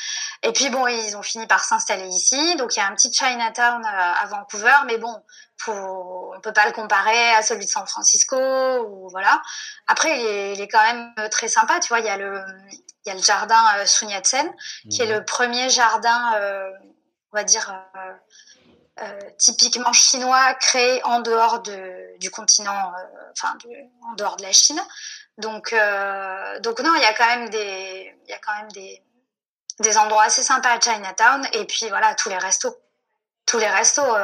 Et 0.43 0.53
puis 0.53 0.69
bon, 0.71 0.87
ils 0.87 1.17
ont 1.17 1.23
fini 1.23 1.47
par 1.47 1.65
s'installer 1.65 2.09
ici. 2.09 2.57
Donc 2.57 2.75
il 2.75 2.79
y 2.79 2.83
a 2.83 2.87
un 2.87 2.95
petit 2.95 3.13
Chinatown 3.13 3.85
à 3.85 4.27
Vancouver, 4.27 4.75
mais 4.87 4.99
bon, 4.99 5.15
faut, 5.65 6.35
on 6.37 6.41
peut 6.41 6.53
pas 6.53 6.67
le 6.67 6.73
comparer 6.73 7.31
à 7.35 7.43
celui 7.43 7.67
de 7.67 7.71
San 7.71 7.87
Francisco 7.87 8.37
ou 8.37 9.09
voilà. 9.11 9.41
Après, 9.87 10.21
il 10.21 10.27
est, 10.27 10.53
il 10.55 10.61
est 10.61 10.69
quand 10.69 10.83
même 10.83 11.15
très 11.31 11.49
sympa. 11.49 11.81
Tu 11.81 11.89
vois, 11.89 12.01
il 12.01 12.07
y 12.07 12.11
a 12.11 12.17
le 12.17 12.43
il 13.05 13.09
y 13.09 13.13
a 13.13 13.15
le 13.15 13.23
jardin 13.23 13.63
euh, 13.77 13.87
Sun 13.87 14.11
Yat-sen, 14.11 14.53
qui 14.91 15.03
est 15.03 15.07
le 15.07 15.25
premier 15.25 15.69
jardin, 15.71 16.35
euh, 16.37 16.71
on 17.33 17.37
va 17.37 17.45
dire, 17.45 17.75
euh, 19.01 19.19
typiquement 19.39 19.93
chinois, 19.93 20.55
créé 20.55 21.03
en 21.05 21.21
dehors 21.21 21.61
de, 21.63 22.19
du 22.19 22.31
continent, 22.31 22.93
enfin, 23.33 23.57
en 24.09 24.15
dehors 24.15 24.37
de 24.37 24.43
la 24.43 24.53
Chine. 24.53 24.81
Donc, 25.39 25.75
donc 26.61 26.81
non, 26.81 26.95
il 26.95 27.03
y 27.03 27.07
a 27.07 27.15
quand 27.15 27.27
même 27.27 27.49
des, 27.49 28.15
il 28.27 28.31
y 28.31 28.35
a 28.35 28.39
quand 28.39 28.55
même 28.55 28.71
des, 28.73 29.03
des 29.81 29.97
endroits 29.97 30.25
assez 30.25 30.43
sympas 30.43 30.73
à 30.73 30.81
Chinatown. 30.81 31.49
Et 31.55 31.65
puis 31.65 31.89
voilà, 31.89 32.15
tous 32.15 32.29
les 32.29 32.39
restos, 32.39 32.77
tous 33.47 33.59
les 33.59 33.69
restos. 33.69 34.15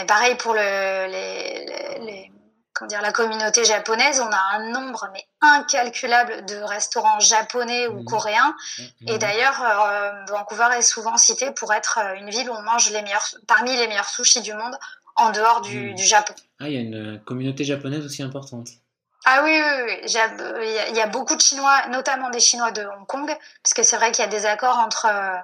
Et 0.00 0.04
pareil 0.06 0.34
pour 0.36 0.54
le, 0.54 1.06
les, 1.06 1.64
les 2.04 2.32
comment 2.74 2.88
dire, 2.88 3.00
la 3.00 3.12
communauté 3.12 3.64
japonaise, 3.64 4.20
on 4.20 4.30
a 4.30 4.56
un 4.56 4.70
nombre 4.70 5.08
mais 5.12 5.24
incalculable 5.40 6.44
de 6.44 6.56
restaurants 6.56 7.20
japonais 7.20 7.86
ou 7.86 8.00
mmh. 8.00 8.04
coréens. 8.04 8.54
Mmh. 8.78 9.08
Et 9.08 9.18
d'ailleurs, 9.18 9.62
euh, 9.62 10.24
Vancouver 10.28 10.68
est 10.76 10.82
souvent 10.82 11.16
cité 11.16 11.52
pour 11.52 11.72
être 11.72 12.00
euh, 12.02 12.14
une 12.16 12.30
ville 12.30 12.50
où 12.50 12.52
on 12.52 12.62
mange 12.62 12.90
les 12.90 13.02
meilleurs, 13.02 13.26
parmi 13.46 13.74
les 13.76 13.86
meilleurs 13.86 14.08
sushis 14.08 14.42
du 14.42 14.52
monde 14.52 14.76
en 15.16 15.30
dehors 15.30 15.60
du, 15.60 15.92
mmh. 15.92 15.98
Japon. 15.98 16.34
Ah, 16.58 16.68
il 16.68 16.74
y 16.74 16.76
a 16.76 16.80
une 16.80 17.20
communauté 17.24 17.64
japonaise 17.64 18.04
aussi 18.04 18.22
importante. 18.22 18.68
Ah 19.24 19.40
oui, 19.42 19.52
oui, 19.52 19.82
oui. 19.86 20.76
Il 20.90 20.96
y, 20.96 21.00
a 21.00 21.06
beaucoup 21.06 21.34
de 21.34 21.40
Chinois, 21.40 21.86
notamment 21.88 22.28
des 22.28 22.40
Chinois 22.40 22.72
de 22.72 22.82
Hong 22.82 23.06
Kong, 23.06 23.34
parce 23.62 23.72
que 23.72 23.82
c'est 23.82 23.96
vrai 23.96 24.12
qu'il 24.12 24.22
y 24.22 24.28
a 24.28 24.30
des 24.30 24.44
accords 24.44 24.78
entre 24.78 25.06
euh, 25.06 25.38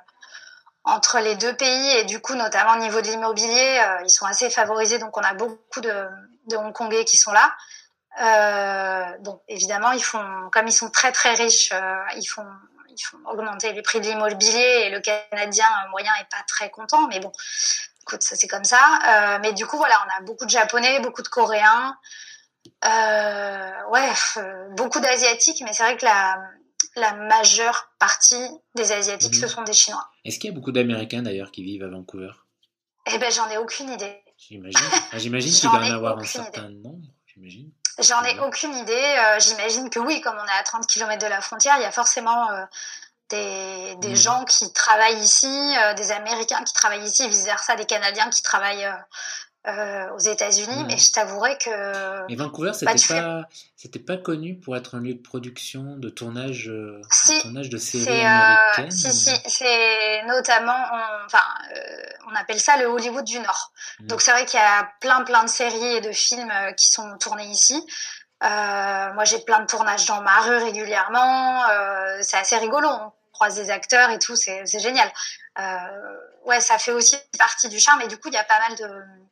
entre 0.84 1.18
les 1.20 1.36
deux 1.36 1.54
pays 1.54 1.96
et 1.98 2.04
du 2.04 2.20
coup, 2.20 2.34
notamment 2.34 2.72
au 2.72 2.78
niveau 2.78 3.00
de 3.00 3.06
l'immobilier, 3.06 3.82
ils 4.04 4.10
sont 4.10 4.26
assez 4.26 4.48
favorisés, 4.50 4.98
donc 4.98 5.16
on 5.16 5.22
a 5.22 5.34
beaucoup 5.34 5.80
de 5.80 6.06
de 6.50 6.56
Hongkongais 6.56 7.04
qui 7.04 7.16
sont 7.16 7.32
là. 7.32 7.54
Euh, 8.20 9.16
bon, 9.20 9.40
évidemment, 9.48 9.92
ils 9.92 10.02
font, 10.02 10.50
comme 10.52 10.66
ils 10.66 10.72
sont 10.72 10.90
très 10.90 11.12
très 11.12 11.34
riches, 11.34 11.70
euh, 11.72 11.94
ils 12.16 12.26
font, 12.26 12.46
ils 12.88 13.00
font 13.00 13.18
augmenter 13.26 13.72
les 13.72 13.82
prix 13.82 14.00
de 14.00 14.06
l'immobilier 14.06 14.84
et 14.84 14.90
le 14.90 15.00
Canadien 15.00 15.66
moyen 15.90 16.12
est 16.20 16.30
pas 16.30 16.42
très 16.46 16.70
content, 16.70 17.06
mais 17.08 17.20
bon, 17.20 17.32
écoute, 18.02 18.22
ça 18.22 18.36
c'est 18.36 18.48
comme 18.48 18.64
ça. 18.64 18.78
Euh, 19.08 19.38
mais 19.40 19.52
du 19.52 19.66
coup, 19.66 19.76
voilà, 19.76 19.94
on 20.06 20.18
a 20.18 20.24
beaucoup 20.24 20.44
de 20.44 20.50
Japonais, 20.50 21.00
beaucoup 21.00 21.22
de 21.22 21.28
Coréens, 21.28 21.96
ouais, 22.84 24.12
beaucoup 24.72 25.00
d'Asiatiques, 25.00 25.62
mais 25.64 25.72
c'est 25.72 25.84
vrai 25.84 25.96
que 25.96 26.04
la, 26.04 26.36
la 26.96 27.14
majeure 27.14 27.90
partie 27.98 28.48
des 28.74 28.92
Asiatiques, 28.92 29.34
ce 29.34 29.42
mhm. 29.42 29.48
sont 29.48 29.62
des 29.62 29.72
Chinois. 29.72 30.08
Est-ce 30.24 30.38
qu'il 30.38 30.50
y 30.50 30.52
a 30.52 30.54
beaucoup 30.54 30.72
d'Américains 30.72 31.22
d'ailleurs 31.22 31.50
qui 31.50 31.62
vivent 31.62 31.84
à 31.84 31.88
Vancouver? 31.88 32.32
Eh 33.06 33.18
ben, 33.18 33.30
j'en 33.30 33.48
ai 33.48 33.56
aucune 33.56 33.90
idée. 33.90 34.22
J'imagine. 34.36 34.80
Ah, 35.12 35.18
j'imagine 35.18 35.52
qu'il 35.60 35.70
doit 35.70 35.78
en 35.78 35.90
avoir 35.90 36.18
un 36.18 36.24
certain 36.24 36.68
nombre. 36.68 37.08
J'imagine. 37.26 37.70
J'en 37.98 38.22
ai 38.24 38.38
aucune 38.40 38.74
idée. 38.74 38.92
Euh, 38.92 39.38
j'imagine 39.40 39.90
que 39.90 39.98
oui, 39.98 40.20
comme 40.20 40.36
on 40.36 40.46
est 40.46 40.58
à 40.58 40.62
30 40.62 40.86
km 40.86 41.22
de 41.22 41.28
la 41.28 41.40
frontière, 41.40 41.76
il 41.78 41.82
y 41.82 41.86
a 41.86 41.92
forcément 41.92 42.50
euh, 42.50 42.64
des, 43.30 43.96
des 43.96 44.10
mhm. 44.10 44.16
gens 44.16 44.44
qui 44.44 44.72
travaillent 44.72 45.20
ici, 45.20 45.46
euh, 45.46 45.94
des 45.94 46.10
Américains 46.12 46.62
qui 46.64 46.72
travaillent 46.72 47.04
ici, 47.04 47.28
vice 47.28 47.44
versa, 47.44 47.76
des 47.76 47.86
Canadiens 47.86 48.30
qui 48.30 48.42
travaillent 48.42 48.88
euh, 49.66 50.08
aux 50.14 50.18
États-Unis, 50.18 50.84
mais 50.86 50.96
je 50.96 51.12
t'avouerai 51.12 51.58
que. 51.58 52.26
Mais 52.30 52.34
Vancouver, 52.34 52.70
bah, 52.80 52.96
c'était 52.96 53.20
pas, 53.20 53.44
c'était 53.76 53.98
pas 53.98 54.16
connu 54.16 54.56
pour 54.58 54.74
être 54.74 54.94
un 54.94 55.00
lieu 55.00 55.12
de 55.12 55.20
production, 55.20 55.98
de 55.98 56.08
tournage, 56.08 56.70
euh, 56.70 57.02
si, 57.10 57.42
tournage 57.42 57.68
de 57.68 57.76
séries 57.76 58.08
euh, 58.08 58.26
américaines. 58.26 58.90
si, 58.90 59.12
si, 59.12 59.30
c'est 59.46 60.22
notamment, 60.24 60.72
on, 60.72 61.26
enfin, 61.26 61.44
on 62.30 62.34
appelle 62.36 62.58
ça 62.58 62.78
le 62.78 62.86
Hollywood 62.86 63.22
du 63.26 63.38
Nord. 63.38 63.72
Mm. 63.98 64.06
Donc 64.06 64.22
c'est 64.22 64.30
vrai 64.30 64.46
qu'il 64.46 64.58
y 64.58 64.62
a 64.62 64.88
plein, 64.98 65.24
plein 65.24 65.44
de 65.44 65.50
séries 65.50 65.96
et 65.96 66.00
de 66.00 66.12
films 66.12 66.50
qui 66.78 66.88
sont 66.88 67.18
tournés 67.18 67.48
ici. 67.48 67.86
moi, 68.40 69.24
j'ai 69.24 69.40
plein 69.40 69.60
de 69.60 69.66
tournages 69.66 70.06
dans 70.06 70.22
ma 70.22 70.40
rue 70.40 70.56
régulièrement. 70.56 71.64
c'est 72.22 72.38
assez 72.38 72.56
rigolo. 72.56 72.88
On 72.88 73.12
croise 73.34 73.56
des 73.56 73.68
acteurs 73.68 74.08
et 74.08 74.18
tout, 74.18 74.36
c'est 74.36 74.64
génial. 74.78 75.12
ouais, 76.46 76.62
ça 76.62 76.78
fait 76.78 76.92
aussi 76.92 77.18
partie 77.38 77.68
du 77.68 77.78
charme. 77.78 78.00
Et 78.00 78.08
du 78.08 78.16
coup, 78.16 78.28
il 78.28 78.34
y 78.34 78.38
a 78.38 78.44
pas 78.44 78.58
mal 78.58 78.78
de 78.78 79.29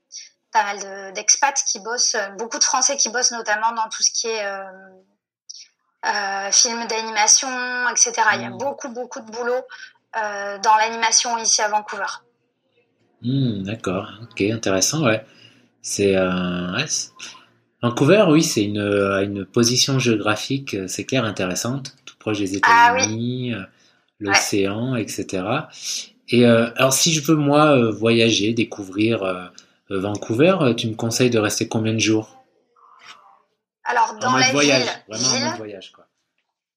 pas 0.53 0.63
mal 0.65 1.13
d'expats 1.13 1.63
qui 1.67 1.81
bossent, 1.81 2.17
beaucoup 2.39 2.59
de 2.59 2.65
Français 2.65 2.97
qui 2.97 3.11
bossent 3.11 3.33
notamment 3.33 3.73
dans 3.73 3.89
tout 3.89 4.03
ce 4.03 4.11
qui 4.13 4.29
est 4.29 4.45
euh, 4.45 4.63
euh, 6.07 6.51
film 6.51 6.87
d'animation, 6.87 7.49
etc. 7.91 8.13
Il 8.35 8.43
y 8.43 8.45
a 8.45 8.51
mmh. 8.51 8.59
beaucoup, 8.59 8.89
beaucoup 8.89 9.21
de 9.21 9.31
boulot 9.31 9.63
euh, 10.17 10.59
dans 10.59 10.77
l'animation 10.77 11.37
ici 11.39 11.61
à 11.61 11.69
Vancouver. 11.69 12.07
Mmh, 13.23 13.65
d'accord, 13.65 14.09
ok, 14.23 14.41
intéressant, 14.43 15.05
ouais. 15.05 15.25
C'est 15.83 16.17
Vancouver, 17.83 18.25
oui, 18.29 18.43
c'est 18.43 18.65
une, 18.65 18.81
une 18.81 19.45
position 19.47 19.99
géographique, 19.99 20.77
c'est 20.89 21.05
clair, 21.05 21.25
intéressante, 21.25 21.95
tout 22.05 22.17
proche 22.19 22.39
des 22.39 22.61
ah 22.63 22.93
États-Unis, 22.97 23.55
l'océan, 24.19 24.97
etc. 24.97 25.45
Et 26.31 26.45
alors, 26.45 26.93
si 26.93 27.13
je 27.13 27.23
veux 27.23 27.37
moi 27.37 27.91
voyager, 27.91 28.53
découvrir 28.53 29.23
euh, 29.23 29.45
Vancouver, 29.91 30.57
euh, 30.61 30.75
tu 30.75 30.89
me 30.89 30.95
conseilles 30.95 31.31
de 31.31 31.39
rester 31.39 31.69
combien 31.69 31.95
de 31.95 31.99
jours? 31.99 32.29
Alors, 33.85 34.15
dans 34.15 34.37
la 34.37 34.51
voyage, 34.51 34.83
ville, 34.83 35.05
vraiment 35.09 35.47
en 35.47 35.51
mode 35.51 35.57
voyage, 35.57 35.93
quoi. 35.93 36.05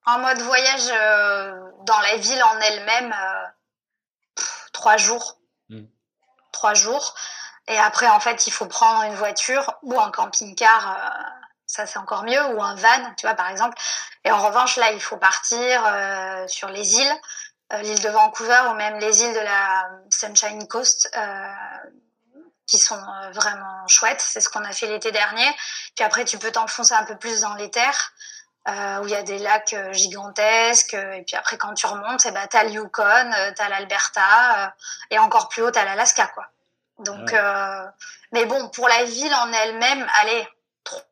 En 0.06 0.20
mode 0.20 0.40
voyage, 0.40 0.90
euh, 0.92 1.72
dans 1.86 2.00
la 2.00 2.18
ville 2.18 2.42
en 2.42 2.60
elle-même, 2.60 3.16
trois 4.72 4.98
jours. 4.98 5.40
Hmm. 5.70 5.86
Trois 6.54 6.74
jours. 6.74 7.16
Et 7.68 7.78
après, 7.78 8.08
en 8.08 8.20
fait, 8.20 8.48
il 8.48 8.52
faut 8.52 8.66
prendre 8.66 9.04
une 9.04 9.16
voiture 9.16 9.74
ou 9.84 10.00
un 10.00 10.10
camping-car, 10.10 11.14
ça 11.66 11.86
c'est 11.86 12.00
encore 12.00 12.24
mieux, 12.24 12.44
ou 12.56 12.64
un 12.64 12.76
van, 12.76 13.14
tu 13.18 13.26
vois, 13.28 13.36
par 13.36 13.50
exemple. 13.50 13.78
Et 14.24 14.32
en 14.32 14.40
revanche, 14.40 14.78
là, 14.78 14.92
il 14.92 15.02
faut 15.02 15.18
partir 15.18 15.84
sur 16.48 16.70
les 16.70 16.96
îles, 16.96 17.14
l'île 17.84 18.02
de 18.02 18.10
Vancouver 18.10 18.62
ou 18.72 18.74
même 18.74 19.00
les 19.00 19.22
îles 19.22 19.34
de 19.34 19.40
la 19.40 19.90
Sunshine 20.10 20.68
Coast, 20.68 21.10
qui 22.68 22.78
sont 22.78 22.96
euh, 22.96 23.32
vraiment 23.32 23.88
chouettes. 23.88 24.22
C'est 24.22 24.42
ce 24.42 24.50
qu'on 24.50 24.64
a 24.64 24.72
fait 24.72 24.88
l'été 24.88 25.12
dernier. 25.12 25.48
Puis 25.96 26.06
après, 26.06 26.26
tu 26.26 26.38
peux 26.38 26.52
t'enfoncer 26.52 26.94
un 26.94 27.04
peu 27.04 27.16
plus 27.16 27.42
dans 27.42 27.56
les 27.56 27.70
terres. 27.70 28.14
Euh, 28.68 29.00
où 29.00 29.08
il 29.08 29.12
y 29.12 29.16
a 29.16 29.24
des 29.24 29.40
lacs 29.40 29.74
euh, 29.74 29.92
gigantesques. 29.92 30.94
Et 30.94 31.24
puis 31.26 31.36
après, 31.36 31.58
quand 31.58 31.74
tu 31.74 31.88
remontes, 31.88 32.28
eh 32.28 32.32
ben, 32.32 32.46
tu 32.48 32.58
as 32.58 32.64
le 32.64 32.70
Yukon, 32.70 33.32
tu 33.56 33.62
as 33.62 33.70
l'Alberta, 33.70 34.76
et 35.10 35.18
encore 35.18 35.50
plus 35.50 35.64
haut, 35.64 35.72
tu 35.72 35.80
as 35.80 35.84
l'Alaska. 35.84 36.28
quoi. 36.28 36.46
Donc, 37.00 37.34
mais 38.32 38.46
bon, 38.46 38.70
pour 38.70 38.88
la 38.88 39.04
ville 39.06 39.34
en 39.34 39.52
elle-même, 39.52 40.08
allez, 40.22 40.48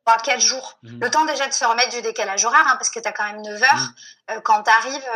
3-4 0.05 0.39
jours. 0.39 0.77
Mhm. 0.83 0.99
Le 1.01 1.09
temps 1.09 1.25
déjà 1.25 1.47
de 1.47 1.53
se 1.53 1.65
remettre 1.65 1.89
du 1.89 2.03
décalage 2.03 2.45
horaire, 2.45 2.65
hein, 2.67 2.75
parce 2.75 2.91
que 2.91 2.99
tu 2.99 3.07
as 3.07 3.13
quand 3.13 3.25
même 3.25 3.41
9 3.41 3.63
heures. 3.63 3.89
Mhm. 4.29 4.41
quand 4.43 4.61
tu 4.61 4.69
arrives, 4.69 5.09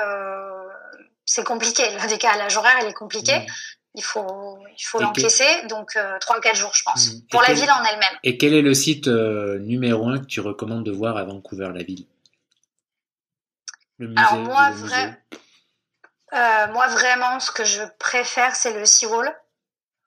c'est 1.26 1.43
compliqué. 1.43 1.88
Le 2.00 2.08
décalage 2.08 2.58
horaire, 2.58 2.78
il 2.82 2.88
est 2.88 2.93
compliqué. 2.93 3.41
Mhm 3.41 3.48
il 3.95 4.03
faut, 4.03 4.58
il 4.77 4.84
faut 4.84 4.99
l'encaisser. 4.99 5.45
Donc, 5.67 5.95
euh, 5.95 6.17
3-4 6.19 6.56
jours, 6.56 6.73
je 6.73 6.84
pense, 6.84 7.13
mmh. 7.13 7.27
pour 7.29 7.41
la 7.41 7.53
ville 7.53 7.69
en 7.69 7.84
elle-même. 7.84 8.17
Et 8.23 8.38
quel 8.38 8.53
est 8.53 8.62
le 8.62 8.73
site 8.73 9.08
euh, 9.08 9.60
numéro 9.60 10.08
un 10.08 10.19
que 10.19 10.25
tu 10.25 10.39
recommandes 10.39 10.86
de 10.86 10.91
voir 10.91 11.17
à 11.17 11.23
Vancouver, 11.23 11.69
la 11.73 11.84
ville? 11.84 12.06
Le 13.99 14.08
musée, 14.08 14.19
Alors, 14.19 14.39
moi, 14.39 14.71
vrai, 14.71 15.23
euh, 16.34 16.67
moi, 16.73 16.88
vraiment, 16.88 17.39
ce 17.39 17.51
que 17.51 17.63
je 17.63 17.84
préfère, 17.99 18.56
c'est 18.56 18.73
le 18.73 18.86
Seawall. 18.86 19.32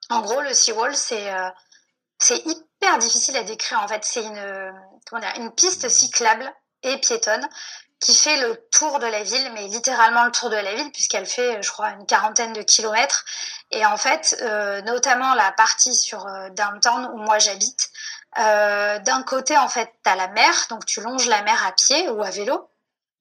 En 0.09 0.21
gros, 0.21 0.41
le 0.41 0.53
Seawall, 0.53 0.93
c'est 0.95 1.33
euh, 1.33 1.49
c'est 2.19 2.45
hyper 2.45 2.97
difficile 2.97 3.37
à 3.37 3.43
décrire. 3.43 3.81
En 3.81 3.87
fait, 3.87 4.03
c'est 4.03 4.23
une, 4.23 4.73
comment 5.05 5.21
dire, 5.21 5.33
une 5.37 5.51
piste 5.51 5.87
cyclable 5.87 6.51
et 6.83 6.97
piétonne 6.97 7.47
qui 7.99 8.13
fait 8.13 8.37
le 8.37 8.55
tour 8.71 8.99
de 8.99 9.07
la 9.07 9.23
ville, 9.23 9.51
mais 9.53 9.67
littéralement 9.67 10.25
le 10.25 10.31
tour 10.31 10.49
de 10.49 10.55
la 10.55 10.75
ville, 10.75 10.91
puisqu'elle 10.91 11.25
fait, 11.25 11.61
je 11.63 11.71
crois, 11.71 11.89
une 11.91 12.05
quarantaine 12.05 12.53
de 12.53 12.61
kilomètres. 12.61 13.25
Et 13.71 13.85
en 13.85 13.97
fait, 13.97 14.37
euh, 14.41 14.81
notamment 14.81 15.33
la 15.33 15.51
partie 15.51 15.95
sur 15.95 16.27
euh, 16.27 16.49
downtown 16.49 17.09
où 17.13 17.17
moi 17.17 17.39
j'habite, 17.39 17.89
euh, 18.37 18.99
d'un 18.99 19.23
côté, 19.23 19.57
en 19.57 19.67
fait, 19.67 19.91
tu 20.03 20.09
as 20.09 20.15
la 20.15 20.27
mer, 20.27 20.53
donc 20.69 20.85
tu 20.85 21.01
longes 21.01 21.27
la 21.27 21.41
mer 21.41 21.65
à 21.65 21.71
pied 21.71 22.09
ou 22.09 22.21
à 22.21 22.29
vélo. 22.29 22.69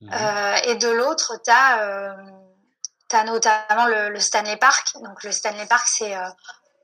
Mhm. 0.03 0.13
et 0.65 0.75
de 0.75 0.89
l'autre, 0.91 1.41
tu 1.43 1.51
as, 1.51 2.15
as, 3.13 3.25
notamment 3.25 3.87
le, 3.87 4.21
Stanley 4.21 4.59
Park. 4.59 4.93
Donc 5.03 5.23
le 5.25 5.33
Stanley 5.33 5.65
Park, 5.65 5.87
c'est 5.89 6.15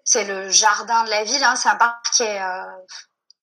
c'est 0.03 0.25
le 0.25 0.49
jardin 0.49 1.05
de 1.05 1.11
la 1.11 1.23
ville. 1.23 1.45
Hein. 1.45 1.55
C'est 1.55 1.69
un 1.69 1.77
parc 1.77 2.11
qui 2.11 2.23
est 2.23 2.41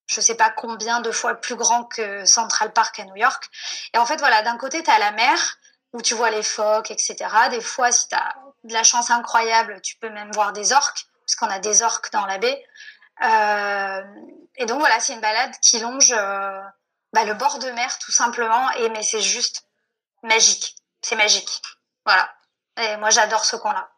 je 0.10 0.22
sais 0.22 0.36
pas 0.36 0.50
combien 0.50 1.02
de 1.02 1.12
fois 1.12 1.36
plus 1.36 1.56
grand 1.56 1.84
que 1.84 2.26
Central 2.26 2.74
Park 2.74 3.00
à 3.00 3.06
New 3.06 3.15
York. 3.15 3.48
Et 3.93 4.00
en 4.00 4.06
fait, 4.06 4.17
voilà, 4.17 4.41
d'un 4.41 4.58
côté, 4.58 4.84
tu 4.84 4.89
as 4.89 4.98
la 4.98 5.12
mer 5.12 5.58
où 5.93 6.02
tu 6.02 6.15
vois 6.15 6.32
les 6.32 6.43
phoques, 6.43 6.89
etc. 6.89 7.15
Des 7.52 7.62
fois, 7.62 7.91
si 7.91 8.08
tu 8.08 8.15
as 8.15 8.36
de 8.63 8.74
la 8.74 8.84
chance 8.84 9.12
incroyable, 9.12 9.80
tu 9.82 9.95
peux 9.98 10.10
même 10.10 10.32
voir 10.32 10.52
des 10.52 10.74
orques, 10.74 11.06
puisqu'on 11.26 11.50
a 11.50 11.60
des 11.60 11.84
orques 11.84 12.12
dans 12.12 12.26
la 12.26 12.39
baie. 12.39 12.65
Euh, 13.24 14.02
et 14.56 14.65
donc 14.65 14.80
voilà, 14.80 15.00
c'est 15.00 15.13
une 15.13 15.22
balade 15.22 15.54
qui 15.62 15.80
longe 15.80 16.12
euh, 16.12 16.60
bah, 17.13 17.24
le 17.26 17.36
bord 17.36 17.60
de 17.60 17.69
mer, 17.72 18.00
tout 18.00 18.12
simplement. 18.12 18.72
Et 18.74 18.89
mais 18.89 19.04
c'est 19.04 19.22
juste 19.22 19.63
magique. 20.24 20.76
C'est 21.02 21.15
magique. 21.15 21.62
Voilà. 22.04 22.34
Et 22.78 22.98
moi, 22.98 23.12
j'adore 23.12 23.45
ce 23.45 23.58
coin-là. 23.58 23.89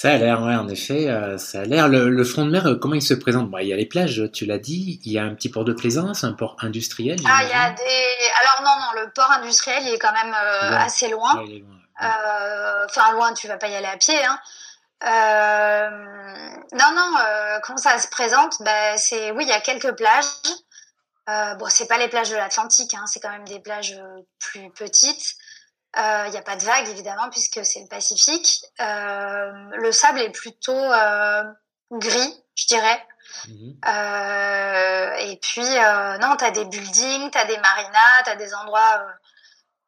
Ça 0.00 0.10
a 0.10 0.16
l'air, 0.16 0.40
ouais, 0.42 0.54
en 0.54 0.68
effet, 0.68 1.08
euh, 1.08 1.38
ça 1.38 1.62
a 1.62 1.64
l'air. 1.64 1.88
Le, 1.88 2.22
front 2.22 2.44
de 2.44 2.52
mer, 2.52 2.68
euh, 2.68 2.76
comment 2.76 2.94
il 2.94 3.02
se 3.02 3.14
présente? 3.14 3.50
Il 3.60 3.66
y 3.66 3.72
a 3.72 3.76
les 3.76 3.84
plages, 3.84 4.30
tu 4.32 4.46
l'as 4.46 4.60
dit. 4.60 5.00
Il 5.04 5.10
y 5.10 5.18
a 5.18 5.24
un 5.24 5.34
petit 5.34 5.48
port 5.48 5.64
de 5.64 5.72
plaisance, 5.72 6.22
un 6.22 6.34
port 6.34 6.54
industriel. 6.60 7.18
Ah, 7.28 7.40
il 7.42 7.48
y 7.48 7.52
a 7.52 7.70
des. 7.70 8.30
Alors 8.42 8.62
non, 8.62 8.80
non, 8.80 9.02
le 9.02 9.10
port 9.10 9.28
industriel, 9.32 9.82
il 9.82 9.94
est 9.94 9.98
quand 9.98 10.12
même 10.12 10.32
euh, 10.32 10.76
assez 10.76 11.08
loin. 11.08 11.44
Enfin, 11.98 13.12
loin, 13.14 13.34
tu 13.34 13.48
vas 13.48 13.56
pas 13.56 13.66
y 13.66 13.74
aller 13.74 13.88
à 13.88 13.96
pied. 13.96 14.20
Hein. 14.24 14.38
Non, 16.74 16.92
non. 16.94 17.18
comment 17.64 17.78
ça 17.78 17.98
se 17.98 18.06
présente? 18.06 18.54
Ben, 18.62 18.96
c'est 18.98 19.32
oui, 19.32 19.42
il 19.42 19.48
y 19.48 19.52
a 19.52 19.60
quelques 19.60 19.96
plages. 19.96 20.26
Bon, 21.58 21.66
c'est 21.68 21.88
pas 21.88 21.98
les 21.98 22.06
plages 22.06 22.30
de 22.30 22.36
l'Atlantique, 22.36 22.94
hein, 22.94 23.02
c'est 23.06 23.18
quand 23.18 23.32
même 23.32 23.48
des 23.48 23.58
plages 23.58 24.00
plus 24.38 24.70
petites. 24.70 25.34
Il 25.96 26.00
euh, 26.00 26.28
n'y 26.28 26.36
a 26.36 26.42
pas 26.42 26.56
de 26.56 26.62
vagues 26.62 26.88
évidemment 26.88 27.30
puisque 27.30 27.64
c'est 27.64 27.80
le 27.80 27.88
Pacifique. 27.88 28.64
Euh, 28.80 29.50
le 29.72 29.90
sable 29.90 30.20
est 30.20 30.30
plutôt 30.30 30.72
euh, 30.72 31.42
gris, 31.92 32.44
je 32.54 32.66
dirais. 32.66 33.04
Mhm. 33.46 33.74
et 35.18 35.38
puis 35.42 35.60
non, 36.20 36.36
tu 36.36 36.44
as 36.44 36.50
des 36.50 36.64
buildings, 36.64 37.30
tu 37.30 37.38
as 37.38 37.44
des 37.44 37.58
marinas, 37.58 38.22
tu 38.24 38.30
as 38.30 38.36
des 38.36 38.54
endroits 38.54 39.04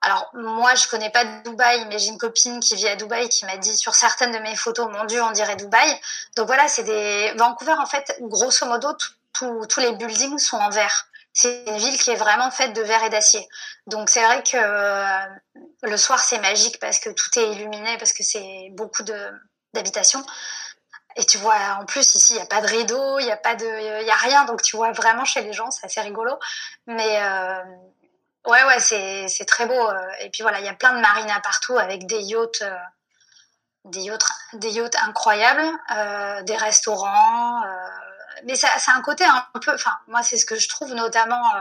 alors 0.02 0.30
moi 0.34 0.74
je 0.74 0.88
connais 0.88 1.10
pas 1.10 1.24
Dubaï, 1.24 1.86
mais 1.86 1.98
j'ai 1.98 2.08
une 2.08 2.18
copine 2.18 2.60
qui 2.60 2.74
vit 2.74 2.88
à 2.88 2.96
Dubaï 2.96 3.28
qui 3.28 3.44
m'a 3.44 3.56
dit 3.56 3.76
sur 3.76 3.94
certaines 3.94 4.32
de 4.32 4.38
mes 4.38 4.56
photos, 4.56 4.90
mon 4.90 5.04
Dieu, 5.04 5.22
on 5.22 5.30
dirait 5.30 5.56
Dubaï. 5.56 6.00
Donc 6.36 6.46
voilà, 6.46 6.68
c'est 6.68 6.84
des 6.84 7.32
Vancouver 7.36 7.74
en 7.74 7.86
fait, 7.86 8.16
grosso 8.20 8.66
modo, 8.66 8.88
tous 9.32 9.80
les 9.80 9.92
buildings 9.92 10.38
sont 10.38 10.56
en 10.56 10.70
verre 10.70 11.09
c'est 11.32 11.64
une 11.66 11.76
ville 11.76 11.98
qui 11.98 12.10
est 12.10 12.16
vraiment 12.16 12.50
faite 12.50 12.72
de 12.72 12.82
verre 12.82 13.04
et 13.04 13.10
d'acier. 13.10 13.46
Donc 13.86 14.10
c'est 14.10 14.24
vrai 14.24 14.42
que 14.42 14.56
euh, 14.56 15.26
le 15.82 15.96
soir 15.96 16.18
c'est 16.18 16.40
magique 16.40 16.78
parce 16.80 16.98
que 16.98 17.10
tout 17.10 17.38
est 17.38 17.52
illuminé, 17.52 17.96
parce 17.98 18.12
que 18.12 18.22
c'est 18.22 18.68
beaucoup 18.72 19.02
d'habitations. 19.74 20.24
Et 21.16 21.24
tu 21.24 21.38
vois, 21.38 21.56
en 21.80 21.86
plus 21.86 22.14
ici 22.14 22.34
il 22.34 22.36
n'y 22.36 22.42
a 22.42 22.46
pas 22.46 22.60
de 22.60 22.66
rideau, 22.66 23.18
il 23.18 23.26
n'y 23.26 23.32
a 23.32 23.36
pas 23.36 23.54
de, 23.54 24.02
il 24.02 24.10
a 24.10 24.14
rien, 24.16 24.44
donc 24.44 24.62
tu 24.62 24.76
vois 24.76 24.92
vraiment 24.92 25.24
chez 25.24 25.42
les 25.42 25.52
gens, 25.52 25.70
c'est 25.70 25.86
assez 25.86 26.00
rigolo. 26.00 26.38
Mais 26.86 27.22
euh, 27.22 27.62
ouais 28.46 28.64
ouais 28.64 28.80
c'est 28.80 29.28
c'est 29.28 29.44
très 29.44 29.66
beau. 29.66 29.88
Et 30.20 30.30
puis 30.30 30.42
voilà, 30.42 30.60
il 30.60 30.66
y 30.66 30.68
a 30.68 30.74
plein 30.74 30.94
de 30.94 31.00
marinas 31.00 31.40
partout 31.40 31.78
avec 31.78 32.06
des 32.06 32.20
yachts. 32.20 32.62
Euh, 32.62 32.74
des 33.86 34.00
yachts, 34.00 34.26
des 34.52 34.72
yachts 34.72 34.94
incroyables, 34.96 35.64
des 36.44 36.56
restaurants, 36.56 37.62
mais 38.44 38.56
ça, 38.56 38.68
c'est 38.78 38.90
un 38.90 39.00
côté 39.00 39.24
un 39.24 39.44
peu, 39.60 39.74
enfin, 39.74 39.92
moi, 40.08 40.22
c'est 40.22 40.36
ce 40.36 40.46
que 40.46 40.56
je 40.56 40.68
trouve 40.68 40.94
notamment 40.94 41.54
euh, 41.54 41.60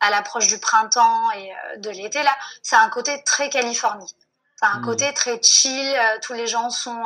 à 0.00 0.10
l'approche 0.10 0.46
du 0.46 0.58
printemps 0.58 1.30
et 1.32 1.52
de 1.78 1.90
l'été 1.90 2.22
là, 2.22 2.36
c'est 2.62 2.76
un 2.76 2.88
côté 2.88 3.22
très 3.24 3.50
Californie. 3.50 4.14
C'est 4.56 4.66
un 4.66 4.80
mmh. 4.80 4.84
côté 4.84 5.12
très 5.14 5.40
chill. 5.42 5.96
tous 6.22 6.32
les 6.32 6.46
gens 6.46 6.70
sont 6.70 7.02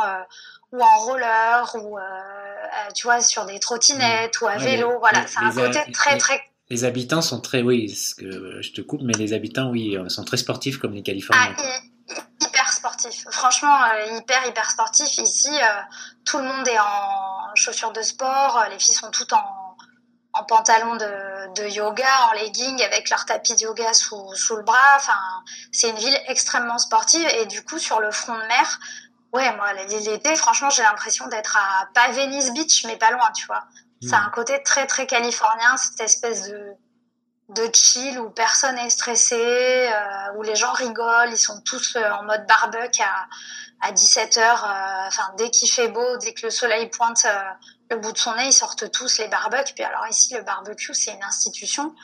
ou 0.73 0.83
en 0.83 0.99
roller 0.99 1.75
ou 1.75 1.99
tu 2.95 3.07
vois 3.07 3.21
sur 3.21 3.45
des 3.45 3.59
trottinettes 3.61 4.41
ou 4.41 4.47
à 4.47 4.57
vélo. 4.57 4.99
voilà, 5.01 5.27
c'est 5.27 5.39
un 5.39 5.51
côté 5.51 5.93
très 5.93 6.17
très 6.19 6.41
les 6.71 6.85
habitants 6.85 7.21
sont 7.21 7.41
très, 7.43 7.61
oui, 7.61 7.95
que 8.17 8.63
je 8.63 8.73
te 8.73 8.81
coupe, 8.81 9.03
mais 9.03 9.13
les 9.13 9.35
habitants, 9.35 9.69
oui, 9.71 9.95
sont 10.09 10.25
très 10.25 10.39
sportifs 10.39 10.79
comme 10.79 10.95
les 10.95 11.03
Californiens. 11.03 11.55
Ah, 11.59 11.81
Franchement, 13.31 13.77
euh, 13.85 14.19
hyper, 14.19 14.47
hyper 14.47 14.71
sportifs. 14.71 15.17
Ici, 15.19 15.51
euh, 15.51 15.67
tout 16.25 16.39
le 16.39 16.45
monde 16.45 16.67
est 16.67 16.79
en 16.79 17.55
chaussures 17.55 17.93
de 17.93 18.03
sport. 18.03 18.65
Les 18.71 18.79
filles 18.79 18.95
sont 18.95 19.11
toutes 19.11 19.33
en, 19.33 19.77
en 20.33 20.45
pantalon 20.45 20.97
de, 20.97 21.55
de, 21.55 21.69
yoga, 21.69 22.09
en 22.31 22.33
legging, 22.35 22.83
avec 22.83 23.11
leur 23.11 23.25
tapis 23.25 23.55
de 23.55 23.61
yoga 23.61 23.93
sous, 23.93 24.35
sous 24.35 24.57
le 24.57 24.63
bras. 24.63 24.97
Enfin, 24.97 25.19
c'est 25.71 25.91
une 25.91 25.97
ville 25.97 26.19
extrêmement 26.27 26.79
sportive. 26.79 27.27
Et 27.29 27.47
du 27.47 27.65
coup, 27.65 27.79
sur 27.79 28.01
le 28.01 28.11
front 28.11 28.35
de 28.35 28.47
mer, 28.47 28.81
ouais, 29.33 29.55
moi, 29.57 29.73
l'été, 29.75 30.35
franchement, 30.37 30.71
j'ai 30.71 30.83
l'impression 30.83 31.27
d'être 31.29 31.57
à, 31.57 31.87
pas 31.95 32.11
Venice 32.13 32.53
Beach, 32.53 32.85
mais 32.87 32.97
pas 32.97 33.11
loin, 33.11 33.31
tu 33.33 33.47
vois. 33.47 33.65
C'est 34.05 34.15
un 34.15 34.31
côté 34.31 34.61
très 34.65 34.89
très 34.89 35.07
californien, 35.07 35.77
cette 35.77 36.01
espèce 36.01 36.49
de 36.49 36.75
de 37.55 37.71
chill 37.73 38.19
où 38.19 38.31
personne 38.31 38.79
est 38.79 38.91
stressé, 38.91 39.37
euh, 39.37 40.37
où 40.37 40.43
les 40.43 40.55
gens 40.55 40.73
rigolent, 40.73 41.31
ils 41.31 41.39
sont 41.39 41.61
tous 41.63 41.97
euh, 41.97 42.11
en 42.13 42.25
mode 42.25 42.47
barbecue 42.47 43.03
à, 43.03 43.27
à 43.81 43.93
17h, 43.93 44.39
euh, 44.39 45.07
enfin 45.09 45.33
dès 45.37 45.51
qu'il 45.51 45.71
fait 45.71 45.89
beau, 45.89 46.17
dès 46.19 46.35
que 46.35 46.47
le 46.47 46.51
soleil 46.51 46.89
pointe 46.89 47.27
le 47.91 47.97
bout 47.97 48.13
de 48.13 48.19
son 48.19 48.35
nez, 48.35 48.47
ils 48.47 48.53
sortent 48.53 48.91
tous 48.91 49.19
les 49.19 49.29
barbecues. 49.29 49.75
Puis 49.75 49.85
alors 49.85 50.07
ici, 50.09 50.35
le 50.35 50.43
barbecue, 50.43 50.95
c'est 50.95 51.13
une 51.13 51.25
institution. 51.25 51.95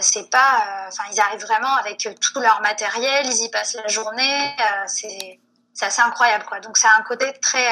c'est 0.00 0.28
pas, 0.30 0.86
enfin 0.88 1.04
ils 1.12 1.20
arrivent 1.20 1.42
vraiment 1.42 1.74
avec 1.76 2.08
tout 2.20 2.40
leur 2.40 2.60
matériel, 2.60 3.26
ils 3.26 3.44
y 3.44 3.48
passent 3.50 3.74
la 3.74 3.88
journée, 3.88 4.56
c'est 4.86 5.40
c'est 5.72 5.86
assez 5.86 6.02
incroyable 6.02 6.44
quoi. 6.44 6.60
Donc 6.60 6.76
c'est 6.76 6.88
un 6.98 7.02
côté 7.02 7.32
très 7.40 7.66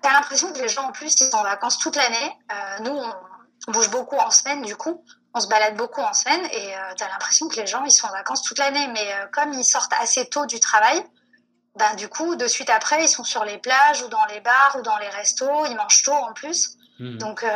T'as 0.00 0.12
l'impression 0.12 0.50
que 0.52 0.58
les 0.58 0.68
gens 0.68 0.84
en 0.84 0.92
plus 0.92 1.20
ils 1.20 1.30
sont 1.30 1.36
en 1.36 1.42
vacances 1.42 1.78
toute 1.78 1.96
l'année. 1.96 2.32
Nous 2.80 2.90
on, 2.90 3.14
bouge 3.68 3.90
beaucoup 3.90 4.16
en 4.16 4.30
semaine 4.30 4.62
du 4.62 4.76
coup, 4.76 5.02
on 5.34 5.40
se 5.40 5.48
balade 5.48 5.76
beaucoup 5.76 6.00
en 6.00 6.12
semaine 6.12 6.40
et 6.52 6.74
euh, 6.74 6.78
t'as 6.96 7.08
l'impression 7.08 7.48
que 7.48 7.56
les 7.56 7.66
gens 7.66 7.84
ils 7.84 7.90
sont 7.90 8.06
en 8.06 8.12
vacances 8.12 8.42
toute 8.42 8.58
l'année. 8.58 8.86
Mais 8.92 9.00
euh, 9.00 9.26
comme 9.32 9.52
ils 9.52 9.64
sortent 9.64 9.92
assez 10.00 10.26
tôt 10.26 10.46
du 10.46 10.60
travail, 10.60 11.02
ben 11.76 11.94
du 11.96 12.08
coup 12.08 12.36
de 12.36 12.46
suite 12.46 12.70
après 12.70 13.04
ils 13.04 13.08
sont 13.08 13.24
sur 13.24 13.44
les 13.44 13.58
plages 13.58 14.02
ou 14.02 14.08
dans 14.08 14.24
les 14.32 14.40
bars 14.40 14.76
ou 14.78 14.82
dans 14.82 14.96
les 14.98 15.08
restos, 15.08 15.66
ils 15.68 15.76
mangent 15.76 16.02
tôt 16.02 16.12
en 16.12 16.32
plus. 16.32 16.76
Mmh. 17.00 17.18
Donc 17.18 17.42
euh, 17.42 17.48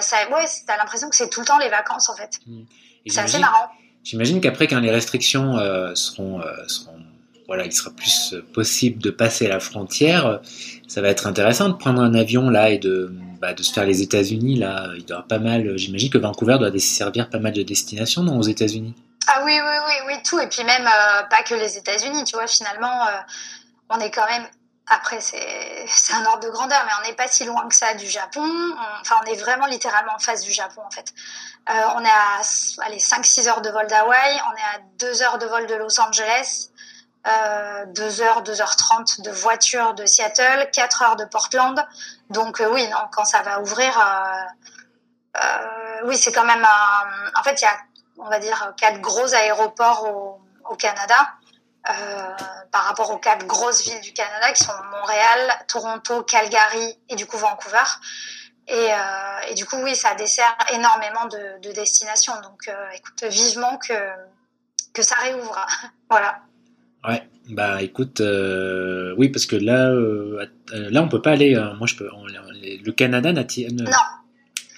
ça, 0.00 0.16
ouais, 0.28 0.44
t'as 0.66 0.76
l'impression 0.76 1.08
que 1.08 1.14
c'est 1.14 1.30
tout 1.30 1.40
le 1.40 1.46
temps 1.46 1.58
les 1.58 1.68
vacances 1.68 2.08
en 2.08 2.16
fait. 2.16 2.40
Mmh. 2.46 2.64
C'est 3.06 3.20
assez 3.20 3.38
marrant. 3.38 3.68
J'imagine 4.02 4.40
qu'après 4.40 4.66
quand 4.66 4.80
les 4.80 4.90
restrictions 4.90 5.56
seront, 5.94 6.42
seront 6.66 6.98
voilà, 7.46 7.64
il 7.64 7.72
sera 7.72 7.90
plus 7.90 8.34
possible 8.52 9.02
de 9.02 9.10
passer 9.10 9.46
la 9.46 9.60
frontière, 9.60 10.40
ça 10.88 11.00
va 11.00 11.08
être 11.08 11.26
intéressant 11.26 11.68
de 11.68 11.74
prendre 11.74 12.02
un 12.02 12.14
avion 12.14 12.50
là 12.50 12.70
et 12.70 12.78
de, 12.78 13.14
bah, 13.40 13.54
de 13.54 13.62
se 13.62 13.72
faire 13.72 13.84
les 13.84 14.02
États-Unis. 14.02 14.56
Là, 14.56 14.88
il 14.96 15.04
doit 15.04 15.24
pas 15.28 15.38
mal. 15.38 15.76
J'imagine 15.76 16.10
que 16.10 16.18
Vancouver 16.18 16.56
doit 16.58 16.70
desservir 16.70 17.30
pas 17.30 17.38
mal 17.38 17.52
de 17.52 17.62
destinations 17.62 18.22
non, 18.22 18.38
aux 18.38 18.42
États-Unis? 18.42 18.94
Ah 19.26 19.42
oui, 19.44 19.58
oui, 19.58 19.76
oui, 19.86 19.94
oui, 20.06 20.22
tout. 20.22 20.38
Et 20.38 20.48
puis 20.48 20.64
même 20.64 20.86
euh, 20.86 21.22
pas 21.24 21.42
que 21.42 21.54
les 21.54 21.76
États-Unis. 21.78 22.24
Tu 22.24 22.36
vois, 22.36 22.46
finalement, 22.46 23.06
euh, 23.06 23.20
on 23.90 23.98
est 24.00 24.10
quand 24.10 24.26
même. 24.26 24.46
Après, 24.86 25.18
c'est 25.20 25.36
un 26.14 26.26
ordre 26.26 26.46
de 26.46 26.50
grandeur, 26.50 26.82
mais 26.86 26.92
on 27.02 27.08
n'est 27.08 27.16
pas 27.16 27.28
si 27.28 27.44
loin 27.44 27.66
que 27.68 27.74
ça 27.74 27.94
du 27.94 28.06
Japon. 28.06 28.46
enfin, 29.00 29.16
on 29.22 29.32
est 29.32 29.36
vraiment 29.36 29.66
littéralement 29.66 30.12
en 30.14 30.18
face 30.18 30.42
du 30.42 30.52
Japon, 30.52 30.82
en 30.86 30.90
fait. 30.90 31.12
Euh, 31.70 31.72
on 31.96 32.04
est 32.04 32.08
à 32.08 32.84
allez, 32.84 32.98
5-6 32.98 33.48
heures 33.48 33.62
de 33.62 33.70
vol 33.70 33.86
d'Hawaï, 33.86 34.40
on 34.50 34.56
est 34.56 34.76
à 34.76 34.80
2 34.98 35.22
heures 35.22 35.38
de 35.38 35.46
vol 35.46 35.66
de 35.66 35.74
Los 35.74 35.98
Angeles, 35.98 36.68
euh, 37.26 37.86
2h, 37.86 38.44
2h30 38.44 39.22
de 39.22 39.30
voiture 39.30 39.94
de 39.94 40.04
Seattle, 40.04 40.68
4 40.72 41.02
heures 41.02 41.16
de 41.16 41.24
Portland. 41.24 41.86
Donc 42.30 42.60
euh, 42.60 42.70
oui, 42.70 42.86
quand 43.12 43.24
ça 43.24 43.42
va 43.42 43.60
ouvrir, 43.60 43.98
euh, 43.98 45.42
euh, 45.42 46.00
oui, 46.04 46.16
c'est 46.16 46.32
quand 46.32 46.44
même 46.44 46.66
En 47.38 47.42
fait, 47.42 47.60
il 47.60 47.64
y 47.64 47.68
a, 47.68 47.76
on 48.18 48.28
va 48.28 48.38
dire, 48.38 48.74
quatre 48.76 49.00
gros 49.00 49.34
aéroports 49.34 50.38
au, 50.68 50.76
Canada. 50.76 51.14
par 52.72 52.84
rapport 52.84 53.10
aux 53.10 53.18
quatre 53.18 53.46
grosses 53.46 53.84
villes 53.84 54.00
du 54.00 54.12
Canada 54.12 54.52
qui 54.52 54.64
sont 54.64 54.72
Montréal, 54.90 55.64
Toronto, 55.68 56.22
Calgary 56.24 56.98
et 57.08 57.16
du 57.16 57.26
coup 57.26 57.36
Vancouver. 57.36 57.84
Et, 58.66 58.88
et 59.48 59.54
du 59.54 59.66
coup, 59.66 59.76
oui, 59.76 59.94
ça 59.94 60.14
dessert 60.14 60.56
énormément 60.72 61.26
de, 61.26 61.60
de 61.60 61.72
destinations. 61.72 62.34
Donc, 62.40 62.70
écoute, 62.94 63.24
vivement 63.24 63.76
que, 63.76 63.94
que 64.94 65.02
ça 65.02 65.16
réouvre. 65.16 65.66
voilà. 66.10 66.40
Ouais, 67.06 67.28
bah 67.50 67.82
écoute, 67.82 68.20
euh, 68.20 69.14
oui, 69.18 69.28
parce 69.28 69.44
que 69.44 69.56
là, 69.56 69.90
euh, 69.90 70.46
là 70.70 71.02
on 71.02 71.08
peut 71.08 71.20
pas 71.20 71.32
aller. 71.32 71.54
Euh, 71.54 71.74
moi, 71.74 71.86
je 71.86 71.96
peux. 71.96 72.08
le 72.08 72.92
Canada 72.92 73.32
n'a 73.32 73.42
non. 73.42 73.92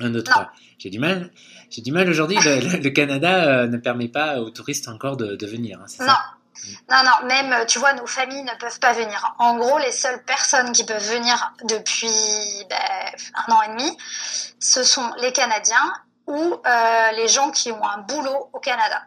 un 0.00 0.14
autre. 0.14 0.50
J'ai 0.78 0.90
du 0.90 0.98
mal. 0.98 1.30
J'ai 1.70 1.82
du 1.82 1.92
mal 1.92 2.08
aujourd'hui. 2.08 2.36
Le, 2.44 2.88
Canada 2.90 3.66
ne 3.66 3.76
permet 3.76 4.08
pas 4.08 4.40
aux 4.40 4.50
touristes 4.50 4.88
encore 4.88 5.16
de, 5.16 5.36
de 5.36 5.46
venir. 5.46 5.80
Hein, 5.80 5.86
non. 6.00 6.14
Non, 6.90 7.02
non, 7.04 7.28
même, 7.28 7.66
tu 7.66 7.78
vois, 7.78 7.92
nos 7.92 8.06
familles 8.06 8.42
ne 8.42 8.58
peuvent 8.58 8.80
pas 8.80 8.94
venir. 8.94 9.34
En 9.38 9.58
gros, 9.58 9.78
les 9.78 9.92
seules 9.92 10.22
personnes 10.24 10.72
qui 10.72 10.84
peuvent 10.84 11.12
venir 11.12 11.52
depuis 11.68 12.08
ben, 12.68 12.76
un 13.34 13.52
an 13.52 13.62
et 13.62 13.68
demi, 13.76 13.96
ce 14.58 14.82
sont 14.82 15.08
les 15.20 15.32
Canadiens 15.32 15.92
ou 16.26 16.56
les 17.14 17.28
gens 17.28 17.50
qui 17.50 17.70
ont 17.70 17.86
un 17.86 17.98
boulot 17.98 18.50
au 18.52 18.58
Canada. 18.58 19.02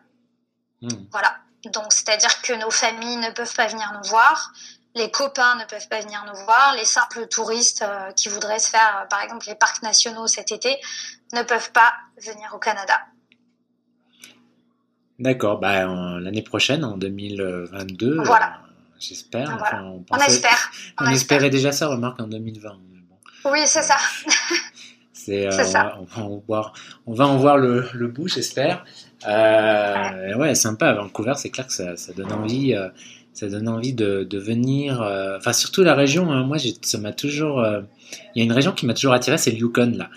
Hmm. 0.81 0.89
Voilà. 1.11 1.35
Donc, 1.65 1.91
c'est-à-dire 1.91 2.41
que 2.41 2.53
nos 2.53 2.71
familles 2.71 3.17
ne 3.17 3.31
peuvent 3.31 3.53
pas 3.53 3.67
venir 3.67 3.91
nous 3.93 4.09
voir, 4.09 4.53
les 4.95 5.11
copains 5.11 5.55
ne 5.55 5.65
peuvent 5.65 5.87
pas 5.87 6.01
venir 6.01 6.23
nous 6.27 6.43
voir, 6.45 6.75
les 6.77 6.85
simples 6.85 7.27
touristes 7.27 7.83
euh, 7.83 8.11
qui 8.13 8.29
voudraient 8.29 8.59
se 8.59 8.69
faire, 8.69 9.01
euh, 9.01 9.07
par 9.07 9.21
exemple, 9.21 9.45
les 9.47 9.55
parcs 9.55 9.83
nationaux 9.83 10.27
cet 10.27 10.51
été, 10.51 10.77
ne 11.33 11.43
peuvent 11.43 11.71
pas 11.71 11.93
venir 12.21 12.51
au 12.53 12.59
Canada. 12.59 12.99
D'accord, 15.19 15.59
bah, 15.59 15.85
l'année 16.19 16.41
prochaine, 16.41 16.83
en 16.85 16.97
2022, 16.97 18.23
voilà. 18.23 18.61
Euh, 18.63 18.69
j'espère. 18.99 19.57
on, 20.09 20.17
espère. 20.17 20.71
On, 20.99 21.07
espérait 21.07 21.49
déjà 21.49 21.71
ça, 21.71 21.87
remarque, 21.87 22.21
en 22.21 22.27
2020. 22.27 22.77
Oui, 23.45 23.59
c'est 23.65 23.81
ça. 23.81 23.97
c'est, 25.13 25.51
ça. 25.51 25.97
On, 25.99 26.03
va 26.03 26.21
en 26.23 26.43
voir, 26.47 26.73
on 27.05 27.13
va 27.13 27.27
en 27.27 27.37
voir 27.37 27.57
le, 27.57 27.89
le 27.93 28.07
bout, 28.07 28.27
j'espère. 28.27 28.85
Euh, 29.27 30.35
ouais, 30.35 30.55
sympa. 30.55 30.93
Vancouver, 30.93 31.33
c'est 31.35 31.49
clair 31.49 31.67
que 31.67 31.73
ça, 31.73 31.97
ça 31.97 32.13
donne 32.13 32.31
envie. 32.31 32.73
Euh, 32.73 32.89
ça 33.39 33.47
donne 33.47 33.69
envie 33.69 33.93
de, 33.93 34.23
de 34.23 34.37
venir. 34.37 35.01
Euh, 35.01 35.37
enfin, 35.37 35.53
surtout 35.53 35.83
la 35.83 35.95
région. 35.95 36.31
Hein, 36.31 36.43
moi, 36.43 36.57
ça 36.81 36.97
m'a 36.97 37.13
toujours. 37.13 37.59
Euh, 37.59 37.81
il 38.35 38.39
y 38.39 38.41
a 38.41 38.43
une 38.43 38.51
région 38.51 38.71
qui 38.73 38.85
m'a 38.85 38.93
toujours 38.93 39.13
attiré, 39.13 39.37
c'est 39.37 39.51
le 39.51 39.57
Yukon 39.57 39.93
là. 39.95 40.09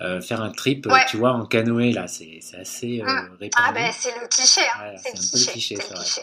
Euh, 0.00 0.22
faire 0.22 0.40
un 0.40 0.50
trip, 0.50 0.88
tu 1.08 1.18
vois, 1.18 1.32
en 1.32 1.44
canoë 1.44 1.92
là, 1.92 2.06
c'est 2.08 2.40
assez 2.58 3.02
mm. 3.02 3.36
répandu. 3.38 3.50
Ah 3.56 3.72
ben, 3.72 3.92
c'est 3.92 4.18
le 4.18 4.26
cliché. 4.28 4.62
Hein. 4.62 4.94
c'est 4.96 5.14
le 5.14 5.18
cliché. 5.18 5.50
cliché 5.52 5.76
ça, 5.76 5.94
cliché. 5.94 6.22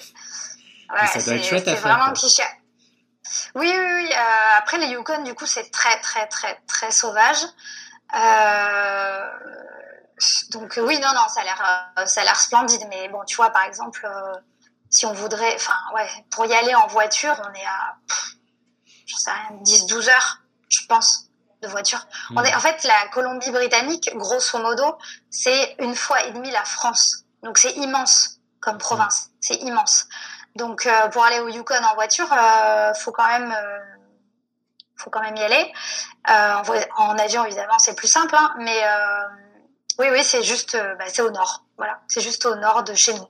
Ouais, 0.89 1.07
ça 1.07 1.21
doit 1.23 1.35
être 1.35 1.45
chouette 1.45 1.67
à 1.67 1.75
faire. 1.75 1.81
C'est 1.83 1.87
vraiment 1.87 2.13
cliché. 2.13 2.43
Oui, 3.53 3.67
oui, 3.67 3.93
oui. 3.97 4.09
après, 4.57 4.79
les 4.79 4.87
Yukon, 4.87 5.23
du 5.23 5.35
coup, 5.35 5.45
c'est 5.45 5.69
très, 5.69 5.99
très, 5.99 6.25
très, 6.25 6.57
très 6.65 6.89
sauvage. 6.89 7.37
Euh, 10.17 10.51
donc 10.51 10.77
euh, 10.77 10.81
oui, 10.81 10.99
non, 10.99 11.09
non, 11.13 11.27
ça 11.27 11.41
a 11.41 11.43
l'air, 11.43 11.91
euh, 11.99 12.05
ça 12.05 12.21
a 12.21 12.23
l'air 12.23 12.39
splendide. 12.39 12.85
Mais 12.89 13.09
bon, 13.09 13.23
tu 13.25 13.35
vois, 13.35 13.49
par 13.49 13.63
exemple, 13.63 14.05
euh, 14.05 14.33
si 14.89 15.05
on 15.05 15.13
voudrait, 15.13 15.55
enfin, 15.55 15.75
ouais, 15.93 16.07
pour 16.31 16.45
y 16.45 16.53
aller 16.53 16.73
en 16.75 16.87
voiture, 16.87 17.35
on 17.49 17.53
est 17.53 17.65
à, 17.65 17.95
je 19.05 19.15
sais 19.15 19.31
rien, 19.31 19.57
10-12 19.61 20.09
heures, 20.09 20.37
je 20.69 20.85
pense, 20.87 21.29
de 21.61 21.67
voiture. 21.67 22.05
On 22.35 22.43
est, 22.43 22.53
en 22.55 22.59
fait, 22.59 22.83
la 22.83 23.07
Colombie-Britannique, 23.09 24.11
grosso 24.15 24.59
modo, 24.59 24.97
c'est 25.29 25.75
une 25.79 25.95
fois 25.95 26.23
et 26.23 26.31
demie 26.31 26.51
la 26.51 26.65
France. 26.65 27.23
Donc 27.43 27.57
c'est 27.57 27.71
immense 27.73 28.39
comme 28.59 28.77
province, 28.77 29.29
c'est 29.39 29.55
immense. 29.57 30.07
Donc 30.55 30.89
pour 31.11 31.23
aller 31.23 31.39
au 31.39 31.47
Yukon 31.49 31.83
en 31.83 31.93
voiture, 31.93 32.27
euh, 32.33 32.93
faut 32.95 33.11
quand 33.11 33.27
même, 33.27 33.55
faut 34.95 35.09
quand 35.09 35.21
même 35.21 35.35
y 35.35 35.43
aller. 35.43 35.73
En, 36.27 36.63
en, 36.97 37.17
avion, 37.17 37.45
évidemment, 37.45 37.77
c'est 37.79 37.95
plus 37.95 38.07
simple, 38.07 38.35
hein, 38.35 38.53
mais 38.57 38.81
oui, 39.99 40.07
oui, 40.11 40.23
c'est 40.23 40.43
juste, 40.43 40.75
euh, 40.75 40.95
bah, 40.95 41.05
c'est 41.07 41.21
au 41.21 41.31
nord. 41.31 41.65
Voilà, 41.77 41.99
c'est 42.07 42.21
juste 42.21 42.45
au 42.45 42.55
nord 42.55 42.83
de 42.83 42.93
chez 42.93 43.13
nous. 43.13 43.27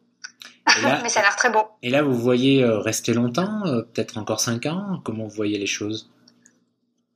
Mais 1.04 1.10
ça 1.10 1.22
a 1.22 1.24
l'air 1.24 1.36
très 1.36 1.50
beau. 1.50 1.64
Et 1.82 1.90
là, 1.90 2.04
vous 2.04 2.18
voyez 2.18 2.62
euh, 2.62 2.80
rester 2.80 3.14
longtemps, 3.14 3.66
euh, 3.66 3.84
peut-être 3.84 4.18
encore 4.18 4.42
cinq 4.42 4.66
ans? 4.66 5.02
Comment 5.06 5.24
vous 5.24 5.36
voyez 5.36 5.58
les 5.58 5.68
choses? 5.68 6.10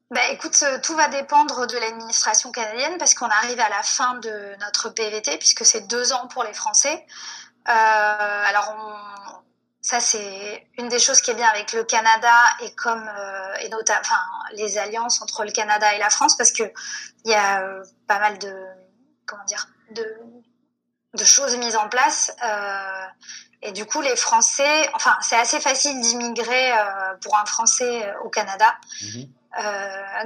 Bah, 0.10 0.22
écoute, 0.32 0.64
tout 0.84 0.95
va 0.95 1.10
dépendre 1.10 1.68
de 1.68 1.78
l'administration 1.78 2.52
canadienne 2.52 2.97
parce 2.97 3.14
qu'on 3.14 3.28
arrive 3.28 3.60
à 3.60 3.70
la 3.70 3.84
fin 3.84 4.16
de 4.20 4.60
notre 4.60 4.89
PVT 4.89 5.38
puisque 5.38 5.66
c'est 5.66 5.88
deux 5.88 6.12
ans 6.14 6.28
pour 6.28 6.43
les 6.43 6.54
Français. 6.54 7.06
alors, 7.66 8.76
ça 9.80 10.02
c'est 10.02 10.68
une 10.78 10.89
des 10.89 10.99
choses 10.99 11.22
qui 11.22 11.32
est 11.32 11.36
bien 11.36 11.47
avec 11.47 11.72
le 11.72 11.86
Canada 11.86 12.34
et 12.62 12.76
comme 12.76 13.10
et 13.62 13.70
notamment, 13.70 14.02
enfin, 14.02 14.20
les 14.56 14.78
alliances 14.78 15.22
entre 15.22 15.45
le 15.45 15.52
Canada 15.52 15.95
et 15.95 15.99
la 15.99 16.10
France 16.10 16.36
parce 16.36 16.52
que 16.52 16.64
il 17.24 17.32
y 17.32 17.34
a 17.34 17.64
pas 18.06 18.20
mal 18.20 18.38
de 18.38 18.54
comment 19.32 19.46
dire, 19.46 19.68
de 19.92 20.06
de 21.14 21.26
choses 21.26 21.58
mises 21.58 21.76
en 21.76 21.90
place. 21.90 22.32
et 23.62 23.74
du 23.74 23.86
coup, 23.86 24.00
les 24.00 24.16
Français, 24.16 24.90
enfin, 24.94 25.18
c'est 25.22 25.36
assez 25.36 25.60
facile 25.60 26.00
d'immigrer 26.00 26.72
pour 27.22 27.38
un 27.38 27.46
Français 27.46 28.14
au 28.24 28.30
Canada. 28.30 28.78
Mhm. 29.02 29.28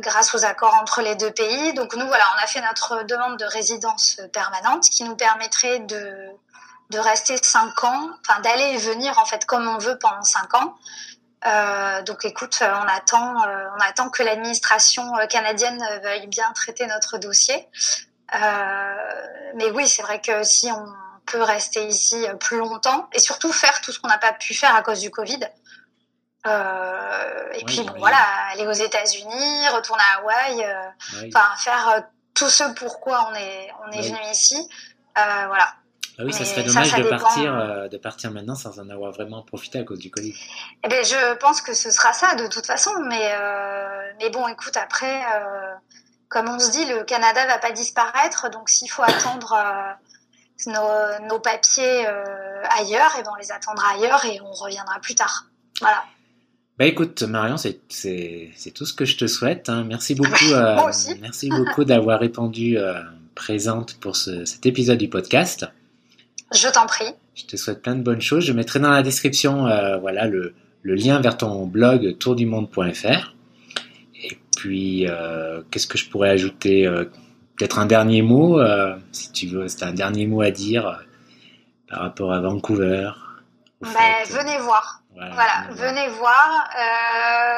grâce 0.02 0.36
aux 0.36 0.46
accords 0.46 0.76
entre 0.76 1.02
les 1.02 1.16
deux 1.16 1.32
pays. 1.32 1.74
Donc 1.74 1.96
nous, 1.96 2.06
voilà, 2.06 2.24
on 2.38 2.44
a 2.44 2.46
fait 2.46 2.62
notre 2.62 3.02
demande 3.06 3.40
de 3.40 3.46
résidence 3.46 4.22
permanente 4.32 4.84
qui 4.84 5.04
nous 5.04 5.16
permettrait 5.16 5.80
de, 5.80 6.30
de 6.92 7.00
rester 7.00 7.38
cinq 7.42 7.84
ans, 7.84 8.10
enfin 8.22 8.40
d'aller 8.42 8.76
et 8.76 8.78
venir 8.78 9.18
en 9.18 9.26
fait 9.26 9.46
comme 9.46 9.68
on 9.68 9.78
veut 9.80 9.98
pendant 9.98 10.22
cinq 10.22 10.54
ans. 10.54 10.76
Euh, 11.46 12.02
donc 12.04 12.26
écoute, 12.26 12.60
euh, 12.62 12.74
on 12.84 12.88
attend, 12.88 13.44
euh, 13.44 13.68
on 13.78 13.82
attend 13.82 14.10
que 14.10 14.24
l'administration 14.24 15.12
canadienne 15.30 15.84
veuille 16.04 16.28
bien 16.28 16.52
traiter 16.54 16.88
notre 16.88 17.18
dossier. 17.18 17.68
Mais 19.56 19.72
oui, 19.72 19.88
c'est 19.88 20.02
vrai 20.02 20.22
que 20.22 20.44
si 20.44 20.70
on 20.72 20.86
peut 21.26 21.42
rester 21.42 21.86
ici 21.88 22.26
plus 22.40 22.58
longtemps 22.58 23.10
et 23.14 23.20
surtout 23.20 23.52
faire 23.52 23.82
tout 23.82 23.92
ce 23.92 24.00
qu'on 24.00 24.08
n'a 24.08 24.18
pas 24.18 24.34
pu 24.34 24.54
faire 24.54 24.76
à 24.76 24.82
cause 24.82 25.00
du 25.00 25.10
Covid. 25.10 25.40
et 26.46 27.66
puis 27.66 27.82
bon, 27.82 27.94
voilà, 27.98 28.18
aller 28.52 28.68
aux 28.68 28.72
États-Unis, 28.72 29.68
retourner 29.70 30.04
à 30.14 30.20
Hawaï, 30.20 30.66
enfin 31.28 31.56
faire 31.58 32.04
tout 32.34 32.50
ce 32.50 32.64
pourquoi 32.76 33.30
on 33.32 33.36
est 33.36 33.72
on 33.88 33.92
est 33.92 34.02
venu 34.02 34.20
ici. 34.32 34.70
voilà. 35.16 35.74
Ah 36.18 36.24
oui, 36.24 36.32
ça 36.32 36.46
serait 36.46 36.64
dommage 36.64 36.94
de, 36.94 37.04
partir, 37.04 37.54
euh, 37.54 37.88
de 37.90 37.98
partir 37.98 38.32
maintenant 38.32 38.56
sans 38.56 38.80
en 38.80 38.90
avoir 38.90 39.12
vraiment 39.12 39.42
profité 39.42 39.80
à 39.80 39.84
cause 39.84 40.00
du 40.00 40.10
Covid. 40.10 40.34
Eh 40.84 40.88
bien, 40.88 41.04
je 41.04 41.36
pense 41.36 41.62
que 41.62 41.74
ce 41.74 41.92
sera 41.92 42.14
ça 42.14 42.36
de 42.36 42.48
toute 42.48 42.66
façon. 42.66 42.92
Mais, 43.08 43.34
euh, 43.34 44.12
mais 44.20 44.30
bon, 44.30 44.48
écoute, 44.48 44.78
après, 44.78 45.24
euh, 45.26 45.74
comme 46.36 46.50
on 46.50 46.60
se 46.60 46.70
dit, 46.70 46.84
le 46.86 47.06
Canada 47.06 47.48
va 47.48 47.60
pas 47.60 47.72
disparaître. 47.72 48.50
Donc, 48.52 48.68
s'il 48.68 48.90
faut 48.90 49.04
attendre 49.04 49.56
nos, 50.68 51.28
nos, 51.30 51.40
papiers 51.40 52.06
ailleurs, 52.78 53.12
et 53.16 53.20
eh 53.22 53.24
ben, 53.24 53.32
on 53.34 53.36
les 53.36 53.54
attendra 53.54 53.94
ailleurs 53.94 54.26
et 54.26 54.42
on 54.42 54.52
reviendra 54.52 55.00
plus 55.00 55.16
tard. 55.16 55.46
Voilà. 55.80 56.04
Bah 56.78 56.86
écoute, 56.86 57.24
Marion, 57.24 57.56
c'est 57.56 57.80
tout 58.74 58.86
ce 58.86 58.94
que 58.94 59.06
je 59.06 59.16
te 59.16 59.28
souhaite. 59.28 59.70
Hein. 59.70 59.86
Merci 59.88 60.14
beaucoup, 60.14 60.52
merci 61.22 61.48
beaucoup 61.48 61.86
d'avoir 61.86 62.20
répondu 62.20 62.78
présente 63.34 63.96
pour 64.00 64.18
ce, 64.18 64.44
cet 64.44 64.66
épisode 64.66 64.98
du 64.98 65.08
podcast. 65.08 65.66
Je 66.54 66.68
t'en 66.70 66.86
prie. 66.86 67.14
Je 67.36 67.46
te 67.46 67.58
souhaite 67.58 67.82
plein 67.82 67.96
de 67.96 68.02
bonnes 68.02 68.22
choses. 68.22 68.46
Je 68.46 68.54
mettrai 68.54 68.80
dans 68.80 68.92
la 68.92 69.04
description 69.04 69.68
euh, 69.68 69.98
voilà, 69.98 70.28
le, 70.28 70.54
lien 70.84 71.20
vers 71.20 71.38
ton 71.38 71.66
blog 71.66 72.18
tourdumonde.fr. 72.18 73.35
Puis, 74.66 75.08
euh, 75.08 75.62
qu'est-ce 75.70 75.86
que 75.86 75.96
je 75.96 76.10
pourrais 76.10 76.32
ajouter 76.32 76.88
euh, 76.88 77.06
Peut-être 77.56 77.78
un 77.78 77.86
dernier 77.86 78.24
mot, 78.24 78.60
si 79.12 79.32
tu 79.32 79.48
veux, 79.48 79.70
c'est 79.70 79.84
un 79.84 79.94
dernier 79.94 80.26
mot 80.26 80.42
à 80.42 80.52
dire 80.52 81.00
par 81.88 82.00
rapport 82.00 82.34
à 82.34 82.42
Vancouver. 82.42 83.12
Ben, 83.80 83.92
venez 84.28 84.58
voir. 84.58 85.02
Voilà, 85.14 85.68
venez 85.70 86.10
voir. 86.10 86.70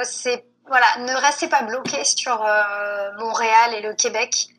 c'est 0.03 0.45
voilà, 0.67 0.85
ne 0.99 1.19
restez 1.19 1.47
pas 1.47 1.63
bloqué 1.63 2.03
sur 2.03 2.45
Montréal 3.17 3.73
et 3.75 3.81
le 3.81 3.95
Québec 3.95 4.49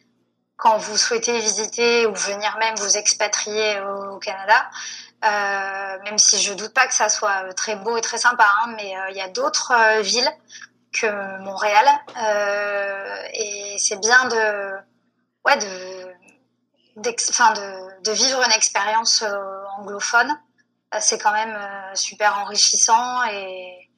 quand 0.56 0.76
vous 0.76 0.96
souhaitez 0.96 1.38
visiter 1.38 2.06
ou 2.06 2.14
venir 2.14 2.56
même 2.58 2.74
vous 2.76 2.96
expatrier 2.96 3.80
au, 3.80 4.18
Canada. 4.18 4.70
Euh, 5.24 5.98
même 6.04 6.18
si 6.18 6.40
je 6.40 6.54
doute 6.54 6.72
pas 6.72 6.86
que 6.86 6.94
ça 6.94 7.08
soit 7.08 7.52
très 7.54 7.74
beau 7.74 7.96
et 7.96 8.00
très 8.00 8.18
sympa, 8.18 8.46
hein, 8.62 8.74
mais 8.76 8.96
euh, 8.96 9.10
il 9.10 9.16
y 9.16 9.20
a 9.20 9.28
d'autres 9.28 9.72
euh, 9.72 10.00
villes 10.00 10.30
que 11.00 11.38
Montréal 11.40 11.86
et 13.34 13.76
c'est 13.78 14.00
bien 14.00 14.24
de 14.26 14.72
ouais 15.46 15.56
de 15.56 16.08
de, 16.96 18.02
de 18.02 18.12
vivre 18.12 18.42
une 18.44 18.52
expérience 18.52 19.24
anglophone. 19.78 20.36
C'est 21.00 21.18
quand 21.18 21.32
même 21.32 21.56
super 21.94 22.38
enrichissant 22.38 23.24
et 23.24 23.90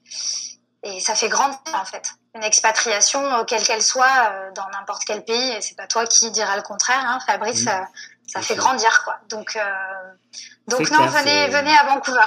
et 0.82 1.00
ça 1.00 1.14
fait 1.14 1.28
grandir 1.28 1.58
en 1.74 1.84
fait 1.84 2.14
une 2.34 2.44
expatriation, 2.44 3.24
euh, 3.24 3.44
quelle 3.44 3.62
qu'elle 3.62 3.82
soit, 3.82 4.30
euh, 4.32 4.50
dans 4.52 4.68
n'importe 4.70 5.04
quel 5.04 5.24
pays. 5.24 5.50
Et 5.52 5.60
c'est 5.60 5.76
pas 5.76 5.86
toi 5.86 6.06
qui 6.06 6.30
diras 6.30 6.56
le 6.56 6.62
contraire, 6.62 7.02
hein, 7.04 7.18
Fabrice. 7.26 7.66
Euh, 7.66 7.80
ça 8.26 8.40
fait 8.42 8.54
grandir, 8.54 9.02
quoi. 9.02 9.18
Donc, 9.28 9.58
donc 10.68 10.88
non, 10.92 11.04
venez, 11.06 11.48
venez 11.48 11.76
à 11.76 11.82
Vancouver. 11.82 12.20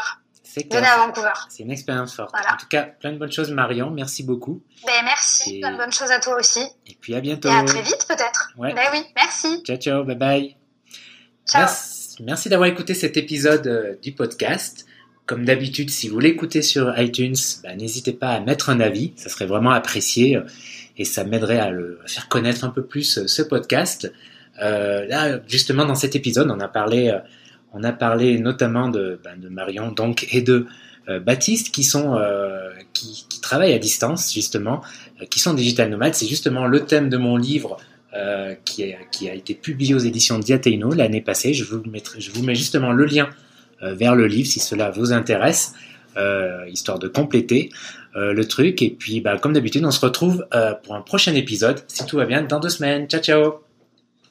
Venez 0.56 0.88
à 0.88 0.98
Vancouver. 0.98 1.34
C'est 1.50 1.64
une 1.64 1.72
expérience 1.72 2.16
forte. 2.16 2.34
En 2.36 2.58
tout 2.58 2.68
cas, 2.68 2.84
plein 2.84 3.12
de 3.12 3.18
bonnes 3.18 3.32
choses, 3.32 3.52
Marion. 3.52 3.90
Merci 3.90 4.24
beaucoup. 4.24 4.62
Ben, 4.86 4.94
merci. 5.04 5.60
Plein 5.60 5.72
de 5.72 5.78
bonnes 5.78 5.92
choses 5.92 6.12
à 6.12 6.20
toi 6.20 6.38
aussi. 6.40 6.62
Et 6.88 6.96
puis 7.00 7.16
à 7.16 7.22
bientôt. 7.22 7.50
Et 7.50 7.54
à 7.54 7.64
très 7.64 7.82
vite, 7.82 8.06
peut-être. 8.08 8.52
Ben 8.58 8.76
oui, 8.94 9.04
merci. 9.16 9.64
Ciao, 9.64 9.78
ciao. 9.78 10.04
Bye 10.04 10.16
bye. 10.16 10.58
Ciao. 11.48 11.62
Merci, 11.62 12.24
merci 12.24 12.50
d'avoir 12.50 12.70
écouté 12.70 12.94
cet 12.94 13.18
épisode 13.18 14.00
du 14.02 14.12
podcast. 14.12 14.86
Comme 15.26 15.46
d'habitude, 15.46 15.90
si 15.90 16.10
vous 16.10 16.20
l'écoutez 16.20 16.62
sur 16.62 17.00
iTunes, 17.00 17.36
bah, 17.64 17.76
n'hésitez 17.76 18.12
pas 18.12 18.32
à 18.32 18.42
mettre 18.42 18.70
un 18.70 18.82
avis, 18.82 19.14
ça 19.16 19.30
serait 19.30 19.46
vraiment 19.46 19.72
apprécié 19.72 20.36
euh, 20.36 20.42
et 20.98 21.06
ça 21.06 21.24
m'aiderait 21.24 21.60
à, 21.60 21.70
le, 21.70 22.00
faire 22.06 22.28
connaître 22.28 22.66
un 22.66 22.70
peu 22.70 22.84
plus 22.84 23.20
euh, 23.20 23.28
ce 23.28 23.42
podcast. 23.42 24.12
Euh, 24.62 25.06
là, 25.06 25.40
justement, 25.48 25.86
dans 25.86 25.96
cet 25.96 26.18
épisode, 26.18 26.52
on 26.52 26.60
a 26.60 26.68
parlé, 26.68 27.18
on 27.74 27.84
a 27.84 27.92
parlé 27.92 28.40
notamment 28.40 28.90
de, 28.90 29.20
ben, 29.24 29.38
Marion 29.50 29.92
donc 29.92 30.28
et 30.32 30.42
de 30.42 30.68
Baptiste 31.26 31.74
qui 31.74 31.84
sont 31.84 32.18
qui, 32.94 33.26
travaillent 33.42 33.74
à 33.74 33.80
distance 33.80 34.34
justement, 34.34 34.82
qui 35.30 35.40
sont 35.40 35.54
digital 35.54 35.90
nomades. 35.90 36.14
C'est 36.14 36.28
justement 36.28 36.66
le 36.66 36.86
thème 36.86 37.10
de 37.10 37.18
mon 37.18 37.36
livre 37.36 37.78
qui, 38.64 38.84
a, 38.84 39.34
été 39.34 39.54
publié 39.54 39.96
aux 39.96 40.00
éditions 40.00 40.40
Diateino 40.40 40.94
l'année 40.94 41.20
passée. 41.20 41.54
Je 41.54 41.66
vous, 41.66 41.84
mets 42.44 42.56
justement 42.56 42.94
le 42.94 43.04
lien 43.04 43.30
euh, 43.84 43.94
vers 43.94 44.16
le 44.16 44.28
livre 44.28 44.48
si 44.48 44.60
cela 44.60 44.92
vous 44.92 45.12
intéresse, 45.14 45.74
euh, 46.16 46.66
histoire 46.70 47.00
de 47.00 47.08
compléter 47.08 47.70
euh, 48.16 48.34
le 48.34 48.46
truc. 48.48 48.82
Et 48.82 48.90
puis, 48.90 49.22
bah, 49.22 49.38
comme 49.38 49.54
d'habitude, 49.54 49.84
on 49.86 49.92
se 49.92 50.02
retrouve 50.02 50.46
pour 50.84 50.96
un 50.96 51.02
prochain 51.02 51.34
épisode, 51.36 51.84
si 51.88 52.06
tout 52.06 52.18
va 52.18 52.26
bien, 52.26 52.44
dans 52.44 52.60
deux 52.60 52.70
semaines. 52.70 53.08
Ciao, 53.08 53.22
ciao 53.22 53.73